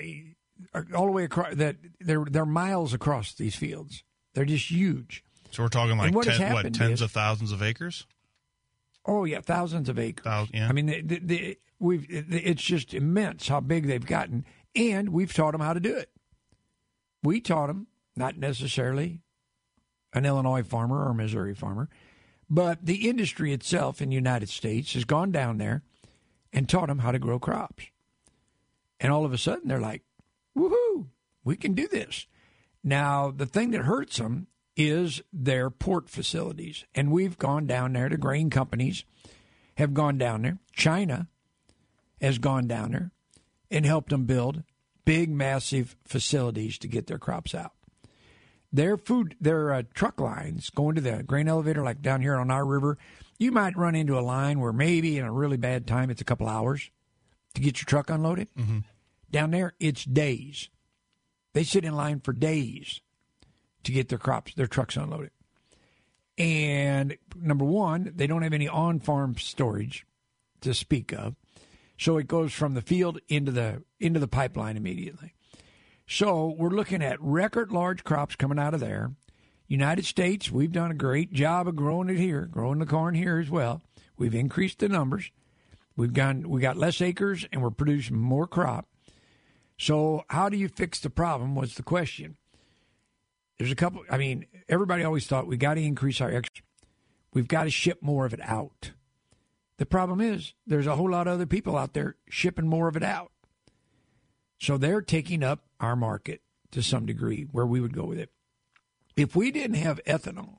all 0.96 1.06
the 1.06 1.12
way 1.12 1.24
across 1.24 1.56
that 1.56 1.76
they're 2.00 2.26
they're 2.26 2.46
miles 2.46 2.94
across 2.94 3.34
these 3.34 3.56
fields. 3.56 4.04
They're 4.34 4.46
just 4.46 4.72
huge. 4.72 5.24
So 5.52 5.64
we're 5.64 5.70
talking 5.70 5.98
like 5.98 6.14
what 6.14 6.26
ten, 6.26 6.54
what 6.54 6.74
tens 6.74 6.94
is- 6.96 7.02
of 7.02 7.12
thousands 7.12 7.52
of 7.52 7.62
acres. 7.62 8.06
Oh 9.06 9.24
yeah, 9.24 9.40
thousands 9.42 9.88
of 9.90 9.98
acres. 9.98 10.50
yeah. 10.54 10.68
I 10.68 10.74
mean, 10.74 10.88
the, 10.88 11.02
the, 11.02 11.20
the, 11.20 11.58
we've 11.80 12.06
it- 12.10 12.26
it's 12.30 12.62
just 12.64 12.94
immense 12.94 13.48
how 13.48 13.60
big 13.62 13.88
they've 13.88 14.06
gotten, 14.06 14.46
and 14.76 15.10
we've 15.10 15.34
taught 15.34 15.52
them 15.54 15.62
how 15.62 15.74
to 15.74 15.80
do 15.80 15.96
it. 15.96 16.10
We 17.24 17.40
taught 17.42 17.68
them, 17.68 17.88
not 18.16 18.38
necessarily 18.38 19.22
an 20.14 20.26
Illinois 20.26 20.64
farmer 20.64 21.06
or 21.06 21.12
a 21.12 21.16
Missouri 21.16 21.56
farmer, 21.56 21.90
but 22.50 22.86
the 22.86 23.08
industry 23.10 23.54
itself 23.54 24.02
in 24.02 24.10
the 24.10 24.16
United 24.16 24.50
States 24.50 24.94
has 24.94 25.04
gone 25.06 25.32
down 25.32 25.58
there 25.58 25.84
and 26.54 26.68
taught 26.70 26.88
them 26.88 27.00
how 27.00 27.12
to 27.12 27.20
grow 27.20 27.40
crops. 27.40 27.86
And 29.00 29.12
all 29.12 29.26
of 29.26 29.34
a 29.34 29.38
sudden, 29.38 29.68
they're 29.68 29.80
like, 29.80 30.04
"Woohoo! 30.58 31.08
We 31.44 31.56
can 31.56 31.74
do 31.74 31.88
this." 31.88 32.28
Now, 32.84 33.32
the 33.32 33.46
thing 33.46 33.72
that 33.72 33.82
hurts 33.82 34.18
them 34.18 34.48
is 34.78 35.22
their 35.34 35.70
port 35.70 36.10
facilities. 36.10 36.86
And 36.96 37.12
we've 37.12 37.38
gone 37.38 37.66
down 37.66 37.94
there, 37.94 38.08
the 38.08 38.18
grain 38.18 38.50
companies 38.50 39.04
have 39.76 39.94
gone 39.94 40.18
down 40.18 40.44
there. 40.44 40.60
China 40.72 41.28
has 42.22 42.38
gone 42.38 42.68
down 42.68 42.92
there 42.92 43.12
and 43.70 43.86
helped 43.86 44.12
them 44.12 44.26
build 44.26 44.64
big, 45.04 45.30
massive 45.30 45.98
facilities 46.06 46.78
to 46.78 46.88
get 46.88 47.08
their 47.08 47.18
crops 47.18 47.56
out. 47.56 47.74
Their 48.72 48.98
food, 48.98 49.36
their 49.42 49.74
uh, 49.74 49.84
truck 49.94 50.20
lines 50.20 50.70
going 50.70 50.96
to 50.96 51.02
the 51.02 51.24
grain 51.24 51.48
elevator, 51.48 51.84
like 51.84 52.02
down 52.02 52.22
here 52.22 52.36
on 52.36 52.52
our 52.52 52.66
river, 52.66 52.98
you 53.40 53.52
might 53.52 53.78
run 53.78 53.96
into 53.96 54.20
a 54.20 54.22
line 54.22 54.60
where 54.60 54.74
maybe 54.74 55.18
in 55.18 55.26
a 55.26 55.32
really 55.32 55.58
bad 55.58 55.88
time 55.88 56.10
it's 56.10 56.22
a 56.22 56.26
couple 56.26 56.48
hours 56.48 56.92
to 57.56 57.62
get 57.62 57.80
your 57.80 57.86
truck 57.86 58.10
unloaded. 58.10 58.50
Down 59.32 59.52
there, 59.52 59.74
it's 59.80 60.04
days. 60.06 60.70
They 61.54 61.64
sit 61.64 61.86
in 61.86 61.96
line 61.96 62.20
for 62.20 62.34
days 62.34 63.02
to 63.84 63.92
get 63.92 64.10
their 64.10 64.18
crops, 64.18 64.54
their 64.56 64.68
trucks 64.68 64.96
unloaded. 64.96 65.32
And 66.38 67.18
number 67.36 67.66
one, 67.66 68.14
they 68.16 68.28
don't 68.28 68.44
have 68.44 68.54
any 68.54 68.68
on 68.68 69.00
farm 69.00 69.36
storage 69.38 70.06
to 70.62 70.74
speak 70.74 71.12
of. 71.12 71.36
So 71.98 72.18
it 72.18 72.28
goes 72.28 72.54
from 72.54 72.76
the 72.76 72.82
field 72.82 73.20
into 73.28 73.52
the 73.52 73.84
into 74.00 74.20
the 74.20 74.28
pipeline 74.28 74.78
immediately. 74.78 75.34
So 76.06 76.56
we're 76.58 76.70
looking 76.70 77.02
at 77.02 77.22
record 77.22 77.72
large 77.72 78.04
crops 78.04 78.36
coming 78.36 78.60
out 78.60 78.74
of 78.74 78.80
there. 78.80 79.14
United 79.68 80.06
States, 80.06 80.50
we've 80.52 80.72
done 80.72 80.92
a 80.92 80.96
great 80.96 81.34
job 81.34 81.68
of 81.68 81.76
growing 81.76 82.10
it 82.10 82.18
here, 82.18 82.46
growing 82.46 82.80
the 82.80 82.86
corn 82.86 83.16
here 83.16 83.40
as 83.40 83.50
well. 83.50 83.82
We've 84.16 84.36
increased 84.36 84.80
the 84.80 84.88
numbers. 84.88 85.32
We've 85.96 86.14
gone 86.14 86.48
we 86.48 86.62
got 86.62 86.78
less 86.78 87.02
acres 87.02 87.46
and 87.52 87.64
we're 87.64 87.72
producing 87.72 88.18
more 88.18 88.48
crop. 88.48 88.88
So 89.78 90.24
how 90.30 90.50
do 90.50 90.58
you 90.58 90.70
fix 90.70 91.00
the 91.00 91.10
problem 91.10 91.56
was 91.56 91.76
the 91.76 91.84
question. 91.84 92.38
There's 93.58 93.72
a 93.72 93.76
couple 93.76 94.04
I 94.10 94.18
mean, 94.18 94.46
everybody 94.70 95.04
always 95.04 95.28
thought 95.28 95.48
we 95.48 95.58
got 95.58 95.76
to 95.76 95.82
increase 95.82 96.22
our 96.22 96.32
ex 96.32 96.50
we've 97.34 97.48
got 97.48 97.64
to 97.64 97.70
ship 97.70 98.02
more 98.02 98.26
of 98.26 98.34
it 98.34 98.42
out. 98.42 98.92
The 99.78 99.86
problem 99.86 100.22
is 100.22 100.54
there's 100.66 100.88
a 100.88 100.96
whole 100.96 101.12
lot 101.12 101.28
of 101.28 101.34
other 101.34 101.46
people 101.46 101.78
out 101.78 101.94
there 101.94 102.16
shipping 102.30 102.68
more 102.68 102.88
of 102.88 102.96
it 102.96 103.04
out. 103.04 103.32
So 104.60 104.78
they're 104.78 105.02
taking 105.02 105.44
up 105.44 105.66
our 105.80 105.96
market. 105.96 106.42
to 106.72 106.84
some 106.84 107.06
degree 107.06 107.48
where 107.52 107.66
we 107.66 107.80
would 107.80 107.94
go 107.94 108.06
with 108.06 108.20
it. 108.20 108.30
If 109.16 109.36
we 109.36 109.52
didn't 109.52 109.78
have 109.78 110.02
ethanol, 110.06 110.58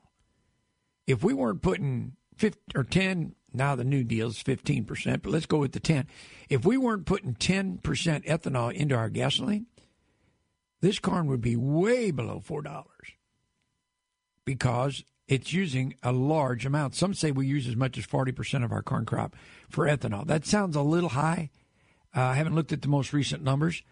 if 1.05 1.23
we 1.23 1.33
weren't 1.33 1.61
putting 1.61 2.13
50 2.35 2.59
or 2.75 2.83
10, 2.83 3.35
now 3.53 3.75
the 3.75 3.83
new 3.83 4.03
deal 4.03 4.29
is 4.29 4.41
15%, 4.43 5.21
but 5.21 5.31
let's 5.31 5.45
go 5.45 5.59
with 5.59 5.73
the 5.73 5.79
10. 5.79 6.07
If 6.49 6.65
we 6.65 6.77
weren't 6.77 7.05
putting 7.05 7.35
10% 7.35 7.79
ethanol 7.81 8.73
into 8.73 8.95
our 8.95 9.09
gasoline, 9.09 9.67
this 10.81 10.99
corn 10.99 11.27
would 11.27 11.41
be 11.41 11.55
way 11.55 12.11
below 12.11 12.41
$4 12.45 12.85
because 14.45 15.03
it's 15.27 15.53
using 15.53 15.95
a 16.01 16.11
large 16.11 16.65
amount. 16.65 16.95
Some 16.95 17.13
say 17.13 17.31
we 17.31 17.45
use 17.45 17.67
as 17.67 17.75
much 17.75 17.97
as 17.97 18.07
40% 18.07 18.63
of 18.63 18.71
our 18.71 18.81
corn 18.81 19.05
crop 19.05 19.35
for 19.69 19.85
ethanol. 19.85 20.25
That 20.25 20.45
sounds 20.45 20.75
a 20.75 20.81
little 20.81 21.09
high. 21.09 21.49
Uh, 22.15 22.21
I 22.21 22.33
haven't 22.35 22.55
looked 22.55 22.71
at 22.71 22.81
the 22.81 22.87
most 22.87 23.13
recent 23.13 23.43
numbers, 23.43 23.83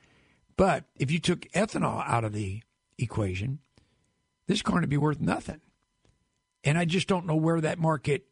but 0.55 0.85
if 0.95 1.11
you 1.11 1.19
took 1.19 1.41
ethanol 1.51 2.03
out 2.07 2.23
of 2.23 2.33
the 2.33 2.63
equation, 2.97 3.59
this 4.47 4.61
corn 4.61 4.81
would 4.81 4.89
be 4.89 4.97
worth 4.97 5.19
nothing. 5.19 5.61
And 6.63 6.77
I 6.77 6.85
just 6.85 7.07
don't 7.07 7.27
know 7.27 7.35
where 7.35 7.61
that 7.61 7.77
market 7.77 8.23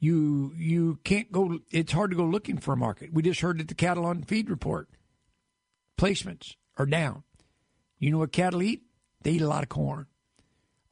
you 0.00 0.54
you 0.56 0.98
can't 1.04 1.30
go 1.30 1.58
it's 1.70 1.92
hard 1.92 2.10
to 2.10 2.16
go 2.16 2.24
looking 2.24 2.56
for 2.56 2.72
a 2.72 2.76
market. 2.76 3.12
We 3.12 3.22
just 3.22 3.40
heard 3.40 3.60
at 3.60 3.68
the 3.68 3.74
cattle 3.74 4.06
on 4.06 4.22
feed 4.22 4.48
report. 4.48 4.88
Placements 5.98 6.56
are 6.78 6.86
down. 6.86 7.22
You 8.00 8.10
know 8.10 8.18
what 8.18 8.32
cattle 8.32 8.62
eat? 8.62 8.82
They 9.22 9.32
eat 9.32 9.42
a 9.42 9.46
lot 9.46 9.62
of 9.62 9.68
corn. 9.68 10.06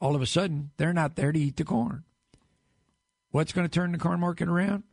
All 0.01 0.15
of 0.15 0.23
a 0.23 0.27
sudden, 0.27 0.71
they're 0.77 0.93
not 0.93 1.17
there 1.17 1.33
to 1.33 1.41
eat 1.41 1.57
the 1.57 1.65
corn. 1.65 2.05
What's 3.31 3.53
going 3.53 3.67
to 3.67 3.73
turn 3.73 3.93
the 3.93 3.99
corn 3.99 4.21
market 4.21 4.49
around? 4.49 4.85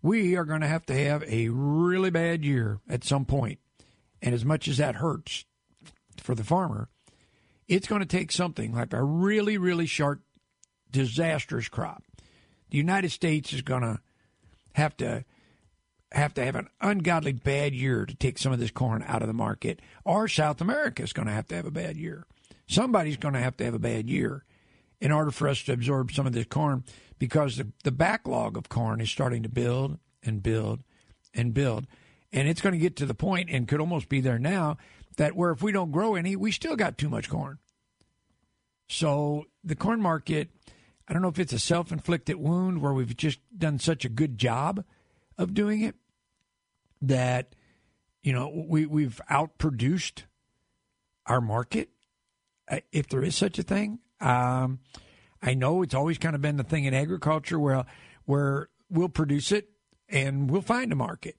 We 0.00 0.36
are 0.36 0.44
going 0.44 0.62
to 0.62 0.66
have 0.68 0.86
to 0.86 0.94
have 0.94 1.22
a 1.24 1.48
really 1.50 2.10
bad 2.10 2.44
year 2.44 2.80
at 2.88 3.04
some 3.04 3.26
point. 3.26 3.58
And 4.22 4.34
as 4.34 4.44
much 4.44 4.68
as 4.68 4.78
that 4.78 4.96
hurts 4.96 5.44
for 6.16 6.34
the 6.34 6.44
farmer, 6.44 6.88
it's 7.68 7.86
going 7.86 8.00
to 8.00 8.06
take 8.06 8.32
something 8.32 8.72
like 8.72 8.92
a 8.92 9.02
really, 9.02 9.58
really 9.58 9.86
sharp, 9.86 10.20
disastrous 10.90 11.68
crop. 11.68 12.04
The 12.70 12.78
United 12.78 13.10
States 13.10 13.52
is 13.52 13.62
going 13.62 13.82
to 13.82 14.00
have 14.74 14.96
to 14.98 15.24
have 16.12 16.34
to 16.34 16.44
have 16.44 16.56
an 16.56 16.68
ungodly 16.80 17.32
bad 17.32 17.74
year 17.74 18.04
to 18.04 18.14
take 18.14 18.38
some 18.38 18.52
of 18.52 18.58
this 18.58 18.70
corn 18.70 19.04
out 19.06 19.22
of 19.22 19.28
the 19.28 19.34
market, 19.34 19.80
or 20.04 20.26
South 20.26 20.60
America 20.60 21.02
is 21.02 21.12
going 21.12 21.28
to 21.28 21.34
have 21.34 21.46
to 21.48 21.54
have 21.54 21.66
a 21.66 21.70
bad 21.70 21.96
year. 21.96 22.26
Somebody's 22.66 23.16
going 23.16 23.34
to 23.34 23.40
have 23.40 23.56
to 23.58 23.64
have 23.64 23.74
a 23.74 23.78
bad 23.78 24.08
year 24.08 24.44
in 25.00 25.12
order 25.12 25.30
for 25.30 25.48
us 25.48 25.62
to 25.62 25.72
absorb 25.72 26.12
some 26.12 26.26
of 26.26 26.32
this 26.32 26.46
corn 26.46 26.84
because 27.18 27.56
the, 27.56 27.68
the 27.84 27.92
backlog 27.92 28.56
of 28.56 28.68
corn 28.68 29.00
is 29.00 29.10
starting 29.10 29.42
to 29.42 29.48
build 29.48 29.98
and 30.22 30.42
build 30.42 30.80
and 31.34 31.54
build. 31.54 31.86
And 32.32 32.48
it's 32.48 32.60
going 32.60 32.74
to 32.74 32.78
get 32.78 32.96
to 32.96 33.06
the 33.06 33.14
point, 33.14 33.48
and 33.50 33.66
could 33.66 33.80
almost 33.80 34.08
be 34.08 34.20
there 34.20 34.38
now, 34.38 34.78
that 35.16 35.34
where 35.34 35.50
if 35.50 35.62
we 35.62 35.72
don't 35.72 35.90
grow 35.90 36.14
any, 36.14 36.36
we 36.36 36.52
still 36.52 36.76
got 36.76 36.98
too 36.98 37.08
much 37.08 37.28
corn. 37.28 37.58
So 38.88 39.46
the 39.62 39.76
corn 39.76 40.00
market, 40.00 40.48
I 41.08 41.12
don't 41.12 41.22
know 41.22 41.28
if 41.28 41.38
it's 41.38 41.52
a 41.52 41.58
self 41.58 41.92
inflicted 41.92 42.36
wound 42.36 42.80
where 42.80 42.92
we've 42.92 43.16
just 43.16 43.38
done 43.56 43.78
such 43.78 44.04
a 44.04 44.08
good 44.08 44.38
job 44.38 44.84
of 45.38 45.54
doing 45.54 45.82
it 45.82 45.94
that, 47.02 47.54
you 48.22 48.32
know, 48.32 48.64
we, 48.68 48.86
we've 48.86 49.20
outproduced 49.30 50.24
our 51.26 51.40
market, 51.40 51.90
uh, 52.68 52.80
if 52.92 53.08
there 53.08 53.22
is 53.22 53.36
such 53.36 53.58
a 53.58 53.62
thing. 53.62 54.00
Um, 54.20 54.80
I 55.42 55.54
know 55.54 55.82
it's 55.82 55.94
always 55.94 56.18
kind 56.18 56.34
of 56.34 56.42
been 56.42 56.56
the 56.56 56.64
thing 56.64 56.84
in 56.84 56.94
agriculture 56.94 57.58
where, 57.58 57.84
where 58.24 58.68
we'll 58.90 59.08
produce 59.08 59.52
it 59.52 59.70
and 60.08 60.50
we'll 60.50 60.60
find 60.60 60.92
a 60.92 60.96
market. 60.96 61.36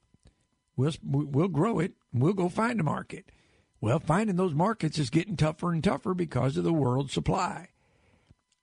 We'll, 0.75 0.93
we'll 1.03 1.47
grow 1.49 1.79
it. 1.79 1.93
We'll 2.13 2.33
go 2.33 2.49
find 2.49 2.79
a 2.79 2.83
market. 2.83 3.31
Well, 3.79 3.99
finding 3.99 4.35
those 4.35 4.53
markets 4.53 4.97
is 4.97 5.09
getting 5.09 5.35
tougher 5.35 5.71
and 5.71 5.83
tougher 5.83 6.13
because 6.13 6.57
of 6.57 6.63
the 6.63 6.73
world 6.73 7.11
supply. 7.11 7.69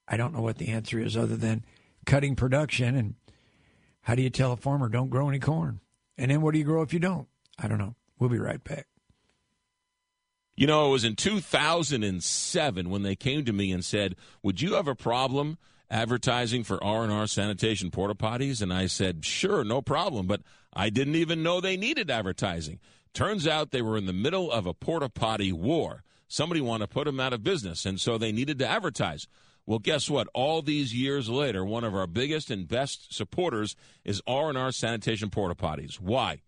I 0.06 0.16
don't 0.16 0.32
know 0.32 0.40
what 0.40 0.58
the 0.58 0.68
answer 0.68 0.98
is 0.98 1.16
other 1.16 1.36
than 1.36 1.64
cutting 2.06 2.34
production 2.34 2.96
and 2.96 3.14
how 4.08 4.14
do 4.14 4.22
you 4.22 4.30
tell 4.30 4.52
a 4.52 4.56
farmer 4.56 4.88
don't 4.88 5.10
grow 5.10 5.28
any 5.28 5.38
corn? 5.38 5.80
And 6.16 6.30
then 6.30 6.40
what 6.40 6.54
do 6.54 6.58
you 6.58 6.64
grow 6.64 6.80
if 6.80 6.94
you 6.94 6.98
don't? 6.98 7.28
I 7.58 7.68
don't 7.68 7.76
know. 7.76 7.94
We'll 8.18 8.30
be 8.30 8.38
right 8.38 8.64
back. 8.64 8.86
You 10.56 10.66
know, 10.66 10.88
it 10.88 10.92
was 10.92 11.04
in 11.04 11.14
2007 11.14 12.88
when 12.88 13.02
they 13.02 13.14
came 13.14 13.44
to 13.44 13.52
me 13.52 13.70
and 13.70 13.84
said, 13.84 14.16
"Would 14.42 14.62
you 14.62 14.76
have 14.76 14.88
a 14.88 14.94
problem 14.94 15.58
advertising 15.90 16.64
for 16.64 16.82
R&R 16.82 17.26
sanitation 17.26 17.90
porta 17.90 18.14
potties?" 18.14 18.62
And 18.62 18.72
I 18.72 18.86
said, 18.86 19.26
"Sure, 19.26 19.62
no 19.62 19.82
problem." 19.82 20.26
But 20.26 20.40
I 20.72 20.88
didn't 20.88 21.16
even 21.16 21.42
know 21.42 21.60
they 21.60 21.76
needed 21.76 22.10
advertising. 22.10 22.80
Turns 23.12 23.46
out 23.46 23.72
they 23.72 23.82
were 23.82 23.98
in 23.98 24.06
the 24.06 24.14
middle 24.14 24.50
of 24.50 24.64
a 24.64 24.72
porta 24.72 25.10
potty 25.10 25.52
war. 25.52 26.02
Somebody 26.28 26.62
wanted 26.62 26.86
to 26.86 26.94
put 26.94 27.04
them 27.04 27.20
out 27.20 27.34
of 27.34 27.44
business, 27.44 27.84
and 27.84 28.00
so 28.00 28.16
they 28.16 28.32
needed 28.32 28.58
to 28.60 28.66
advertise. 28.66 29.28
Well, 29.68 29.80
guess 29.80 30.08
what? 30.08 30.28
All 30.32 30.62
these 30.62 30.94
years 30.94 31.28
later, 31.28 31.62
one 31.62 31.84
of 31.84 31.94
our 31.94 32.06
biggest 32.06 32.50
and 32.50 32.66
best 32.66 33.14
supporters 33.14 33.76
is 34.02 34.22
R&R 34.26 34.72
Sanitation 34.72 35.28
Porta 35.28 35.54
Potties. 35.54 36.00
Why? 36.00 36.40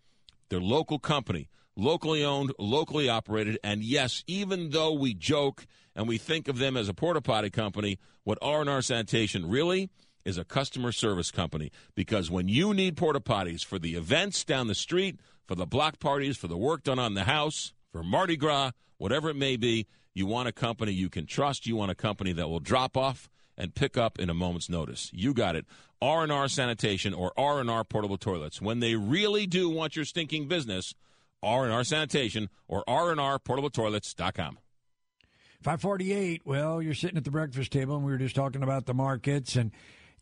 They're 0.49 0.59
local 0.59 0.99
company, 0.99 1.51
locally 1.77 2.25
owned, 2.25 2.55
locally 2.59 3.11
operated, 3.11 3.59
and 3.63 3.85
yes, 3.85 4.25
even 4.27 4.71
though 4.71 4.95
we 4.95 5.13
joke 5.13 5.67
and 5.95 6.09
we 6.09 6.17
think 6.17 6.49
of 6.49 6.57
them 6.57 6.79
as 6.79 6.89
a 6.89 6.95
porta 6.95 7.21
potty 7.21 7.51
company, 7.51 7.99
what 8.25 8.39
R&R 8.41 8.81
Sanitation 8.81 9.51
really 9.51 9.91
is 10.25 10.39
a 10.39 10.45
customer 10.45 10.91
service 10.91 11.31
company 11.31 11.71
because 11.95 12.31
when 12.31 12.49
you 12.49 12.73
need 12.73 12.97
porta 12.97 13.21
potties 13.21 13.63
for 13.63 13.79
the 13.79 13.97
events 13.97 14.45
down 14.45 14.67
the 14.67 14.75
street, 14.75 15.21
for 15.45 15.55
the 15.55 15.67
block 15.67 15.99
parties, 15.99 16.39
for 16.39 16.49
the 16.49 16.57
work 16.57 16.85
done 16.85 16.99
on 16.99 17.13
the 17.13 17.25
house, 17.25 17.75
for 17.93 18.03
Mardi 18.03 18.39
Gras, 18.39 18.71
whatever 18.97 19.29
it 19.29 19.37
may 19.37 19.59
be, 19.59 19.87
you 20.15 20.27
want 20.27 20.49
a 20.49 20.53
company 20.53 20.93
you 20.93 21.09
can 21.09 21.27
trust. 21.27 21.67
You 21.67 21.77
want 21.77 21.91
a 21.91 21.95
company 21.95 22.33
that 22.33 22.49
will 22.49 22.61
drop 22.61 22.97
off 22.97 23.31
and 23.57 23.75
pick 23.75 23.97
up 23.97 24.19
in 24.19 24.31
a 24.31 24.35
moment's 24.35 24.69
notice. 24.69 25.11
You 25.13 25.35
got 25.35 25.55
it. 25.57 25.67
R&R 26.03 26.49
Sanitation 26.49 27.13
or 27.13 27.33
R&R 27.37 27.85
Portable 27.85 28.17
Toilets. 28.17 28.61
When 28.61 28.81
they 28.81 28.95
really 28.95 29.47
do 29.47 29.69
want 29.69 29.97
your 29.97 30.05
stinking 30.05 30.49
business, 30.49 30.95
R&R 31.43 31.85
Sanitation 31.85 32.49
or 32.67 32.85
rnrportabletoilets.com. 32.89 34.59
548, 35.63 36.43
well, 36.47 36.81
you're 36.81 36.95
sitting 36.95 37.19
at 37.19 37.25
the 37.25 37.31
breakfast 37.31 37.71
table 37.71 37.97
and 37.97 38.05
we 38.05 38.13
were 38.13 38.19
just 38.19 38.35
talking 38.35 38.63
about 38.63 38.87
the 38.87 38.95
markets 38.95 39.57
and 39.57 39.73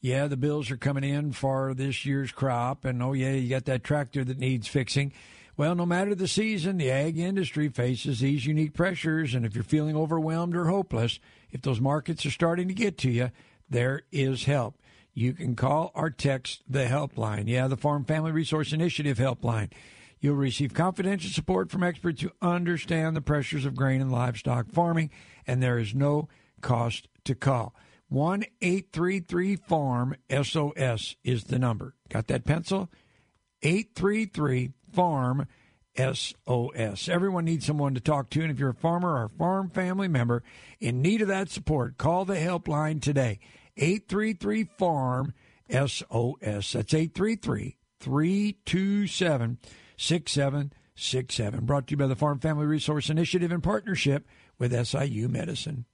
yeah, 0.00 0.26
the 0.26 0.36
bills 0.36 0.70
are 0.70 0.76
coming 0.76 1.04
in 1.04 1.32
for 1.32 1.74
this 1.74 2.04
year's 2.04 2.32
crop 2.32 2.84
and 2.84 3.00
oh 3.02 3.12
yeah, 3.12 3.32
you 3.32 3.48
got 3.48 3.64
that 3.66 3.84
tractor 3.84 4.24
that 4.24 4.38
needs 4.38 4.66
fixing. 4.66 5.12
Well, 5.58 5.74
no 5.74 5.86
matter 5.86 6.14
the 6.14 6.28
season, 6.28 6.78
the 6.78 6.88
ag 6.88 7.18
industry 7.18 7.68
faces 7.68 8.20
these 8.20 8.46
unique 8.46 8.74
pressures. 8.74 9.34
And 9.34 9.44
if 9.44 9.56
you're 9.56 9.64
feeling 9.64 9.96
overwhelmed 9.96 10.54
or 10.54 10.66
hopeless, 10.66 11.18
if 11.50 11.62
those 11.62 11.80
markets 11.80 12.24
are 12.24 12.30
starting 12.30 12.68
to 12.68 12.74
get 12.74 12.96
to 12.98 13.10
you, 13.10 13.32
there 13.68 14.02
is 14.12 14.44
help. 14.44 14.76
You 15.14 15.32
can 15.32 15.56
call 15.56 15.90
or 15.96 16.10
text 16.10 16.62
the 16.68 16.84
helpline. 16.84 17.48
Yeah, 17.48 17.66
the 17.66 17.76
Farm 17.76 18.04
Family 18.04 18.30
Resource 18.30 18.72
Initiative 18.72 19.18
helpline. 19.18 19.72
You'll 20.20 20.36
receive 20.36 20.74
confidential 20.74 21.32
support 21.32 21.72
from 21.72 21.82
experts 21.82 22.22
who 22.22 22.30
understand 22.40 23.16
the 23.16 23.20
pressures 23.20 23.64
of 23.64 23.74
grain 23.74 24.00
and 24.00 24.12
livestock 24.12 24.70
farming, 24.70 25.10
and 25.44 25.60
there 25.60 25.80
is 25.80 25.92
no 25.92 26.28
cost 26.60 27.08
to 27.24 27.34
call. 27.34 27.74
1 28.10 28.44
833 28.62 29.56
Farm 29.56 30.14
SOS 30.30 31.16
is 31.24 31.44
the 31.44 31.58
number. 31.58 31.94
Got 32.08 32.28
that 32.28 32.44
pencil? 32.44 32.88
833 33.62 34.70
Farm 34.92 35.46
SOS. 35.96 37.08
Everyone 37.08 37.44
needs 37.44 37.66
someone 37.66 37.94
to 37.94 38.00
talk 38.00 38.30
to, 38.30 38.42
and 38.42 38.50
if 38.50 38.58
you're 38.58 38.70
a 38.70 38.74
farmer 38.74 39.14
or 39.14 39.24
a 39.24 39.28
farm 39.28 39.68
family 39.68 40.08
member 40.08 40.42
in 40.80 41.02
need 41.02 41.22
of 41.22 41.28
that 41.28 41.50
support, 41.50 41.98
call 41.98 42.24
the 42.24 42.36
helpline 42.36 43.02
today. 43.02 43.40
833 43.76 44.64
Farm 44.78 45.34
SOS. 45.70 46.72
That's 46.72 46.94
833 46.94 47.76
327 48.00 49.58
6767. 49.96 51.64
Brought 51.64 51.86
to 51.88 51.92
you 51.92 51.96
by 51.96 52.06
the 52.06 52.16
Farm 52.16 52.38
Family 52.38 52.66
Resource 52.66 53.10
Initiative 53.10 53.52
in 53.52 53.60
partnership 53.60 54.26
with 54.58 54.72
SIU 54.86 55.28
Medicine. 55.28 55.84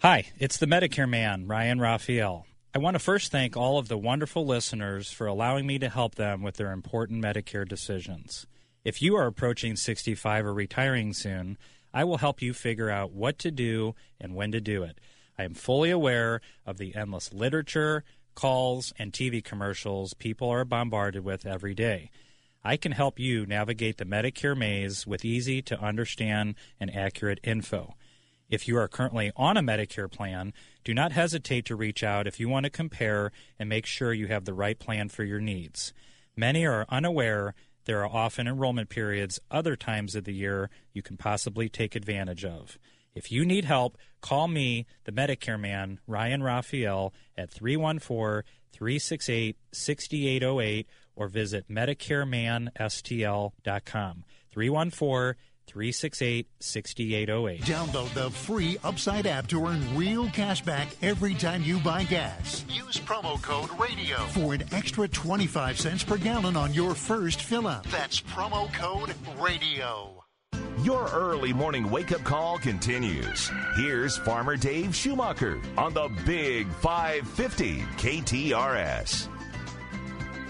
Hi, 0.00 0.26
it's 0.38 0.56
the 0.56 0.66
Medicare 0.66 1.08
man, 1.08 1.46
Ryan 1.46 1.80
Raphael. 1.80 2.46
I 2.74 2.78
want 2.78 2.94
to 2.94 3.00
first 3.00 3.30
thank 3.30 3.54
all 3.54 3.76
of 3.76 3.88
the 3.88 3.98
wonderful 3.98 4.46
listeners 4.46 5.12
for 5.12 5.26
allowing 5.26 5.66
me 5.66 5.78
to 5.78 5.90
help 5.90 6.14
them 6.14 6.40
with 6.42 6.56
their 6.56 6.72
important 6.72 7.22
Medicare 7.22 7.68
decisions. 7.68 8.46
If 8.82 9.02
you 9.02 9.14
are 9.14 9.26
approaching 9.26 9.76
65 9.76 10.46
or 10.46 10.54
retiring 10.54 11.12
soon, 11.12 11.58
I 11.92 12.04
will 12.04 12.16
help 12.16 12.40
you 12.40 12.54
figure 12.54 12.88
out 12.88 13.12
what 13.12 13.38
to 13.40 13.50
do 13.50 13.94
and 14.18 14.34
when 14.34 14.52
to 14.52 14.60
do 14.62 14.84
it. 14.84 14.98
I 15.38 15.44
am 15.44 15.52
fully 15.52 15.90
aware 15.90 16.40
of 16.64 16.78
the 16.78 16.96
endless 16.96 17.34
literature, 17.34 18.04
calls, 18.34 18.94
and 18.98 19.12
TV 19.12 19.44
commercials 19.44 20.14
people 20.14 20.48
are 20.48 20.64
bombarded 20.64 21.26
with 21.26 21.44
every 21.44 21.74
day. 21.74 22.10
I 22.64 22.78
can 22.78 22.92
help 22.92 23.18
you 23.18 23.44
navigate 23.44 23.98
the 23.98 24.06
Medicare 24.06 24.56
maze 24.56 25.06
with 25.06 25.26
easy 25.26 25.60
to 25.60 25.78
understand 25.78 26.54
and 26.80 26.94
accurate 26.96 27.40
info. 27.44 27.96
If 28.52 28.68
you 28.68 28.76
are 28.76 28.86
currently 28.86 29.32
on 29.34 29.56
a 29.56 29.62
Medicare 29.62 30.12
plan, 30.12 30.52
do 30.84 30.92
not 30.92 31.12
hesitate 31.12 31.64
to 31.64 31.74
reach 31.74 32.04
out 32.04 32.26
if 32.26 32.38
you 32.38 32.50
want 32.50 32.64
to 32.64 32.70
compare 32.70 33.32
and 33.58 33.66
make 33.66 33.86
sure 33.86 34.12
you 34.12 34.26
have 34.26 34.44
the 34.44 34.52
right 34.52 34.78
plan 34.78 35.08
for 35.08 35.24
your 35.24 35.40
needs. 35.40 35.94
Many 36.36 36.66
are 36.66 36.84
unaware 36.90 37.54
there 37.86 38.04
are 38.04 38.14
often 38.14 38.46
enrollment 38.46 38.90
periods 38.90 39.40
other 39.50 39.74
times 39.74 40.14
of 40.14 40.24
the 40.24 40.34
year 40.34 40.68
you 40.92 41.00
can 41.00 41.16
possibly 41.16 41.70
take 41.70 41.96
advantage 41.96 42.44
of. 42.44 42.78
If 43.14 43.32
you 43.32 43.46
need 43.46 43.64
help, 43.64 43.96
call 44.20 44.48
me, 44.48 44.84
the 45.04 45.12
Medicare 45.12 45.58
man, 45.58 45.98
Ryan 46.06 46.42
Raphael, 46.42 47.14
at 47.38 47.50
314 47.50 48.42
368 48.70 49.56
6808 49.72 50.86
or 51.16 51.28
visit 51.28 51.70
MedicareManSTL.com. 51.70 54.24
314 54.50 55.34
368 55.72 56.46
6808. 56.60 57.62
Download 57.62 58.12
the 58.12 58.30
free 58.30 58.76
Upside 58.84 59.26
app 59.26 59.46
to 59.48 59.66
earn 59.66 59.96
real 59.96 60.28
cash 60.28 60.60
back 60.62 60.88
every 61.00 61.34
time 61.34 61.62
you 61.62 61.78
buy 61.78 62.04
gas. 62.04 62.64
Use 62.68 62.98
promo 62.98 63.40
code 63.40 63.70
RADIO 63.78 64.18
for 64.28 64.52
an 64.52 64.64
extra 64.72 65.08
25 65.08 65.80
cents 65.80 66.04
per 66.04 66.18
gallon 66.18 66.56
on 66.56 66.74
your 66.74 66.94
first 66.94 67.40
fill 67.40 67.66
up. 67.66 67.86
That's 67.86 68.20
promo 68.20 68.72
code 68.74 69.14
RADIO. 69.40 70.22
Your 70.82 71.08
early 71.08 71.52
morning 71.52 71.90
wake 71.90 72.12
up 72.12 72.22
call 72.24 72.58
continues. 72.58 73.50
Here's 73.76 74.18
Farmer 74.18 74.56
Dave 74.56 74.94
Schumacher 74.94 75.60
on 75.78 75.94
the 75.94 76.10
Big 76.26 76.66
550 76.68 77.80
KTRS. 77.96 79.28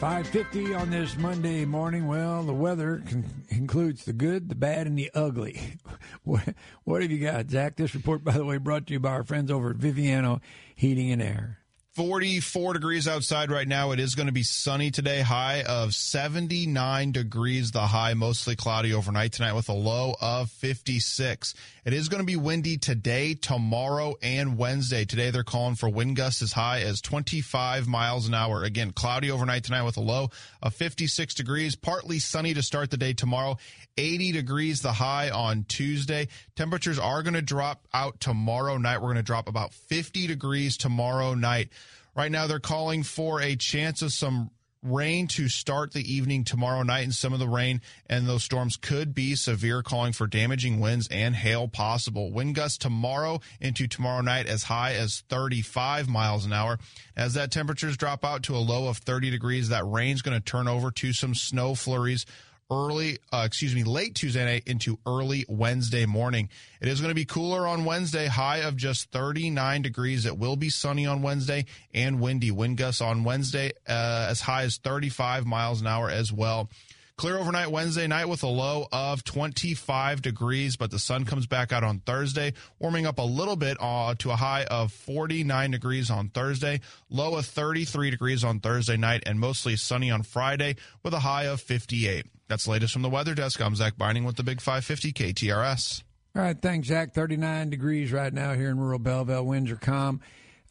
550 0.03 0.75
on 0.75 0.91
this 0.91 1.17
Monday 1.17 1.65
morning. 1.65 2.09
Well, 2.09 2.43
the 2.43 2.53
weather 2.53 3.05
con- 3.09 3.45
includes 3.51 4.05
the 4.05 4.13
good, 4.13 4.49
the 4.49 4.57
bad, 4.57 4.89
and 4.89 4.99
the 4.99 5.13
ugly. 5.15 5.79
what, 6.25 6.43
what 6.83 7.03
have 7.03 7.13
you 7.13 7.21
got, 7.21 7.49
Zach? 7.49 7.77
This 7.77 7.95
report, 7.95 8.25
by 8.25 8.33
the 8.33 8.45
way, 8.45 8.57
brought 8.57 8.89
to 8.89 8.95
you 8.95 8.99
by 8.99 9.11
our 9.11 9.23
friends 9.23 9.49
over 9.49 9.71
at 9.71 9.77
Viviano 9.77 10.41
Heating 10.75 11.13
and 11.13 11.23
Air. 11.23 11.62
44 11.95 12.73
degrees 12.73 13.07
outside 13.07 13.51
right 13.51 13.69
now. 13.69 13.91
It 13.91 14.01
is 14.01 14.15
going 14.15 14.27
to 14.27 14.33
be 14.33 14.43
sunny 14.43 14.91
today. 14.91 15.21
High 15.21 15.63
of 15.63 15.93
79 15.93 17.13
degrees. 17.13 17.71
The 17.71 17.81
high 17.81 18.15
mostly 18.15 18.57
cloudy 18.57 18.95
overnight 18.95 19.33
tonight 19.33 19.53
with 19.53 19.69
a 19.69 19.75
low 19.75 20.15
of 20.19 20.51
56. 20.51 21.55
It 21.85 21.93
is 21.93 22.09
going 22.09 22.23
to 22.23 22.27
be 22.27 22.37
windy 22.37 22.79
today, 22.79 23.35
tomorrow, 23.35 24.15
and 24.23 24.57
Wednesday. 24.57 25.05
Today 25.05 25.31
they're 25.31 25.45
calling 25.45 25.75
for 25.75 25.91
wind 25.91 26.17
gusts 26.17 26.41
as 26.41 26.53
high 26.53 26.81
as 26.81 27.03
25 27.03 27.87
miles 27.87 28.27
an 28.27 28.33
hour. 28.33 28.65
Again, 28.65 28.93
cloudy 28.93 29.31
overnight 29.31 29.65
tonight 29.65 29.83
with 29.83 29.99
a 29.99 30.03
low 30.03 30.31
of 30.63 30.73
56 30.73 31.35
degrees. 31.35 31.77
Partly 31.77 32.19
sunny 32.19 32.55
to 32.55 32.63
start 32.63 32.91
the 32.91 32.97
day 32.97 33.13
tomorrow. 33.13 33.59
80 33.97 34.33
degrees 34.33 34.81
the 34.81 34.93
high 34.93 35.31
on 35.31 35.65
Tuesday. 35.69 36.29
Temperatures 36.57 36.99
are 36.99 37.23
going 37.23 37.35
to 37.35 37.43
drop 37.43 37.87
out 37.93 38.21
tomorrow 38.21 38.79
night. 38.79 38.99
We're 38.99 39.09
going 39.09 39.17
to 39.17 39.23
drop 39.23 39.49
about 39.49 39.75
50 39.75 40.27
degrees 40.27 40.77
tomorrow 40.77 41.35
night. 41.35 41.71
Right 42.15 42.31
now, 42.31 42.47
they're 42.47 42.61
calling 42.61 43.03
for 43.03 43.41
a 43.41 43.57
chance 43.57 44.03
of 44.03 44.13
some 44.13 44.51
rain 44.83 45.29
to 45.29 45.49
start 45.49 45.93
the 45.93 46.13
evening 46.13 46.45
tomorrow 46.45 46.83
night, 46.83 47.05
and 47.05 47.15
some 47.15 47.33
of 47.33 47.39
the 47.39 47.49
rain 47.49 47.81
and 48.09 48.27
those 48.27 48.43
storms 48.43 48.77
could 48.77 49.15
be 49.15 49.35
severe, 49.35 49.83
calling 49.83 50.13
for 50.13 50.27
damaging 50.27 50.81
winds 50.81 51.09
and 51.11 51.37
hail 51.37 51.69
possible. 51.69 52.33
Wind 52.33 52.55
gusts 52.55 52.79
tomorrow 52.79 53.41
into 53.61 53.87
tomorrow 53.87 54.23
night 54.23 54.47
as 54.47 54.65
high 54.65 54.95
as 54.95 55.23
35 55.29 56.09
miles 56.09 56.45
an 56.45 56.53
hour. 56.53 56.79
As 57.17 57.35
that 57.35 57.53
temperatures 57.53 57.97
drop 57.97 58.25
out 58.25 58.43
to 58.45 58.57
a 58.57 58.59
low 58.59 58.89
of 58.89 58.99
30 58.99 59.31
degrees, 59.31 59.69
that 59.69 59.87
rain's 59.87 60.23
going 60.23 60.37
to 60.37 60.45
turn 60.45 60.67
over 60.67 60.91
to 60.91 61.13
some 61.13 61.35
snow 61.35 61.75
flurries 61.75 62.27
early, 62.71 63.19
uh, 63.33 63.43
excuse 63.45 63.75
me, 63.75 63.85
late 63.85 64.15
Tuesday 64.15 64.45
night 64.45 64.63
into 64.67 64.99
early 65.07 65.45
Wednesday 65.49 66.07
morning. 66.07 66.49
It 66.81 66.89
is 66.89 67.01
going 67.01 67.11
to 67.11 67.15
be 67.15 67.25
cooler 67.25 67.67
on 67.67 67.85
Wednesday, 67.85 68.27
high 68.27 68.59
of 68.59 68.77
just 68.77 69.11
39 69.11 69.83
degrees. 69.83 70.27
It 70.27 70.39
will 70.39 70.57
be 70.57 70.71
sunny 70.71 71.07
on 71.07 71.23
Wednesday 71.23 71.67
and 71.93 72.21
windy. 72.21 72.51
Wind 72.51 72.77
gusts 72.79 73.01
on 73.01 73.25
Wednesday 73.25 73.73
uh, 73.89 74.27
as 74.31 74.41
high 74.41 74.63
as 74.63 74.79
35 74.79 75.47
miles 75.47 75.81
an 75.81 75.87
hour 75.87 76.11
as 76.11 76.33
well. 76.33 76.71
Clear 77.17 77.39
overnight 77.39 77.71
Wednesday 77.71 78.07
night 78.07 78.29
with 78.29 78.43
a 78.43 78.49
low 78.49 78.87
of 78.91 79.23
25 79.23 80.23
degrees, 80.23 80.77
but 80.77 80.91
the 80.91 80.99
sun 80.99 81.25
comes 81.25 81.47
back 81.47 81.71
out 81.71 81.85
on 81.85 82.01
Thursday, 82.01 82.55
warming 82.81 83.07
up 83.07 83.19
a 83.19 83.23
little 83.23 83.55
bit 83.55 83.77
uh, 83.81 84.15
to 84.19 84.31
a 84.31 84.37
high 84.37 84.65
of 84.65 84.91
49 84.93 85.71
degrees 85.71 86.11
on 86.11 86.31
Thursday, 86.31 86.81
low 87.11 87.37
of 87.37 87.47
33 87.47 88.11
degrees 88.11 88.43
on 88.43 88.61
Thursday 88.61 88.97
night, 88.97 89.23
and 89.27 89.39
mostly 89.39 89.77
sunny 89.77 90.11
on 90.11 90.23
Friday 90.23 90.77
with 91.05 91.15
a 91.15 91.21
high 91.21 91.45
of 91.45 91.61
58. 91.61 92.27
That's 92.49 92.67
latest 92.67 92.93
from 92.93 93.03
the 93.03 93.11
weather 93.11 93.35
desk. 93.35 93.61
I'm 93.61 93.77
Zach 93.77 93.97
Binding 93.97 94.25
with 94.25 94.37
the 94.37 94.43
Big 94.43 94.61
550 94.61 95.13
KTRS. 95.13 96.03
All 96.35 96.43
right, 96.43 96.61
thanks, 96.61 96.89
Zach. 96.89 97.13
39 97.13 97.71
degrees 97.71 98.11
right 98.11 98.33
now 98.33 98.55
here 98.55 98.71
in 98.71 98.81
rural 98.81 98.99
Belleville. 98.99 99.45
Winds 99.45 99.71
are 99.71 99.77
calm. 99.77 100.21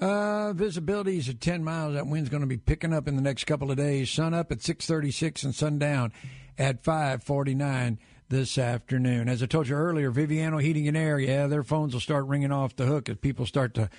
Uh, 0.01 0.51
visibility 0.53 1.19
is 1.19 1.29
at 1.29 1.39
10 1.39 1.63
miles. 1.63 1.93
That 1.93 2.07
wind's 2.07 2.29
going 2.29 2.41
to 2.41 2.47
be 2.47 2.57
picking 2.57 2.91
up 2.91 3.07
in 3.07 3.15
the 3.15 3.21
next 3.21 3.43
couple 3.43 3.69
of 3.69 3.77
days. 3.77 4.09
Sun 4.09 4.33
up 4.33 4.51
at 4.51 4.63
636 4.63 5.43
and 5.43 5.53
sundown 5.53 6.11
at 6.57 6.83
549 6.83 7.99
this 8.27 8.57
afternoon. 8.57 9.29
As 9.29 9.43
I 9.43 9.45
told 9.45 9.67
you 9.67 9.75
earlier, 9.75 10.11
Viviano 10.11 10.59
Heating 10.59 10.87
and 10.87 10.97
Air, 10.97 11.19
yeah, 11.19 11.45
their 11.45 11.61
phones 11.61 11.93
will 11.93 12.01
start 12.01 12.25
ringing 12.25 12.51
off 12.51 12.75
the 12.75 12.87
hook 12.87 13.09
as 13.09 13.17
people 13.17 13.45
start 13.45 13.75
to 13.75 13.91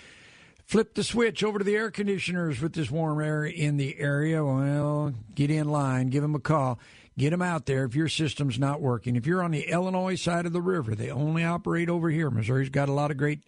flip 0.66 0.94
the 0.94 1.04
switch 1.04 1.44
over 1.44 1.58
to 1.58 1.64
the 1.64 1.76
air 1.76 1.92
conditioners 1.92 2.60
with 2.60 2.72
this 2.72 2.90
warm 2.90 3.20
air 3.20 3.44
in 3.44 3.76
the 3.76 3.96
area. 4.00 4.44
Well, 4.44 5.14
get 5.36 5.52
in 5.52 5.68
line, 5.68 6.08
give 6.08 6.22
them 6.22 6.34
a 6.34 6.40
call. 6.40 6.80
Get 7.16 7.30
them 7.30 7.42
out 7.42 7.66
there 7.66 7.84
if 7.84 7.94
your 7.94 8.08
system's 8.08 8.58
not 8.58 8.80
working. 8.80 9.14
If 9.16 9.26
you're 9.26 9.42
on 9.42 9.50
the 9.50 9.68
Illinois 9.68 10.14
side 10.14 10.46
of 10.46 10.52
the 10.54 10.62
river, 10.62 10.94
they 10.94 11.10
only 11.10 11.44
operate 11.44 11.90
over 11.90 12.08
here. 12.08 12.30
Missouri's 12.30 12.70
got 12.70 12.88
a 12.88 12.92
lot 12.92 13.10
of 13.10 13.18
great 13.18 13.40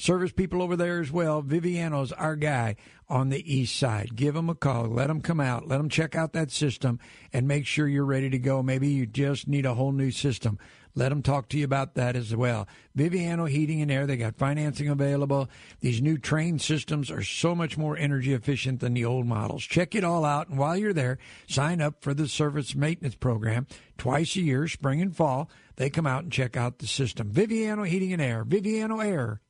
service 0.00 0.32
people 0.32 0.62
over 0.62 0.76
there 0.76 1.00
as 1.00 1.12
well. 1.12 1.42
Viviano's 1.42 2.12
our 2.12 2.36
guy 2.36 2.76
on 3.08 3.28
the 3.28 3.54
east 3.54 3.76
side. 3.76 4.16
Give 4.16 4.34
them 4.34 4.48
a 4.48 4.54
call. 4.54 4.88
Let 4.88 5.08
them 5.08 5.20
come 5.20 5.40
out. 5.40 5.68
Let 5.68 5.78
them 5.78 5.88
check 5.88 6.14
out 6.14 6.32
that 6.32 6.50
system 6.50 6.98
and 7.32 7.46
make 7.46 7.66
sure 7.66 7.86
you're 7.86 8.04
ready 8.04 8.30
to 8.30 8.38
go. 8.38 8.62
Maybe 8.62 8.88
you 8.88 9.06
just 9.06 9.46
need 9.46 9.66
a 9.66 9.74
whole 9.74 9.92
new 9.92 10.10
system. 10.10 10.58
Let 10.94 11.10
them 11.10 11.22
talk 11.22 11.48
to 11.50 11.58
you 11.58 11.64
about 11.64 11.94
that 11.94 12.16
as 12.16 12.34
well. 12.34 12.66
Viviano 12.96 13.48
Heating 13.48 13.80
and 13.80 13.90
Air, 13.90 14.06
they 14.06 14.16
got 14.16 14.36
financing 14.36 14.88
available. 14.88 15.48
These 15.80 16.02
new 16.02 16.18
Trane 16.18 16.60
systems 16.60 17.10
are 17.10 17.22
so 17.22 17.54
much 17.54 17.78
more 17.78 17.96
energy 17.96 18.32
efficient 18.32 18.80
than 18.80 18.94
the 18.94 19.04
old 19.04 19.26
models. 19.26 19.64
Check 19.64 19.94
it 19.94 20.02
all 20.02 20.24
out. 20.24 20.48
And 20.48 20.58
while 20.58 20.76
you're 20.76 20.92
there, 20.92 21.18
sign 21.46 21.80
up 21.80 22.02
for 22.02 22.12
the 22.12 22.26
service 22.26 22.74
maintenance 22.74 23.14
program 23.14 23.66
twice 23.98 24.34
a 24.34 24.40
year, 24.40 24.66
spring 24.66 25.00
and 25.00 25.14
fall. 25.14 25.48
They 25.76 25.90
come 25.90 26.06
out 26.06 26.24
and 26.24 26.32
check 26.32 26.56
out 26.56 26.78
the 26.78 26.86
system. 26.86 27.30
Viviano 27.30 27.86
Heating 27.86 28.12
and 28.12 28.22
Air, 28.22 28.44
Viviano 28.44 29.04
Air, 29.04 29.40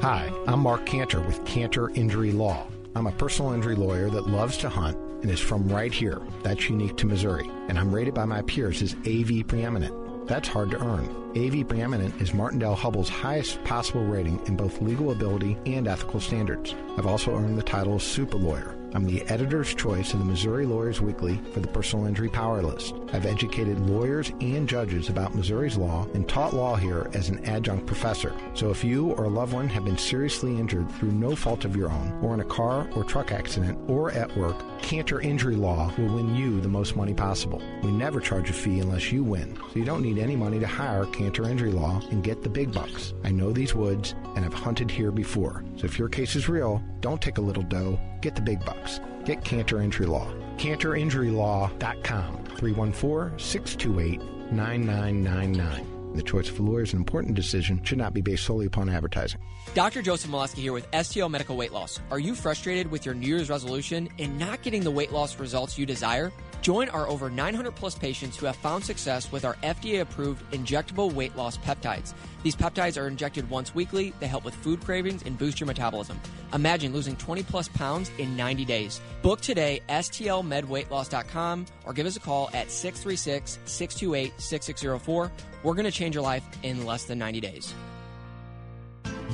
Hi, 0.00 0.32
I'm 0.46 0.60
Mark 0.60 0.86
Cantor 0.86 1.20
with 1.20 1.44
Cantor 1.44 1.90
Injury 1.90 2.32
Law. 2.32 2.66
I'm 2.94 3.06
a 3.06 3.12
personal 3.12 3.52
injury 3.52 3.74
lawyer 3.74 4.08
that 4.08 4.26
loves 4.26 4.56
to 4.58 4.70
hunt 4.70 4.96
and 5.20 5.30
is 5.30 5.38
from 5.38 5.68
right 5.68 5.92
here. 5.92 6.22
That's 6.42 6.70
unique 6.70 6.96
to 6.96 7.06
Missouri. 7.06 7.50
And 7.68 7.78
I'm 7.78 7.94
rated 7.94 8.14
by 8.14 8.24
my 8.24 8.40
peers 8.40 8.80
as 8.80 8.94
AV 9.06 9.46
preeminent. 9.46 10.26
That's 10.26 10.48
hard 10.48 10.70
to 10.70 10.82
earn. 10.82 11.04
AV 11.36 11.68
preeminent 11.68 12.18
is 12.22 12.32
Martindale 12.32 12.74
Hubbell's 12.74 13.10
highest 13.10 13.62
possible 13.64 14.04
rating 14.06 14.40
in 14.46 14.56
both 14.56 14.80
legal 14.80 15.12
ability 15.12 15.58
and 15.66 15.86
ethical 15.86 16.20
standards. 16.20 16.74
I've 16.96 17.06
also 17.06 17.36
earned 17.36 17.58
the 17.58 17.62
title 17.62 17.96
of 17.96 18.02
super 18.02 18.38
lawyer. 18.38 18.74
I'm 18.94 19.06
the 19.06 19.22
editor's 19.22 19.74
choice 19.74 20.12
in 20.12 20.20
the 20.20 20.24
Missouri 20.24 20.66
Lawyers 20.66 21.00
Weekly 21.00 21.40
for 21.52 21.58
the 21.58 21.66
Personal 21.66 22.06
Injury 22.06 22.28
Power 22.28 22.62
List. 22.62 22.94
I've 23.12 23.26
educated 23.26 23.80
lawyers 23.80 24.30
and 24.40 24.68
judges 24.68 25.08
about 25.08 25.34
Missouri's 25.34 25.76
law 25.76 26.06
and 26.14 26.28
taught 26.28 26.54
law 26.54 26.76
here 26.76 27.10
as 27.12 27.28
an 27.28 27.44
adjunct 27.44 27.86
professor. 27.86 28.32
So 28.54 28.70
if 28.70 28.84
you 28.84 29.10
or 29.14 29.24
a 29.24 29.28
loved 29.28 29.52
one 29.52 29.68
have 29.68 29.84
been 29.84 29.98
seriously 29.98 30.56
injured 30.56 30.88
through 30.92 31.10
no 31.10 31.34
fault 31.34 31.64
of 31.64 31.74
your 31.74 31.90
own, 31.90 32.16
or 32.22 32.34
in 32.34 32.40
a 32.40 32.44
car 32.44 32.88
or 32.94 33.02
truck 33.02 33.32
accident, 33.32 33.76
or 33.90 34.12
at 34.12 34.36
work, 34.36 34.56
Cantor 34.80 35.20
Injury 35.20 35.56
Law 35.56 35.92
will 35.98 36.14
win 36.14 36.36
you 36.36 36.60
the 36.60 36.68
most 36.68 36.94
money 36.94 37.14
possible. 37.14 37.60
We 37.82 37.90
never 37.90 38.20
charge 38.20 38.48
a 38.48 38.52
fee 38.52 38.78
unless 38.78 39.10
you 39.10 39.24
win, 39.24 39.56
so 39.56 39.78
you 39.78 39.84
don't 39.84 40.02
need 40.02 40.18
any 40.18 40.36
money 40.36 40.60
to 40.60 40.68
hire 40.68 41.04
Cantor 41.06 41.48
Injury 41.48 41.72
Law 41.72 42.00
and 42.12 42.22
get 42.22 42.44
the 42.44 42.48
big 42.48 42.72
bucks. 42.72 43.12
I 43.24 43.32
know 43.32 43.50
these 43.50 43.74
woods 43.74 44.14
and 44.36 44.44
have 44.44 44.54
hunted 44.54 44.88
here 44.88 45.10
before. 45.10 45.64
So 45.78 45.86
if 45.86 45.98
your 45.98 46.08
case 46.08 46.36
is 46.36 46.48
real, 46.48 46.80
don't 47.00 47.20
take 47.20 47.38
a 47.38 47.42
little 47.42 47.64
dough, 47.64 47.98
get 48.20 48.34
the 48.34 48.42
big 48.42 48.64
bucks. 48.64 48.83
Get 49.24 49.44
Cantor 49.44 49.80
Injury 49.80 50.06
Law. 50.06 50.32
CantorInjuryLaw.com 50.58 52.44
314 52.56 53.38
628 53.38 54.52
9999. 54.52 55.94
The 56.14 56.22
choice 56.22 56.48
of 56.48 56.60
a 56.60 56.62
lawyer 56.62 56.82
is 56.82 56.92
an 56.92 57.00
important 57.00 57.34
decision, 57.34 57.82
should 57.82 57.98
not 57.98 58.14
be 58.14 58.20
based 58.20 58.44
solely 58.44 58.66
upon 58.66 58.88
advertising. 58.88 59.40
Dr. 59.74 60.00
Joseph 60.00 60.30
Molesky 60.30 60.58
here 60.58 60.72
with 60.72 60.88
STL 60.92 61.28
Medical 61.28 61.56
Weight 61.56 61.72
Loss. 61.72 61.98
Are 62.12 62.20
you 62.20 62.36
frustrated 62.36 62.88
with 62.88 63.04
your 63.04 63.16
New 63.16 63.26
Year's 63.26 63.50
resolution 63.50 64.08
and 64.20 64.38
not 64.38 64.62
getting 64.62 64.84
the 64.84 64.92
weight 64.92 65.10
loss 65.10 65.40
results 65.40 65.76
you 65.76 65.86
desire? 65.86 66.30
Join 66.62 66.88
our 66.90 67.08
over 67.08 67.28
900 67.28 67.74
plus 67.74 67.96
patients 67.96 68.36
who 68.36 68.46
have 68.46 68.54
found 68.56 68.84
success 68.84 69.32
with 69.32 69.44
our 69.44 69.54
FDA 69.56 70.02
approved 70.02 70.48
injectable 70.52 71.12
weight 71.12 71.34
loss 71.34 71.58
peptides. 71.58 72.14
These 72.44 72.56
peptides 72.56 73.00
are 73.00 73.08
injected 73.08 73.48
once 73.48 73.74
weekly. 73.74 74.12
They 74.20 74.26
help 74.26 74.44
with 74.44 74.54
food 74.54 74.82
cravings 74.82 75.22
and 75.24 75.36
boost 75.36 75.58
your 75.58 75.66
metabolism. 75.66 76.20
Imagine 76.52 76.92
losing 76.92 77.16
20 77.16 77.42
plus 77.42 77.68
pounds 77.68 78.10
in 78.18 78.36
90 78.36 78.66
days. 78.66 79.00
Book 79.22 79.40
today, 79.40 79.80
stlmedweightloss.com, 79.88 81.66
or 81.86 81.92
give 81.94 82.06
us 82.06 82.16
a 82.16 82.20
call 82.20 82.50
at 82.52 82.70
636 82.70 83.58
628 83.64 84.32
6604. 84.38 85.32
We're 85.62 85.74
going 85.74 85.84
to 85.86 85.90
change 85.90 86.14
your 86.14 86.22
life 86.22 86.44
in 86.62 86.84
less 86.84 87.04
than 87.04 87.18
90 87.18 87.40
days. 87.40 87.74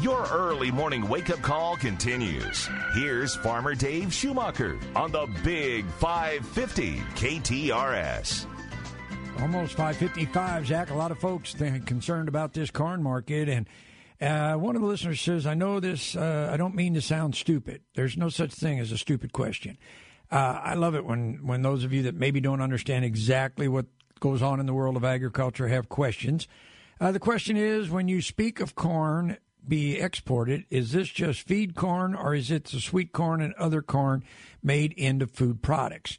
Your 0.00 0.24
early 0.30 0.70
morning 0.70 1.08
wake 1.08 1.30
up 1.30 1.42
call 1.42 1.76
continues. 1.76 2.68
Here's 2.94 3.34
Farmer 3.34 3.74
Dave 3.74 4.14
Schumacher 4.14 4.78
on 4.94 5.10
the 5.10 5.26
Big 5.44 5.84
550 5.98 6.98
KTRS. 7.16 8.46
Almost 9.40 9.72
555, 9.72 10.66
Zach. 10.66 10.90
A 10.90 10.94
lot 10.94 11.10
of 11.10 11.18
folks 11.18 11.54
concerned 11.54 12.28
about 12.28 12.52
this 12.52 12.70
corn 12.70 13.02
market. 13.02 13.48
And 13.48 13.66
uh, 14.20 14.58
one 14.58 14.76
of 14.76 14.82
the 14.82 14.86
listeners 14.86 15.18
says, 15.18 15.46
I 15.46 15.54
know 15.54 15.80
this, 15.80 16.14
uh, 16.14 16.50
I 16.52 16.58
don't 16.58 16.74
mean 16.74 16.92
to 16.92 17.00
sound 17.00 17.34
stupid. 17.34 17.80
There's 17.94 18.18
no 18.18 18.28
such 18.28 18.52
thing 18.52 18.78
as 18.78 18.92
a 18.92 18.98
stupid 18.98 19.32
question. 19.32 19.78
Uh, 20.30 20.60
I 20.62 20.74
love 20.74 20.94
it 20.94 21.06
when, 21.06 21.46
when 21.46 21.62
those 21.62 21.84
of 21.84 21.92
you 21.92 22.02
that 22.02 22.14
maybe 22.14 22.40
don't 22.40 22.60
understand 22.60 23.06
exactly 23.06 23.66
what 23.66 23.86
goes 24.20 24.42
on 24.42 24.60
in 24.60 24.66
the 24.66 24.74
world 24.74 24.96
of 24.96 25.04
agriculture 25.04 25.68
have 25.68 25.88
questions. 25.88 26.46
Uh, 27.00 27.10
the 27.10 27.18
question 27.18 27.56
is 27.56 27.88
when 27.88 28.08
you 28.08 28.20
speak 28.20 28.60
of 28.60 28.74
corn 28.74 29.38
be 29.66 29.98
exported, 29.98 30.66
is 30.68 30.92
this 30.92 31.08
just 31.08 31.40
feed 31.40 31.74
corn 31.74 32.14
or 32.14 32.34
is 32.34 32.50
it 32.50 32.64
the 32.64 32.80
sweet 32.80 33.12
corn 33.12 33.40
and 33.40 33.54
other 33.54 33.80
corn 33.80 34.22
made 34.62 34.92
into 34.92 35.26
food 35.26 35.62
products? 35.62 36.18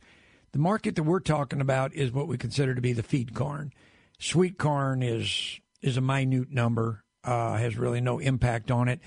The 0.54 0.60
market 0.60 0.96
that 0.96 1.04
we're 1.04 1.22
talking 1.22 1.62
about 1.62 1.94
is 1.94 2.12
what 2.12 2.28
we 2.28 2.38
consider 2.38 2.76
to 2.76 2.82
be 2.82 2.94
the 2.94 3.04
feed 3.04 3.34
corn. 3.34 3.72
Sweet 4.20 4.58
corn 4.58 5.02
is 5.02 5.60
is 5.82 5.98
a 5.98 6.02
minute 6.02 6.52
number, 6.52 7.04
uh, 7.24 7.56
has 7.56 7.78
really 7.78 8.02
no 8.02 8.20
impact 8.20 8.70
on 8.70 8.88
it. 8.88 9.00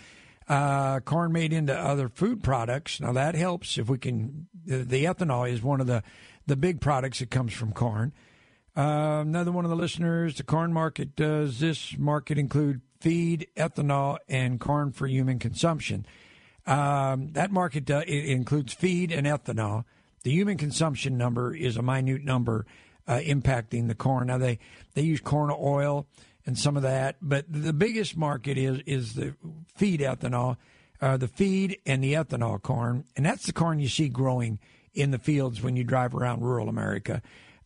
Uh, 0.49 1.01
corn 1.01 1.33
made 1.33 1.53
into 1.53 1.75
other 1.75 2.09
food 2.09 2.43
products. 2.43 3.01
Now 3.01 3.13
that 3.13 3.35
helps 3.35 3.79
if 3.79 3.89
we 3.89 3.99
can. 3.99 4.49
The, 4.65 4.79
the 4.79 5.05
ethanol 5.05 5.51
is 5.51 5.63
one 5.63 5.81
of 5.81 5.87
the 5.87 6.03
the 6.47 6.57
big 6.57 6.81
products 6.81 7.19
that 7.19 7.31
comes 7.31 7.53
from 7.53 7.73
corn. 7.73 8.13
Uh, 8.77 9.21
another 9.21 9.53
one 9.53 9.65
of 9.65 9.71
the 9.71 9.77
listeners, 9.77 10.37
the 10.37 10.43
corn 10.43 10.73
market 10.73 11.15
does 11.15 11.61
this 11.61 11.97
market 11.97 12.39
include 12.39 12.81
feed, 13.01 13.47
ethanol, 13.57 14.19
and 14.29 14.59
corn 14.59 14.93
for 14.93 15.07
human 15.07 15.39
consumption? 15.39 16.07
Um, 16.67 17.33
that 17.33 17.53
market 17.53 17.91
uh, 17.91 18.03
it 18.07 18.25
includes 18.25 18.73
feed 18.73 19.13
and 19.13 19.27
ethanol. 19.27 19.85
The 20.25 20.31
human 20.31 20.57
consumption 20.57 21.17
number 21.17 21.55
is 21.55 21.77
a 21.77 21.83
minute 21.83 22.25
number 22.25 22.67
uh, 23.07 23.19
impacting 23.19 23.89
the 23.89 23.95
corn. 23.95 24.27
Now 24.27 24.39
they 24.39 24.59
they 24.95 25.03
use 25.03 25.21
corn 25.21 25.55
oil 25.57 26.07
and 26.47 26.59
some 26.59 26.77
of 26.77 26.83
that, 26.83 27.17
but 27.23 27.45
the 27.49 27.73
biggest 27.73 28.17
market 28.17 28.59
is 28.59 28.81
is 28.87 29.15
the 29.15 29.35
feed 29.77 30.01
ethanol, 30.01 30.57
uh, 31.01 31.19
the 31.19 31.29
feed 31.29 31.79
and 31.87 32.03
the 32.03 32.15
ethanol 32.15 32.61
corn, 32.61 33.05
and 33.17 33.25
that's 33.25 33.47
the 33.47 33.53
corn 33.53 33.79
you 33.79 33.89
see 33.89 34.09
growing 34.09 34.59
in 34.95 35.11
the 35.11 35.19
fields 35.19 35.63
when 35.63 35.77
you 35.77 35.85
drive 35.85 36.15
around 36.15 36.43
rural 36.43 36.69
America. 36.69 37.21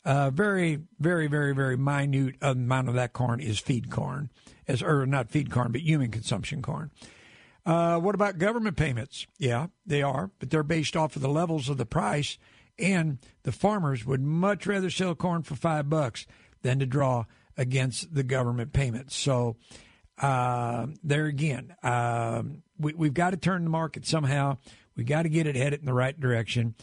Uh, 0.05 0.31
very, 0.31 0.81
very, 0.99 1.27
very, 1.27 1.55
very 1.55 1.77
minute 1.77 2.37
amount 2.41 2.89
of 2.89 2.95
that 2.95 3.13
corn 3.13 3.41
is 3.41 3.59
feed 3.59 3.91
corn, 3.91 4.31
as 4.67 4.83
or 4.83 5.07
not 5.07 5.31
feed 5.31 5.51
corn, 5.51 5.71
but 5.71 5.83
human 5.83 6.11
consumption 6.11 6.63
corn. 6.63 6.91
Uh, 7.69 7.99
what 7.99 8.15
about 8.15 8.39
government 8.39 8.79
payments? 8.79 9.27
Yeah, 9.39 9.67
they 9.85 10.01
are, 10.01 10.31
but 10.39 10.49
they're 10.49 10.63
based 10.63 10.97
off 10.97 11.17
of 11.17 11.21
the 11.21 11.29
levels 11.29 11.69
of 11.69 11.77
the 11.77 11.85
price, 11.85 12.39
and 12.79 13.19
the 13.43 13.53
farmers 13.53 14.07
would 14.07 14.23
much 14.23 14.67
rather 14.67 14.89
sell 14.89 15.15
corn 15.15 15.43
for 15.43 15.55
five 15.55 15.91
bucks 15.91 16.27
than 16.63 16.79
to 16.79 16.87
draw 16.87 17.27
against 17.59 18.15
the 18.15 18.23
government 18.23 18.73
payments. 18.73 19.15
So 19.17 19.57
uh, 20.17 20.87
there 21.05 21.27
again, 21.27 21.75
um, 21.83 22.63
we, 22.79 22.95
we've 22.95 23.13
got 23.13 23.31
to 23.31 23.37
turn 23.37 23.65
the 23.65 23.71
market 23.71 24.07
somehow. 24.07 24.57
We've 24.97 25.05
got 25.05 25.25
to 25.25 25.29
get 25.29 25.47
it 25.47 25.55
headed 25.55 25.81
in 25.81 25.85
the 25.85 25.93
right 25.93 26.19
direction 26.19 26.75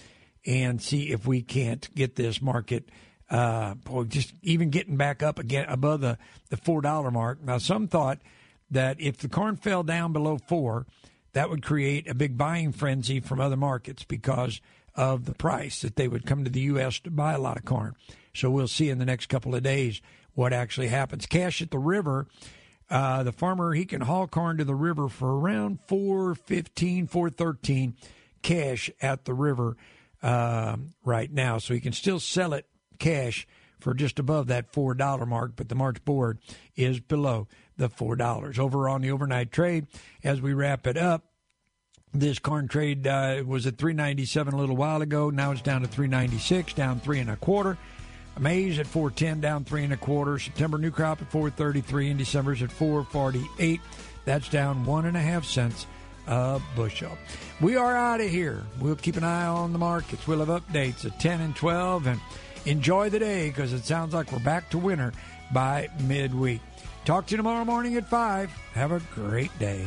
and 0.45 0.79
see 0.79 1.09
if 1.09 1.25
we 1.25 1.41
can't 1.41 1.89
get 1.95 2.15
this 2.15 2.43
market 2.43 2.89
uh, 3.31 3.73
boy, 3.73 4.03
just 4.03 4.35
even 4.43 4.69
getting 4.69 4.97
back 4.97 5.23
up 5.23 5.39
again 5.39 5.65
above 5.67 6.01
the, 6.01 6.19
the 6.49 6.57
four 6.57 6.81
dollar 6.81 7.09
mark. 7.09 7.41
Now, 7.43 7.57
some 7.57 7.87
thought 7.87 8.19
that 8.75 8.99
if 8.99 9.17
the 9.17 9.29
corn 9.29 9.55
fell 9.55 9.83
down 9.83 10.13
below 10.13 10.37
four, 10.37 10.85
that 11.33 11.49
would 11.49 11.63
create 11.63 12.07
a 12.07 12.13
big 12.13 12.37
buying 12.37 12.71
frenzy 12.71 13.19
from 13.19 13.39
other 13.39 13.57
markets 13.57 14.03
because 14.03 14.61
of 14.95 15.25
the 15.25 15.33
price 15.33 15.81
that 15.81 15.95
they 15.95 16.07
would 16.07 16.25
come 16.25 16.43
to 16.43 16.49
the 16.49 16.61
U.S. 16.61 16.99
to 16.99 17.11
buy 17.11 17.33
a 17.33 17.39
lot 17.39 17.57
of 17.57 17.65
corn. 17.65 17.95
So 18.33 18.49
we'll 18.49 18.67
see 18.67 18.89
in 18.89 18.99
the 18.99 19.05
next 19.05 19.27
couple 19.27 19.55
of 19.55 19.63
days 19.63 20.01
what 20.33 20.53
actually 20.53 20.89
happens. 20.89 21.25
Cash 21.25 21.61
at 21.61 21.71
the 21.71 21.79
river. 21.79 22.27
Uh, 22.89 23.23
the 23.23 23.31
farmer 23.31 23.73
he 23.73 23.83
can 23.83 24.01
haul 24.01 24.27
corn 24.27 24.57
to 24.57 24.63
the 24.63 24.75
river 24.75 25.09
for 25.09 25.39
around 25.39 25.79
415 25.87 27.07
413 27.07 27.95
cash 28.43 28.91
at 29.01 29.25
the 29.25 29.33
river 29.33 29.75
uh, 30.21 30.75
right 31.03 31.31
now 31.31 31.57
so 31.57 31.73
he 31.73 31.79
can 31.79 31.93
still 31.93 32.19
sell 32.19 32.53
it 32.53 32.67
cash 32.99 33.47
for 33.79 33.93
just 33.93 34.19
above 34.19 34.47
that 34.47 34.71
$4 34.71 35.27
mark, 35.27 35.53
but 35.55 35.69
the 35.69 35.75
March 35.75 36.03
board 36.05 36.39
is 36.75 36.99
below 36.99 37.47
the 37.77 37.89
$4. 37.89 38.59
Over 38.59 38.89
on 38.89 39.01
the 39.01 39.11
overnight 39.11 39.51
trade, 39.51 39.87
as 40.23 40.41
we 40.41 40.53
wrap 40.53 40.87
it 40.87 40.97
up, 40.97 41.23
this 42.13 42.39
corn 42.39 42.67
trade 42.67 43.05
uh, 43.05 43.43
was 43.45 43.67
at 43.67 43.77
397 43.77 44.53
a 44.53 44.57
little 44.57 44.77
while 44.77 45.01
ago. 45.01 45.29
Now 45.29 45.51
it's 45.51 45.61
down 45.61 45.81
to 45.81 45.87
396, 45.87 46.73
down 46.73 46.99
three 46.99 47.19
and 47.19 47.29
a 47.29 47.35
quarter. 47.35 47.77
May's 48.39 48.79
at 48.79 48.87
410, 48.87 49.41
down 49.41 49.63
three 49.65 49.83
and 49.83 49.93
a 49.93 49.97
quarter. 49.97 50.39
September 50.39 50.77
new 50.77 50.91
crop 50.91 51.21
at 51.21 51.31
433, 51.31 52.11
and 52.11 52.19
December's 52.19 52.61
at 52.61 52.71
448. 52.71 53.81
That's 54.25 54.49
down 54.49 54.85
one 54.85 55.05
and 55.05 55.15
a 55.15 55.21
half 55.21 55.45
cents 55.45 55.85
a 56.27 56.59
bushel. 56.75 57.17
We 57.61 57.75
are 57.75 57.95
out 57.95 58.21
of 58.21 58.29
here. 58.29 58.63
We'll 58.79 58.95
keep 58.95 59.15
an 59.15 59.23
eye 59.23 59.45
on 59.45 59.73
the 59.73 59.79
markets. 59.79 60.27
We'll 60.27 60.43
have 60.43 60.47
updates 60.47 61.05
at 61.05 61.19
10 61.19 61.41
and 61.41 61.55
12, 61.55 62.07
and 62.07 62.19
enjoy 62.65 63.09
the 63.09 63.19
day 63.19 63.49
because 63.49 63.73
it 63.73 63.85
sounds 63.85 64.13
like 64.13 64.31
we're 64.31 64.39
back 64.39 64.69
to 64.71 64.77
winter 64.77 65.13
by 65.53 65.89
midweek. 66.01 66.61
Talk 67.05 67.27
to 67.27 67.31
you 67.31 67.37
tomorrow 67.37 67.63
morning 67.63 67.95
at 67.97 68.09
5. 68.09 68.49
Have 68.73 68.91
a 68.91 68.99
great 69.13 69.57
day. 69.59 69.85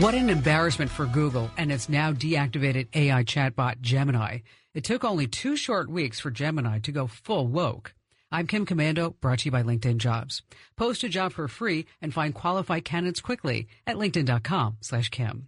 What 0.00 0.14
an 0.14 0.28
embarrassment 0.28 0.90
for 0.90 1.06
Google 1.06 1.50
and 1.56 1.72
its 1.72 1.88
now 1.88 2.12
deactivated 2.12 2.88
AI 2.94 3.24
chatbot 3.24 3.80
Gemini. 3.80 4.40
It 4.74 4.84
took 4.84 5.02
only 5.02 5.28
two 5.28 5.56
short 5.56 5.88
weeks 5.88 6.20
for 6.20 6.30
Gemini 6.30 6.80
to 6.80 6.92
go 6.92 7.06
full 7.06 7.46
woke. 7.46 7.94
I'm 8.30 8.48
Kim 8.48 8.66
Komando, 8.66 9.14
brought 9.20 9.38
to 9.40 9.44
you 9.46 9.52
by 9.52 9.62
LinkedIn 9.62 9.98
Jobs. 9.98 10.42
Post 10.76 11.04
a 11.04 11.08
job 11.08 11.32
for 11.32 11.46
free 11.46 11.86
and 12.02 12.12
find 12.12 12.34
qualified 12.34 12.84
candidates 12.84 13.20
quickly 13.20 13.68
at 13.86 13.96
linkedin.com 13.96 14.78
slash 14.80 15.10
Kim. 15.10 15.46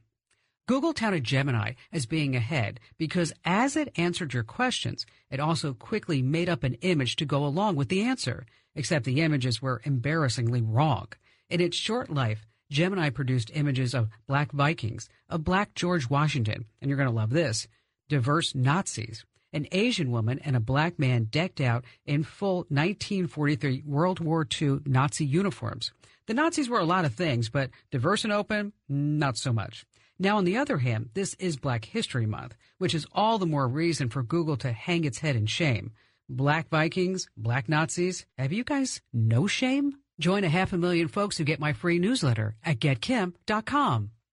Google 0.67 0.93
touted 0.93 1.23
Gemini 1.23 1.75
as 1.93 2.07
being 2.07 2.35
ahead 2.35 2.81
because 2.99 3.33
as 3.45 3.77
it 3.77 3.93
answered 3.97 4.35
your 4.35 4.43
questions, 4.43 5.07
it 5.31 5.39
also 5.39 5.73
quickly 5.73 6.23
made 6.23 6.49
up 6.49 6.65
an 6.65 6.75
image 6.81 7.15
to 7.17 7.25
go 7.25 7.47
along 7.47 7.77
with 7.77 7.89
the 7.89 8.03
answer, 8.03 8.47
except 8.75 9.05
the 9.05 9.21
images 9.21 9.63
were 9.63 9.81
embarrassingly 9.85 10.61
wrong. 10.61 11.07
In 11.49 11.61
its 11.61 11.77
short 11.77 12.11
life, 12.11 12.47
Gemini 12.69 13.11
produced 13.11 13.53
images 13.55 13.95
of 13.95 14.09
black 14.27 14.51
Vikings, 14.51 15.09
of 15.29 15.45
black 15.45 15.75
George 15.75 16.11
Washington, 16.11 16.65
and 16.81 16.89
you're 16.89 16.99
going 16.99 17.09
to 17.09 17.15
love 17.15 17.31
this, 17.31 17.69
diverse 18.09 18.53
Nazis, 18.53 19.25
an 19.53 19.69
Asian 19.71 20.11
woman 20.11 20.41
and 20.41 20.57
a 20.57 20.61
black 20.61 20.99
man 20.99 21.29
decked 21.31 21.61
out 21.61 21.85
in 22.05 22.25
full 22.25 22.67
1943 22.69 23.85
World 23.87 24.19
War 24.19 24.45
II 24.61 24.81
Nazi 24.85 25.25
uniforms. 25.25 25.93
The 26.27 26.35
Nazis 26.35 26.69
were 26.69 26.81
a 26.81 26.85
lot 26.85 27.05
of 27.05 27.15
things, 27.15 27.49
but 27.49 27.71
diverse 27.93 28.25
and 28.25 28.33
open, 28.33 28.73
not 28.89 29.37
so 29.37 29.53
much. 29.53 29.87
Now, 30.19 30.39
on 30.39 30.45
the 30.45 30.57
other 30.57 30.79
hand, 30.79 31.11
this 31.13 31.35
is 31.35 31.59
Black 31.59 31.85
History 31.85 32.25
Month, 32.25 32.57
which 32.79 32.95
is 32.95 33.07
all 33.13 33.39
the 33.39 33.47
more 33.47 33.69
reason 33.69 34.09
for 34.09 34.23
Google 34.23 34.57
to 34.59 34.73
hang 34.73 35.05
its 35.05 35.19
head 35.19 35.37
in 35.37 35.47
shame. 35.47 35.93
Black 36.29 36.69
Vikings, 36.71 37.29
black 37.37 37.69
Nazis, 37.69 38.25
have 38.39 38.53
you 38.53 38.65
guys 38.65 39.03
no 39.13 39.47
shame? 39.47 39.99
Join 40.19 40.43
a 40.45 40.49
half 40.49 40.73
a 40.73 40.79
million 40.79 41.09
folks 41.09 41.37
who 41.37 41.45
get 41.45 41.61
my 41.61 41.75
free 41.75 41.99
newsletter 41.99 42.57
at 42.65 42.81
getkim.com. 42.81 44.11